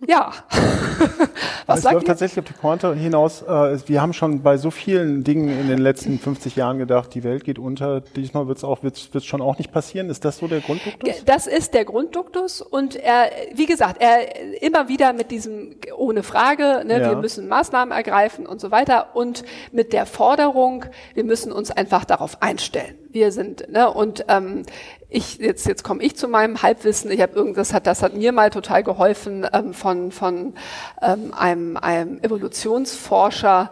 ja. 0.06 0.32
Was 1.66 1.80
es 1.80 1.90
läuft 1.90 2.06
tatsächlich 2.06 2.38
auf 2.38 2.44
die 2.44 2.52
Pointe 2.52 2.94
hinaus. 2.94 3.42
Äh, 3.42 3.78
wir 3.86 4.00
haben 4.00 4.12
schon 4.12 4.42
bei 4.42 4.56
so 4.56 4.70
vielen 4.70 5.24
Dingen 5.24 5.48
in 5.48 5.68
den 5.68 5.78
letzten 5.78 6.18
50 6.18 6.54
Jahren 6.54 6.78
gedacht, 6.78 7.12
die 7.14 7.24
Welt 7.24 7.44
geht 7.44 7.58
unter. 7.58 8.00
Diesmal 8.00 8.46
wird 8.46 8.58
es 8.58 8.64
auch, 8.64 8.82
wird's, 8.82 9.12
wird's 9.12 9.26
schon 9.26 9.40
auch 9.40 9.58
nicht 9.58 9.72
passieren. 9.72 10.08
Ist 10.08 10.24
das 10.24 10.38
so 10.38 10.46
der 10.46 10.60
Grundduktus? 10.60 11.24
Das 11.24 11.46
ist 11.46 11.74
der 11.74 11.84
Grundduktus 11.84 12.60
und 12.60 12.94
er, 12.94 13.30
wie 13.54 13.66
gesagt, 13.66 14.00
er 14.00 14.62
immer 14.62 14.88
wieder 14.88 15.12
mit 15.12 15.30
diesem 15.30 15.74
ohne 15.96 16.22
Frage, 16.22 16.84
ne, 16.86 17.00
ja. 17.00 17.10
wir 17.10 17.16
müssen 17.16 17.48
Maßnahmen 17.48 17.92
ergreifen 17.96 18.46
und 18.46 18.60
so 18.60 18.70
weiter 18.70 19.14
und 19.14 19.44
mit 19.72 19.92
der 19.92 20.06
Forderung, 20.06 20.84
wir 21.14 21.24
müssen 21.24 21.50
uns 21.50 21.70
einfach 21.70 22.04
darauf 22.04 22.42
einstellen. 22.42 22.94
Wir 23.10 23.32
sind, 23.32 23.70
ne, 23.72 23.90
und 23.90 24.24
ähm, 24.28 24.62
ich 25.08 25.38
jetzt 25.38 25.66
jetzt 25.66 25.84
komme 25.84 26.02
ich 26.02 26.16
zu 26.16 26.28
meinem 26.28 26.62
Halbwissen. 26.62 27.10
Ich 27.10 27.20
habe 27.20 27.34
irgendwas 27.34 27.72
hat 27.72 27.86
das 27.86 28.02
hat 28.02 28.14
mir 28.14 28.32
mal 28.32 28.50
total 28.50 28.82
geholfen 28.82 29.46
ähm, 29.52 29.72
von 29.72 30.10
von 30.10 30.54
ähm, 31.00 31.32
einem, 31.34 31.76
einem 31.76 32.20
Evolutionsforscher 32.22 33.70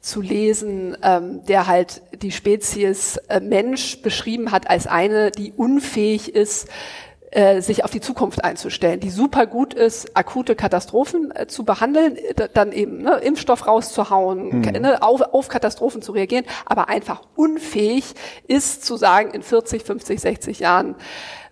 zu 0.00 0.20
lesen, 0.20 0.96
ähm, 1.02 1.44
der 1.46 1.66
halt 1.66 2.00
die 2.22 2.30
Spezies 2.30 3.16
äh, 3.28 3.40
Mensch 3.40 4.02
beschrieben 4.02 4.52
hat 4.52 4.70
als 4.70 4.86
eine, 4.86 5.32
die 5.32 5.52
unfähig 5.52 6.34
ist, 6.34 6.68
sich 7.60 7.84
auf 7.84 7.90
die 7.90 8.00
Zukunft 8.00 8.44
einzustellen, 8.44 9.00
die 9.00 9.10
super 9.10 9.46
gut 9.46 9.74
ist, 9.74 10.16
akute 10.16 10.54
Katastrophen 10.54 11.32
äh, 11.34 11.46
zu 11.46 11.64
behandeln, 11.64 12.16
äh, 12.16 12.48
dann 12.52 12.72
eben 12.72 12.98
ne, 12.98 13.16
Impfstoff 13.16 13.66
rauszuhauen, 13.66 14.60
mhm. 14.60 14.62
ne, 14.62 15.02
auf, 15.02 15.20
auf 15.20 15.48
Katastrophen 15.48 16.02
zu 16.02 16.12
reagieren, 16.12 16.44
aber 16.64 16.88
einfach 16.88 17.22
unfähig 17.34 18.14
ist 18.46 18.84
zu 18.84 18.96
sagen, 18.96 19.32
in 19.32 19.42
40, 19.42 19.82
50, 19.82 20.20
60 20.20 20.60
Jahren 20.60 20.94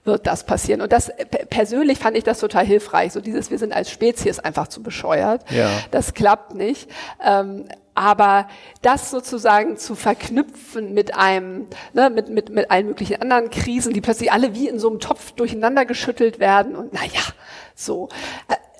wird 0.05 0.27
das 0.27 0.45
passieren. 0.45 0.81
Und 0.81 0.93
das 0.93 1.11
persönlich 1.51 1.99
fand 1.99 2.17
ich 2.17 2.25
das 2.25 2.39
total 2.39 2.65
hilfreich. 2.65 3.13
So 3.13 3.21
dieses, 3.21 3.51
wir 3.51 3.59
sind 3.59 3.73
als 3.73 3.91
Spezies 3.91 4.39
einfach 4.39 4.69
zu 4.69 4.83
bescheuert. 4.83 5.51
Ja. 5.51 5.71
Das 5.91 6.15
klappt 6.15 6.55
nicht. 6.55 6.91
Ähm, 7.25 7.67
aber 7.95 8.49
das 8.83 9.11
sozusagen 9.11 9.77
zu 9.77 9.95
verknüpfen 9.95 10.95
mit 10.95 11.15
einem, 11.15 11.69
ne, 11.93 12.11
mit, 12.11 12.29
mit, 12.29 12.51
mit 12.51 12.71
allen 12.71 12.87
möglichen 12.89 13.23
anderen 13.23 13.51
Krisen, 13.51 13.93
die 13.93 14.01
plötzlich 14.01 14.33
alle 14.33 14.55
wie 14.55 14.69
in 14.69 14.81
so 14.81 14.91
einem 14.91 14.99
Topf 14.99 15.33
durcheinander 15.33 15.85
geschüttelt 15.85 16.41
werden 16.41 16.75
und 16.75 16.93
naja, 16.93 17.23
so. 17.75 18.09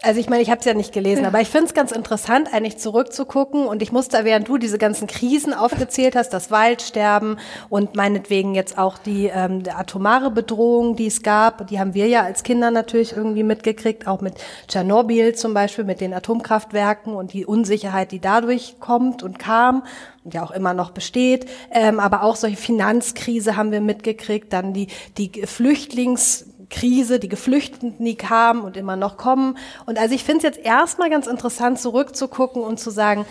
Also 0.05 0.21
ich 0.21 0.29
meine, 0.29 0.43
ich 0.43 0.51
habe 0.51 0.59
es 0.59 0.67
ja 0.67 0.75
nicht 0.75 0.93
gelesen, 0.93 1.25
aber 1.25 1.41
ich 1.41 1.49
finde 1.49 1.67
es 1.67 1.75
ganz 1.75 1.91
interessant, 1.91 2.53
eigentlich 2.53 2.77
zurückzugucken. 2.77 3.67
Und 3.67 3.81
ich 3.81 3.91
musste, 3.91 4.25
während 4.25 4.47
du 4.49 4.59
diese 4.59 4.77
ganzen 4.77 5.07
Krisen 5.07 5.55
aufgezählt 5.55 6.15
hast, 6.15 6.31
das 6.35 6.51
Waldsterben 6.51 7.39
und 7.71 7.97
meinetwegen 7.97 8.55
jetzt 8.55 8.77
auch 8.77 8.99
die 8.99 9.31
ähm, 9.35 9.63
atomare 9.75 10.31
Bedrohung, 10.31 10.95
die 10.95 11.07
es 11.07 11.23
gab, 11.23 11.67
die 11.69 11.81
haben 11.81 11.95
wir 11.95 12.07
ja 12.07 12.23
als 12.23 12.43
Kinder 12.43 12.71
natürlich 12.71 13.17
irgendwie 13.17 13.45
mitgekriegt, 13.45 14.07
auch 14.07 14.21
mit 14.21 14.35
Tschernobyl 14.69 15.35
zum 15.35 15.55
Beispiel, 15.55 15.85
mit 15.85 16.03
den 16.03 16.13
Atomkraftwerken 16.13 17.15
und 17.15 17.33
die 17.33 17.47
Unsicherheit, 17.47 18.13
die 18.13 18.21
dadurch 18.21 18.77
kommt 18.81 19.23
und 19.23 19.39
kam 19.39 19.85
und 20.23 20.35
ja 20.35 20.43
auch 20.43 20.51
immer 20.51 20.75
noch 20.75 20.91
besteht. 20.91 21.47
Ähm, 21.71 21.99
aber 21.99 22.23
auch 22.25 22.37
solche 22.37 22.57
Finanzkrise 22.57 23.57
haben 23.57 23.73
wir 23.73 23.81
mitgekriegt, 23.81 24.53
dann 24.53 24.75
die, 24.75 24.89
die 25.17 25.31
Flüchtlings 25.47 26.47
Krise, 26.75 27.21
die 27.21 27.29
Geflüchteten, 27.29 27.95
die 28.05 28.17
kamen 28.17 28.63
und 28.63 28.77
immer 28.77 28.97
noch 28.97 29.17
kommen. 29.17 29.57
Und 29.87 29.99
also 29.99 30.15
ich 30.15 30.25
finde 30.25 30.39
es 30.39 30.57
jetzt 30.57 30.67
erstmal 30.67 31.09
ganz 31.09 31.29
interessant, 31.29 31.79
zurückzugucken 31.81 32.63
und 32.63 32.81
zu 32.81 32.91
sagen, 32.91 33.27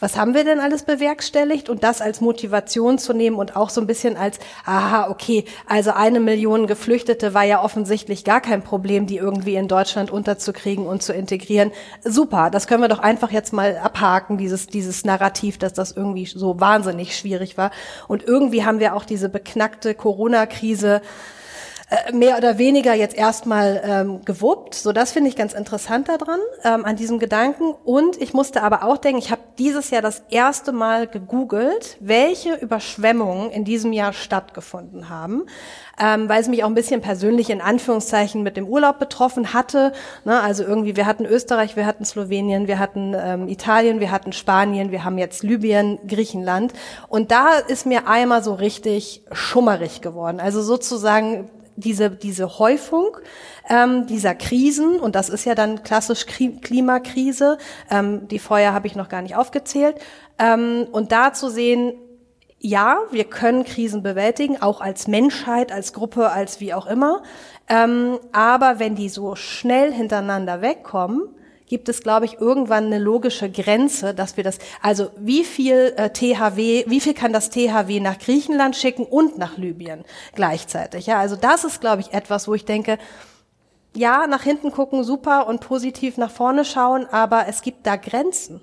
was 0.00 0.18
haben 0.18 0.34
wir 0.34 0.44
denn 0.44 0.60
alles 0.60 0.82
bewerkstelligt 0.82 1.68
und 1.70 1.82
das 1.82 2.00
als 2.00 2.20
Motivation 2.20 2.98
zu 2.98 3.14
nehmen 3.14 3.36
und 3.36 3.56
auch 3.56 3.70
so 3.70 3.80
ein 3.80 3.86
bisschen 3.86 4.16
als, 4.16 4.38
aha, 4.66 5.08
okay, 5.08 5.44
also 5.66 5.92
eine 5.92 6.20
Million 6.20 6.66
Geflüchtete 6.66 7.32
war 7.32 7.44
ja 7.44 7.62
offensichtlich 7.62 8.22
gar 8.22 8.40
kein 8.40 8.62
Problem, 8.62 9.06
die 9.06 9.16
irgendwie 9.16 9.54
in 9.54 9.66
Deutschland 9.66 10.10
unterzukriegen 10.10 10.86
und 10.86 11.02
zu 11.02 11.14
integrieren. 11.14 11.72
Super, 12.04 12.50
das 12.50 12.66
können 12.66 12.82
wir 12.82 12.88
doch 12.88 12.98
einfach 12.98 13.30
jetzt 13.30 13.52
mal 13.52 13.78
abhaken, 13.78 14.36
dieses, 14.36 14.66
dieses 14.66 15.04
Narrativ, 15.04 15.58
dass 15.58 15.72
das 15.72 15.92
irgendwie 15.92 16.26
so 16.26 16.60
wahnsinnig 16.60 17.16
schwierig 17.16 17.56
war. 17.56 17.70
Und 18.06 18.24
irgendwie 18.24 18.64
haben 18.64 18.80
wir 18.80 18.94
auch 18.94 19.04
diese 19.04 19.28
beknackte 19.28 19.94
Corona-Krise 19.94 21.00
mehr 22.12 22.36
oder 22.36 22.58
weniger 22.58 22.94
jetzt 22.94 23.16
erstmal 23.16 23.82
ähm, 23.84 24.24
gewuppt. 24.24 24.74
So, 24.74 24.92
das 24.92 25.12
finde 25.12 25.28
ich 25.28 25.36
ganz 25.36 25.52
interessant 25.52 26.08
daran, 26.08 26.40
ähm, 26.64 26.84
an 26.84 26.96
diesem 26.96 27.18
Gedanken. 27.18 27.74
Und 27.84 28.20
ich 28.20 28.34
musste 28.34 28.62
aber 28.62 28.84
auch 28.84 28.96
denken, 28.96 29.18
ich 29.18 29.30
habe 29.30 29.42
dieses 29.58 29.90
Jahr 29.90 30.02
das 30.02 30.22
erste 30.30 30.72
Mal 30.72 31.06
gegoogelt, 31.06 31.96
welche 32.00 32.54
Überschwemmungen 32.54 33.50
in 33.50 33.64
diesem 33.64 33.92
Jahr 33.92 34.12
stattgefunden 34.12 35.08
haben, 35.08 35.44
ähm, 36.00 36.28
weil 36.28 36.40
es 36.40 36.48
mich 36.48 36.64
auch 36.64 36.68
ein 36.68 36.74
bisschen 36.74 37.00
persönlich 37.00 37.50
in 37.50 37.60
Anführungszeichen 37.60 38.42
mit 38.42 38.56
dem 38.56 38.66
Urlaub 38.66 38.98
betroffen 38.98 39.52
hatte. 39.52 39.92
Ne, 40.24 40.40
also 40.40 40.64
irgendwie, 40.64 40.96
wir 40.96 41.06
hatten 41.06 41.24
Österreich, 41.24 41.76
wir 41.76 41.86
hatten 41.86 42.04
Slowenien, 42.04 42.66
wir 42.66 42.78
hatten 42.78 43.14
ähm, 43.16 43.48
Italien, 43.48 44.00
wir 44.00 44.10
hatten 44.10 44.32
Spanien, 44.32 44.90
wir 44.90 45.04
haben 45.04 45.18
jetzt 45.18 45.42
Libyen, 45.42 45.98
Griechenland. 46.06 46.72
Und 47.08 47.30
da 47.30 47.58
ist 47.68 47.86
mir 47.86 48.08
einmal 48.08 48.42
so 48.42 48.54
richtig 48.54 49.22
schummerig 49.32 50.00
geworden. 50.00 50.40
Also 50.40 50.62
sozusagen 50.62 51.50
diese, 51.76 52.10
diese 52.10 52.58
Häufung 52.58 53.16
ähm, 53.68 54.06
dieser 54.06 54.34
Krisen, 54.34 55.00
und 55.00 55.14
das 55.14 55.28
ist 55.28 55.44
ja 55.44 55.54
dann 55.54 55.82
klassisch 55.82 56.26
Klimakrise, 56.26 57.58
ähm, 57.90 58.28
die 58.28 58.38
Feuer 58.38 58.72
habe 58.72 58.86
ich 58.86 58.96
noch 58.96 59.08
gar 59.08 59.22
nicht 59.22 59.36
aufgezählt, 59.36 59.96
ähm, 60.38 60.86
und 60.92 61.12
da 61.12 61.32
zu 61.32 61.48
sehen, 61.48 61.94
ja, 62.58 62.98
wir 63.10 63.24
können 63.24 63.64
Krisen 63.64 64.02
bewältigen, 64.02 64.62
auch 64.62 64.80
als 64.80 65.06
Menschheit, 65.06 65.70
als 65.70 65.92
Gruppe, 65.92 66.30
als 66.30 66.60
wie 66.60 66.72
auch 66.72 66.86
immer. 66.86 67.22
Ähm, 67.68 68.18
aber 68.32 68.78
wenn 68.78 68.94
die 68.94 69.10
so 69.10 69.36
schnell 69.36 69.92
hintereinander 69.92 70.62
wegkommen, 70.62 71.28
gibt 71.66 71.88
es, 71.88 72.02
glaube 72.02 72.26
ich, 72.26 72.40
irgendwann 72.40 72.86
eine 72.86 72.98
logische 72.98 73.50
Grenze, 73.50 74.14
dass 74.14 74.36
wir 74.36 74.44
das, 74.44 74.58
also 74.82 75.10
wie 75.16 75.44
viel 75.44 75.94
äh, 75.96 76.10
THW, 76.10 76.84
wie 76.86 77.00
viel 77.00 77.14
kann 77.14 77.32
das 77.32 77.50
THW 77.50 78.00
nach 78.00 78.18
Griechenland 78.18 78.76
schicken 78.76 79.04
und 79.04 79.38
nach 79.38 79.56
Libyen 79.56 80.04
gleichzeitig? 80.34 81.06
Ja, 81.06 81.18
also 81.18 81.36
das 81.36 81.64
ist, 81.64 81.80
glaube 81.80 82.02
ich, 82.02 82.12
etwas, 82.12 82.48
wo 82.48 82.54
ich 82.54 82.64
denke, 82.64 82.98
ja, 83.96 84.26
nach 84.26 84.42
hinten 84.42 84.72
gucken, 84.72 85.04
super 85.04 85.46
und 85.46 85.60
positiv 85.60 86.16
nach 86.16 86.30
vorne 86.30 86.64
schauen, 86.64 87.06
aber 87.06 87.46
es 87.48 87.62
gibt 87.62 87.86
da 87.86 87.96
Grenzen. 87.96 88.60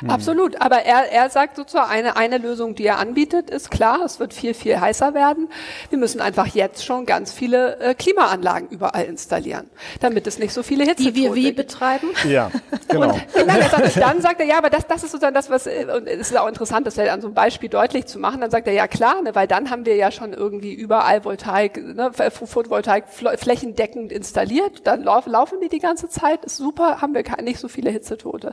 Hm. 0.00 0.10
Absolut, 0.10 0.60
aber 0.60 0.82
er, 0.84 1.12
er 1.12 1.30
sagt 1.30 1.56
sozusagen, 1.56 1.90
eine, 1.90 2.16
eine 2.16 2.38
Lösung, 2.38 2.74
die 2.74 2.86
er 2.86 2.98
anbietet, 2.98 3.50
ist 3.50 3.70
klar, 3.70 4.00
es 4.04 4.20
wird 4.20 4.34
viel, 4.34 4.54
viel 4.54 4.80
heißer 4.80 5.14
werden. 5.14 5.48
Wir 5.90 5.98
müssen 5.98 6.20
einfach 6.20 6.46
jetzt 6.46 6.84
schon 6.84 7.06
ganz 7.06 7.32
viele 7.32 7.78
äh, 7.80 7.94
Klimaanlagen 7.94 8.68
überall 8.68 9.04
installieren, 9.04 9.70
damit 10.00 10.26
es 10.26 10.38
nicht 10.38 10.52
so 10.52 10.62
viele 10.62 10.84
Hitze 10.84 11.04
Die 11.04 11.14
wir 11.14 11.34
wie 11.34 11.52
betreiben? 11.52 12.08
Ja, 12.28 12.50
genau. 12.88 13.12
Und 13.12 13.46
dann, 13.46 13.62
sagt, 13.70 13.96
dann 13.96 14.20
sagt 14.20 14.40
er, 14.40 14.46
ja, 14.46 14.58
aber 14.58 14.70
das, 14.70 14.86
das 14.86 15.04
ist 15.04 15.12
sozusagen 15.12 15.34
das, 15.34 15.50
was, 15.50 15.66
äh, 15.66 15.86
und 15.94 16.06
es 16.06 16.30
ist 16.30 16.36
auch 16.36 16.48
interessant, 16.48 16.86
das 16.86 16.98
an 16.98 17.20
so 17.20 17.28
einem 17.28 17.34
Beispiel 17.34 17.68
deutlich 17.68 18.06
zu 18.06 18.18
machen, 18.18 18.40
dann 18.40 18.50
sagt 18.50 18.66
er, 18.66 18.72
ja 18.72 18.88
klar, 18.88 19.22
ne, 19.22 19.34
weil 19.34 19.46
dann 19.46 19.70
haben 19.70 19.86
wir 19.86 19.96
ja 19.96 20.10
schon 20.10 20.32
irgendwie 20.32 20.74
überall 20.74 21.24
Voltaik, 21.24 21.76
ne, 21.76 22.10
Photovoltaik 22.12 23.04
flächendeckend 23.08 24.12
installiert, 24.12 24.86
dann 24.86 25.02
laufen, 25.02 25.30
laufen 25.30 25.58
die 25.60 25.68
die 25.68 25.78
ganze 25.78 26.08
Zeit, 26.08 26.44
ist 26.44 26.56
super, 26.56 27.00
haben 27.00 27.14
wir 27.14 27.24
nicht 27.42 27.60
so 27.60 27.68
viele 27.68 27.90
Hitzetote. 27.90 28.52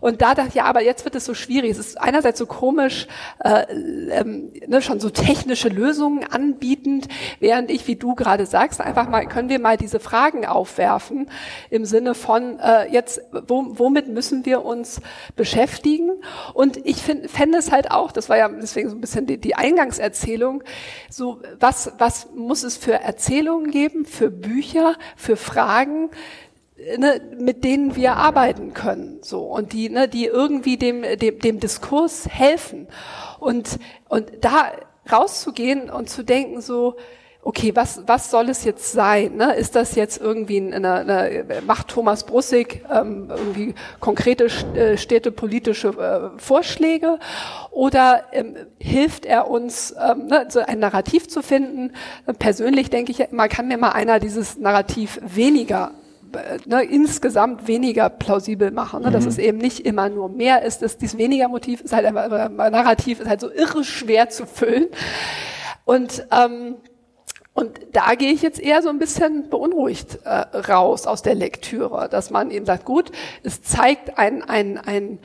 Und 0.00 0.20
da 0.20 0.34
ich, 0.48 0.54
ja, 0.54 0.64
aber 0.64 0.82
jetzt 0.82 1.04
wird 1.04 1.14
es 1.14 1.24
so 1.24 1.34
schwierig. 1.34 1.70
Es 1.70 1.78
ist 1.78 2.00
einerseits 2.00 2.38
so 2.38 2.46
komisch, 2.46 3.06
äh, 3.42 3.64
ähm, 4.10 4.52
ne, 4.66 4.82
schon 4.82 5.00
so 5.00 5.10
technische 5.10 5.68
Lösungen 5.68 6.24
anbietend, 6.24 7.08
während 7.40 7.70
ich, 7.70 7.86
wie 7.86 7.96
du 7.96 8.14
gerade 8.14 8.46
sagst, 8.46 8.80
einfach 8.80 9.08
mal, 9.08 9.26
können 9.26 9.48
wir 9.48 9.58
mal 9.58 9.76
diese 9.76 10.00
Fragen 10.00 10.46
aufwerfen 10.46 11.30
im 11.70 11.84
Sinne 11.84 12.14
von, 12.14 12.58
äh, 12.58 12.90
jetzt, 12.92 13.20
wo, 13.46 13.66
womit 13.78 14.08
müssen 14.08 14.44
wir 14.44 14.64
uns 14.64 15.00
beschäftigen? 15.36 16.10
Und 16.52 16.76
ich 16.84 17.02
fände 17.02 17.58
es 17.58 17.72
halt 17.72 17.90
auch, 17.90 18.12
das 18.12 18.28
war 18.28 18.36
ja 18.36 18.48
deswegen 18.48 18.88
so 18.88 18.96
ein 18.96 19.00
bisschen 19.00 19.26
die, 19.26 19.38
die 19.38 19.54
Eingangserzählung, 19.54 20.62
so 21.10 21.40
was, 21.60 21.92
was 21.98 22.28
muss 22.34 22.62
es 22.62 22.76
für 22.76 22.94
Erzählungen 22.94 23.70
geben, 23.70 24.04
für 24.04 24.30
Bücher, 24.30 24.96
für 25.16 25.36
Fragen, 25.36 26.10
ne, 26.98 27.20
mit 27.38 27.64
denen 27.64 27.96
wir 27.96 28.16
arbeiten 28.16 28.74
können, 28.74 29.18
so 29.22 29.42
und 29.42 29.72
die, 29.72 29.88
ne, 29.88 30.08
die 30.08 30.26
irgendwie 30.26 30.76
dem, 30.76 31.02
dem, 31.18 31.38
dem 31.38 31.60
Diskurs 31.60 32.26
helfen 32.28 32.88
und 33.38 33.78
und 34.08 34.30
da 34.40 34.72
rauszugehen 35.10 35.90
und 35.90 36.08
zu 36.08 36.22
denken 36.22 36.60
so 36.60 36.96
okay, 37.44 37.76
was, 37.76 38.02
was 38.06 38.30
soll 38.30 38.48
es 38.48 38.64
jetzt 38.64 38.92
sein? 38.92 39.36
Ne? 39.36 39.54
Ist 39.54 39.76
das 39.76 39.94
jetzt 39.94 40.20
irgendwie 40.20 40.60
eine, 40.60 40.94
eine 40.94 41.62
macht 41.66 41.88
Thomas 41.88 42.24
Brussig 42.24 42.84
ähm, 42.90 43.28
irgendwie 43.30 43.74
konkrete 44.00 44.46
äh, 44.46 44.96
städtepolitische 44.96 45.88
äh, 45.88 46.40
Vorschläge 46.40 47.18
oder 47.70 48.24
ähm, 48.32 48.56
hilft 48.78 49.26
er 49.26 49.50
uns, 49.50 49.94
ähm, 50.02 50.26
ne, 50.26 50.46
so 50.48 50.60
ein 50.60 50.78
Narrativ 50.78 51.28
zu 51.28 51.42
finden? 51.42 51.92
Persönlich 52.38 52.88
denke 52.88 53.12
ich 53.12 53.20
immer, 53.20 53.48
kann 53.48 53.68
mir 53.68 53.78
mal 53.78 53.92
einer 53.92 54.20
dieses 54.20 54.56
Narrativ 54.56 55.20
weniger 55.22 55.92
ne, 56.66 56.82
insgesamt 56.82 57.66
weniger 57.66 58.08
plausibel 58.10 58.70
machen. 58.70 59.02
Ne? 59.02 59.08
Mhm. 59.08 59.12
Dass 59.12 59.26
es 59.26 59.38
eben 59.38 59.58
nicht 59.58 59.80
immer 59.80 60.08
nur 60.08 60.28
mehr 60.28 60.62
ist. 60.62 60.82
Dass 60.82 60.98
dieses 60.98 61.18
weniger 61.18 61.48
Motiv 61.48 61.80
ist 61.80 61.92
halt 61.92 62.06
einfach, 62.06 62.48
Narrativ 62.50 63.20
ist 63.20 63.28
halt 63.28 63.40
so 63.40 63.50
irre 63.50 63.84
schwer 63.84 64.28
zu 64.28 64.46
füllen. 64.46 64.86
Und 65.84 66.26
ähm, 66.30 66.76
und 67.54 67.78
da 67.92 68.16
gehe 68.16 68.32
ich 68.32 68.42
jetzt 68.42 68.58
eher 68.58 68.82
so 68.82 68.88
ein 68.88 68.98
bisschen 68.98 69.48
beunruhigt 69.48 70.18
äh, 70.24 70.28
raus 70.58 71.06
aus 71.06 71.22
der 71.22 71.36
Lektüre, 71.36 72.08
dass 72.08 72.30
man 72.30 72.50
eben 72.50 72.66
sagt, 72.66 72.84
gut, 72.84 73.12
es 73.44 73.62
zeigt 73.62 74.18
ein, 74.18 74.42
ein, 74.42 74.76
ein 74.76 75.20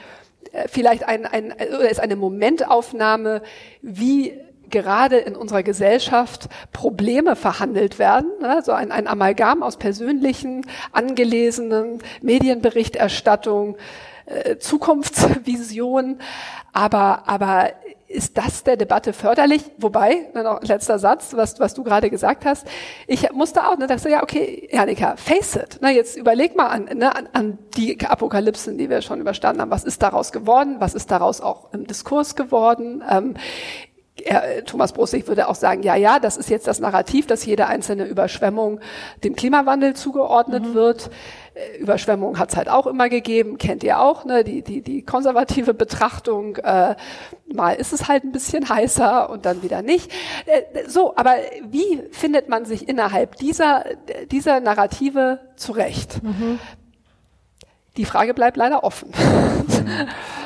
äh, 0.52 0.68
vielleicht 0.68 1.04
ein, 1.08 1.26
ein, 1.26 1.54
oder 1.54 1.90
ist 1.90 2.00
eine 2.00 2.16
Momentaufnahme, 2.16 3.42
wie 3.82 4.40
gerade 4.70 5.18
in 5.18 5.36
unserer 5.36 5.64
Gesellschaft 5.64 6.50
Probleme 6.72 7.36
verhandelt 7.36 8.00
werden, 8.00 8.30
ne? 8.42 8.62
so 8.64 8.72
ein, 8.72 8.92
ein 8.92 9.08
Amalgam 9.08 9.64
aus 9.64 9.78
persönlichen, 9.78 10.66
angelesenen 10.92 12.00
Medienberichterstattung, 12.22 13.78
äh, 14.26 14.58
Zukunftsvision, 14.58 16.20
aber, 16.72 17.24
aber 17.28 17.72
ist 18.10 18.38
das 18.38 18.64
der 18.64 18.76
Debatte 18.76 19.14
förderlich? 19.14 19.64
Wobei, 19.78 20.30
noch 20.34 20.62
letzter 20.64 20.98
Satz, 20.98 21.34
was, 21.36 21.60
was 21.60 21.76
du 21.76 21.84
gerade 21.84 22.10
gesagt 22.10 22.44
hast. 22.44 22.66
Ich 23.06 23.32
musste 23.32 23.68
auch, 23.68 23.78
ne, 23.78 23.86
dachte, 23.86 24.10
ja, 24.10 24.24
okay, 24.24 24.68
Janika, 24.72 25.16
face 25.16 25.56
it. 25.58 25.78
Na, 25.80 25.92
jetzt 25.92 26.18
überleg 26.18 26.58
mal 26.58 26.68
an, 26.68 26.86
ne, 26.86 27.16
an, 27.16 27.30
an 27.34 27.58
die 27.78 28.00
Apokalypsen, 28.04 28.80
die 28.80 28.90
wir 28.90 29.04
schon 29.04 29.22
überstanden 29.22 29.62
haben. 29.62 29.70
Was 29.70 29.84
ist 29.84 30.02
daraus 30.02 30.32
geworden? 30.32 30.78
Was 30.80 30.96
ist 30.96 31.12
daraus 31.12 31.40
auch 31.40 31.72
im 31.72 31.86
Diskurs 31.86 32.36
geworden? 32.36 33.04
Ähm, 33.08 33.36
er, 34.26 34.64
Thomas 34.66 34.94
Brusig 34.94 35.28
würde 35.28 35.48
auch 35.48 35.56
sagen, 35.56 35.84
ja, 35.84 35.96
ja, 35.96 36.20
das 36.20 36.38
ist 36.38 36.50
jetzt 36.50 36.68
das 36.68 36.80
Narrativ, 36.80 37.28
dass 37.28 37.46
jede 37.46 37.68
einzelne 37.68 38.06
Überschwemmung 38.06 38.80
dem 39.24 39.36
Klimawandel 39.36 39.96
zugeordnet 39.96 40.66
mhm. 40.66 40.74
wird. 40.74 41.10
Äh, 41.54 41.78
Überschwemmung 41.78 42.40
hat 42.40 42.50
es 42.50 42.58
halt 42.58 42.70
auch 42.70 42.88
immer 42.88 43.10
gegeben, 43.10 43.58
kennt 43.58 43.84
ihr 43.84 44.00
auch, 44.00 44.26
ne? 44.26 44.44
die, 44.44 44.62
die, 44.62 44.82
die 44.82 45.04
konservative 45.04 45.74
Betrachtung. 45.74 46.58
Äh, 46.58 46.96
mal 47.54 47.74
ist 47.74 47.94
es 47.94 48.08
halt 48.08 48.24
ein 48.24 48.32
bisschen 48.32 48.70
heißer 48.70 49.30
und 49.30 49.46
dann 49.46 49.64
wieder 49.64 49.82
nicht. 49.82 50.12
Äh, 50.46 50.88
so, 50.88 51.16
aber 51.16 51.36
wie 51.70 52.02
findet 52.12 52.50
man 52.50 52.66
sich 52.66 52.88
innerhalb 52.88 53.36
dieser, 53.36 53.86
dieser 54.32 54.60
Narrative 54.60 55.40
zurecht? 55.56 56.24
Mhm. 56.24 56.60
Die 57.98 58.06
Frage 58.06 58.34
bleibt 58.34 58.58
leider 58.58 58.84
offen. 58.84 59.10
Mhm. 59.10 60.08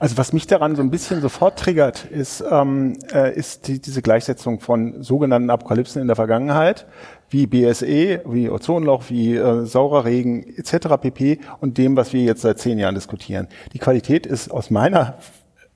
Also 0.00 0.16
was 0.18 0.32
mich 0.32 0.46
daran 0.46 0.76
so 0.76 0.82
ein 0.82 0.90
bisschen 0.90 1.20
sofort 1.20 1.58
triggert, 1.58 2.04
ist, 2.04 2.44
ähm, 2.50 2.98
äh, 3.12 3.34
ist 3.34 3.68
die, 3.68 3.80
diese 3.80 4.02
Gleichsetzung 4.02 4.60
von 4.60 5.02
sogenannten 5.02 5.50
Apokalypsen 5.50 6.00
in 6.00 6.06
der 6.06 6.16
Vergangenheit, 6.16 6.86
wie 7.30 7.46
BSE, 7.46 8.22
wie 8.26 8.50
Ozonloch, 8.50 9.04
wie 9.08 9.36
äh, 9.36 9.64
saurer 9.64 10.04
Regen 10.04 10.44
etc. 10.56 10.88
pp. 11.00 11.40
und 11.60 11.78
dem, 11.78 11.96
was 11.96 12.12
wir 12.12 12.22
jetzt 12.22 12.42
seit 12.42 12.58
zehn 12.58 12.78
Jahren 12.78 12.94
diskutieren. 12.94 13.48
Die 13.72 13.78
Qualität 13.78 14.26
ist 14.26 14.50
aus 14.50 14.70
meiner 14.70 15.18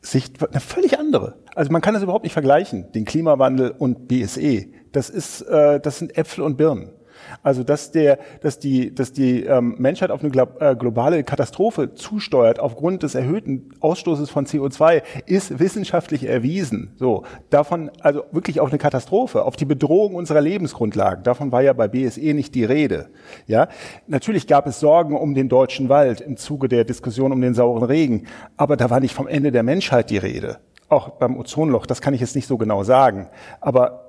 Sicht 0.01 0.43
eine 0.47 0.61
völlig 0.61 0.99
andere. 0.99 1.35
Also 1.55 1.73
man 1.73 1.83
kann 1.83 1.95
das 1.95 2.03
überhaupt 2.03 2.25
nicht 2.25 2.33
vergleichen, 2.33 2.93
den 2.93 3.05
Klimawandel 3.05 3.75
und 3.77 4.07
BSE. 4.07 4.67
Das 4.93 5.11
ist, 5.11 5.43
äh, 5.43 5.81
das 5.81 5.99
sind 5.99 6.17
Äpfel 6.17 6.45
und 6.45 6.57
Birnen. 6.57 6.91
Also 7.43 7.65
dass 7.65 7.91
der, 7.91 8.19
dass 8.41 8.59
die, 8.59 8.95
dass 8.95 9.13
die 9.13 9.45
ähm, 9.45 9.77
Menschheit 9.79 10.11
auf 10.11 10.23
eine 10.23 10.33
äh, 10.61 10.77
globale 10.77 11.25
Katastrophe 11.25 11.95
zusteuert 11.95 12.61
aufgrund 12.61 13.03
des 13.03 13.15
erhöhten 13.15 13.71
Ausstoßes 13.81 14.31
von 14.31 14.47
CO2 14.47 15.03
ist 15.27 15.59
wissenschaftlich 15.59 16.25
erwiesen. 16.25 16.95
So 16.97 17.25
davon 17.51 17.91
also 18.01 18.25
wirklich 18.33 18.61
auf 18.61 18.69
eine 18.71 18.79
Katastrophe, 18.79 19.45
auf 19.45 19.57
die 19.57 19.65
Bedrohung 19.65 20.15
unserer 20.15 20.41
Lebensgrundlagen. 20.41 21.25
Davon 21.25 21.53
war 21.53 21.63
ja 21.63 21.73
bei 21.73 21.89
BSE 21.89 22.35
nicht 22.35 22.55
die 22.55 22.65
Rede. 22.65 23.09
Ja, 23.47 23.69
natürlich 24.07 24.47
gab 24.47 24.67
es 24.67 24.81
Sorgen 24.81 25.17
um 25.17 25.35
den 25.35 25.49
deutschen 25.49 25.89
Wald 25.89 26.21
im 26.21 26.37
Zuge 26.37 26.69
der 26.69 26.85
Diskussion 26.85 27.33
um 27.33 27.41
den 27.41 27.55
sauren 27.55 27.83
Regen, 27.83 28.27
aber 28.57 28.77
da 28.77 28.91
war 28.91 29.01
nicht 29.01 29.15
vom 29.15 29.27
Ende 29.27 29.53
der 29.53 29.63
Menschheit 29.63 30.11
die 30.11 30.19
Rede. 30.19 30.59
Auch 30.89 31.11
beim 31.11 31.37
Ozonloch, 31.37 31.87
das 31.87 32.01
kann 32.01 32.15
ich 32.15 32.21
jetzt 32.21 32.35
nicht 32.35 32.47
so 32.47 32.57
genau 32.57 32.83
sagen, 32.83 33.29
aber 33.61 34.08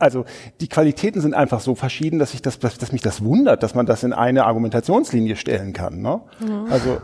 also 0.00 0.24
die 0.60 0.68
Qualitäten 0.68 1.20
sind 1.20 1.34
einfach 1.34 1.60
so 1.60 1.74
verschieden, 1.74 2.18
dass 2.18 2.34
ich 2.34 2.42
das, 2.42 2.58
dass, 2.58 2.78
dass 2.78 2.92
mich 2.92 3.02
das 3.02 3.22
wundert, 3.22 3.62
dass 3.62 3.74
man 3.74 3.86
das 3.86 4.02
in 4.02 4.12
eine 4.12 4.44
Argumentationslinie 4.46 5.36
stellen 5.36 5.72
kann. 5.72 6.00
Ne? 6.00 6.20
Mhm. 6.40 6.66
Also 6.70 6.98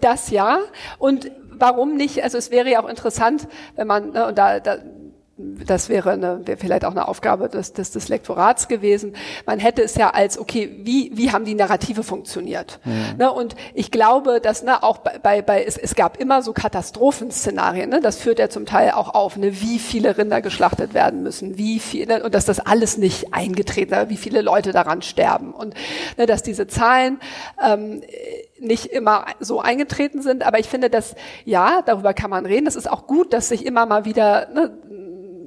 das 0.00 0.30
ja. 0.30 0.58
Und 0.98 1.30
warum 1.52 1.96
nicht? 1.96 2.22
Also 2.24 2.38
es 2.38 2.50
wäre 2.50 2.70
ja 2.70 2.82
auch 2.82 2.88
interessant, 2.88 3.48
wenn 3.76 3.86
man, 3.86 4.10
ne, 4.10 4.26
und 4.26 4.38
da, 4.38 4.60
da 4.60 4.78
das 5.38 5.90
wäre, 5.90 6.12
eine, 6.12 6.46
wäre 6.46 6.56
vielleicht 6.56 6.86
auch 6.86 6.92
eine 6.92 7.08
Aufgabe 7.08 7.50
des, 7.50 7.74
des, 7.74 7.90
des 7.90 8.08
Lektorats 8.08 8.68
gewesen. 8.68 9.14
Man 9.44 9.58
hätte 9.58 9.82
es 9.82 9.94
ja 9.94 10.10
als, 10.10 10.38
okay, 10.38 10.80
wie, 10.82 11.10
wie 11.14 11.30
haben 11.30 11.44
die 11.44 11.54
Narrative 11.54 12.02
funktioniert? 12.02 12.80
Mhm. 12.84 13.18
Ne, 13.18 13.30
und 13.30 13.54
ich 13.74 13.90
glaube, 13.90 14.40
dass 14.40 14.62
ne, 14.62 14.82
auch 14.82 14.98
bei, 14.98 15.18
bei, 15.18 15.42
bei 15.42 15.62
es, 15.62 15.76
es 15.76 15.94
gab 15.94 16.18
immer 16.18 16.40
so 16.40 16.54
Katastrophenszenarien, 16.54 17.90
ne, 17.90 18.00
das 18.00 18.16
führt 18.16 18.38
ja 18.38 18.48
zum 18.48 18.64
Teil 18.64 18.92
auch 18.92 19.14
auf, 19.14 19.36
ne, 19.36 19.60
wie 19.60 19.78
viele 19.78 20.16
Rinder 20.16 20.40
geschlachtet 20.40 20.94
werden 20.94 21.22
müssen, 21.22 21.58
wie 21.58 21.80
viele, 21.80 22.24
und 22.24 22.34
dass 22.34 22.46
das 22.46 22.58
alles 22.58 22.96
nicht 22.96 23.34
eingetreten 23.34 23.92
ist, 23.92 24.08
wie 24.08 24.16
viele 24.16 24.40
Leute 24.40 24.72
daran 24.72 25.02
sterben. 25.02 25.52
Und 25.52 25.74
ne, 26.16 26.24
dass 26.24 26.44
diese 26.44 26.66
Zahlen 26.66 27.20
ähm, 27.62 28.00
nicht 28.58 28.86
immer 28.86 29.26
so 29.40 29.60
eingetreten 29.60 30.22
sind, 30.22 30.46
aber 30.46 30.58
ich 30.58 30.68
finde, 30.68 30.88
dass 30.88 31.14
ja, 31.44 31.82
darüber 31.84 32.14
kann 32.14 32.30
man 32.30 32.46
reden. 32.46 32.66
Es 32.66 32.76
ist 32.76 32.90
auch 32.90 33.06
gut, 33.06 33.34
dass 33.34 33.48
sich 33.48 33.66
immer 33.66 33.84
mal 33.84 34.06
wieder 34.06 34.48
ne, 34.48 34.70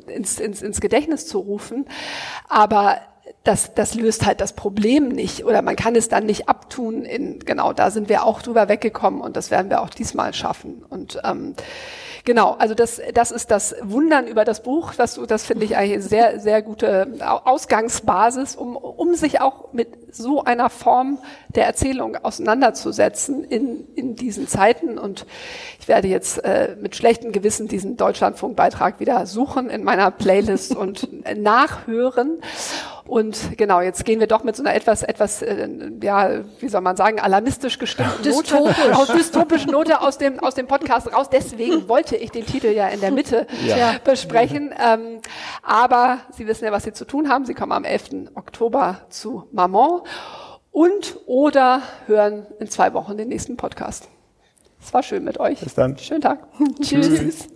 ins, 0.10 0.40
ins, 0.40 0.62
ins 0.62 0.82
Gedächtnis 0.82 1.28
zu 1.28 1.40
rufen. 1.40 1.86
Aber 2.48 3.00
das, 3.44 3.74
das 3.74 3.96
löst 3.96 4.26
halt 4.26 4.42
das 4.42 4.54
Problem 4.54 5.10
nicht 5.10 5.46
oder 5.46 5.62
man 5.62 5.76
kann 5.76 5.96
es 5.96 6.10
dann 6.10 6.26
nicht 6.26 6.50
abtun. 6.50 7.06
In, 7.06 7.40
genau, 7.40 7.74
da 7.74 7.92
sind 7.92 8.10
wir 8.10 8.26
auch 8.26 8.42
drüber 8.42 8.70
weggekommen 8.70 9.22
und 9.22 9.38
das 9.38 9.52
werden 9.52 9.70
wir 9.70 9.82
auch 9.82 9.90
diesmal 9.90 10.34
schaffen. 10.34 10.84
Und 10.90 11.20
ähm, 11.24 11.56
Genau, 12.26 12.56
also 12.60 12.76
das, 12.76 13.02
das 13.14 13.32
ist 13.32 13.52
das 13.52 13.76
Wundern 13.82 14.28
über 14.28 14.46
das 14.46 14.64
Buch. 14.64 14.94
Das, 14.96 15.20
das 15.28 15.46
finde 15.46 15.66
ich 15.66 15.78
eigentlich 15.78 15.94
eine 15.94 16.02
sehr, 16.02 16.40
sehr 16.40 16.62
gute 16.62 17.14
Ausgangsbasis, 17.20 18.56
um, 18.56 18.76
um 18.76 19.16
sich 19.16 19.42
auch 19.42 19.74
mit 19.74 20.14
so 20.14 20.44
einer 20.44 20.70
Form 20.70 21.20
der 21.50 21.66
Erzählung 21.66 22.16
auseinanderzusetzen 22.18 23.44
in, 23.44 23.88
in 23.96 24.16
diesen 24.16 24.48
Zeiten. 24.48 24.98
Und 24.98 25.26
ich 25.80 25.88
werde 25.88 26.08
jetzt 26.08 26.44
äh, 26.44 26.76
mit 26.80 26.96
schlechtem 26.96 27.32
Gewissen 27.32 27.68
diesen 27.68 27.98
Deutschlandfunkbeitrag 27.98 29.00
wieder 29.00 29.26
suchen 29.26 29.70
in 29.70 29.84
meiner 29.84 30.12
Playlist 30.12 30.76
und 30.76 31.10
nachhören. 31.38 32.40
Und 33.10 33.58
genau, 33.58 33.82
jetzt 33.82 34.06
gehen 34.06 34.20
wir 34.20 34.28
doch 34.28 34.44
mit 34.44 34.56
so 34.56 34.62
einer 34.62 34.76
etwas, 34.76 35.02
etwas, 35.02 35.42
äh, 35.42 35.68
ja, 36.04 36.42
wie 36.60 36.70
soll 36.70 36.82
man 36.82 36.96
sagen, 36.96 37.20
alarmistisch 37.20 37.80
gestimmten 37.80 38.22
Dystopisch. 38.22 38.78
Note, 38.92 39.14
dystopischen 39.14 39.72
Note 39.72 40.02
aus 40.02 40.20
dem, 40.20 40.40
aus 40.40 40.54
dem 40.54 40.68
Podcast 40.68 41.12
raus. 41.12 41.28
Deswegen 41.28 41.90
wollte 41.90 42.16
ich 42.16 42.30
den 42.30 42.46
Titel 42.46 42.68
ja 42.68 42.88
in 42.88 43.02
der 43.02 43.10
Mitte 43.12 43.48
ja. 43.66 43.96
besprechen. 44.04 44.72
Ähm, 44.80 45.22
aber 45.64 46.20
Sie 46.38 46.46
wissen 46.46 46.66
ja, 46.66 46.72
was 46.72 46.84
Sie 46.84 46.94
zu 46.94 47.06
tun 47.06 47.30
haben. 47.30 47.46
Sie 47.46 47.56
kommen 47.56 47.72
am 47.72 47.84
11. 47.84 48.30
Oktober 48.36 49.00
zu 49.10 49.48
Maman 49.52 50.02
und 50.70 51.18
oder 51.26 51.82
hören 52.06 52.46
in 52.60 52.70
zwei 52.70 52.94
Wochen 52.94 53.18
den 53.18 53.30
nächsten 53.30 53.58
Podcast. 53.58 54.08
Es 54.80 54.94
war 54.94 55.02
schön 55.02 55.24
mit 55.24 55.40
euch. 55.40 55.62
Bis 55.62 55.74
dann. 55.74 55.98
Schönen 55.98 56.22
Tag. 56.22 56.48
Tschüss. 56.80 57.50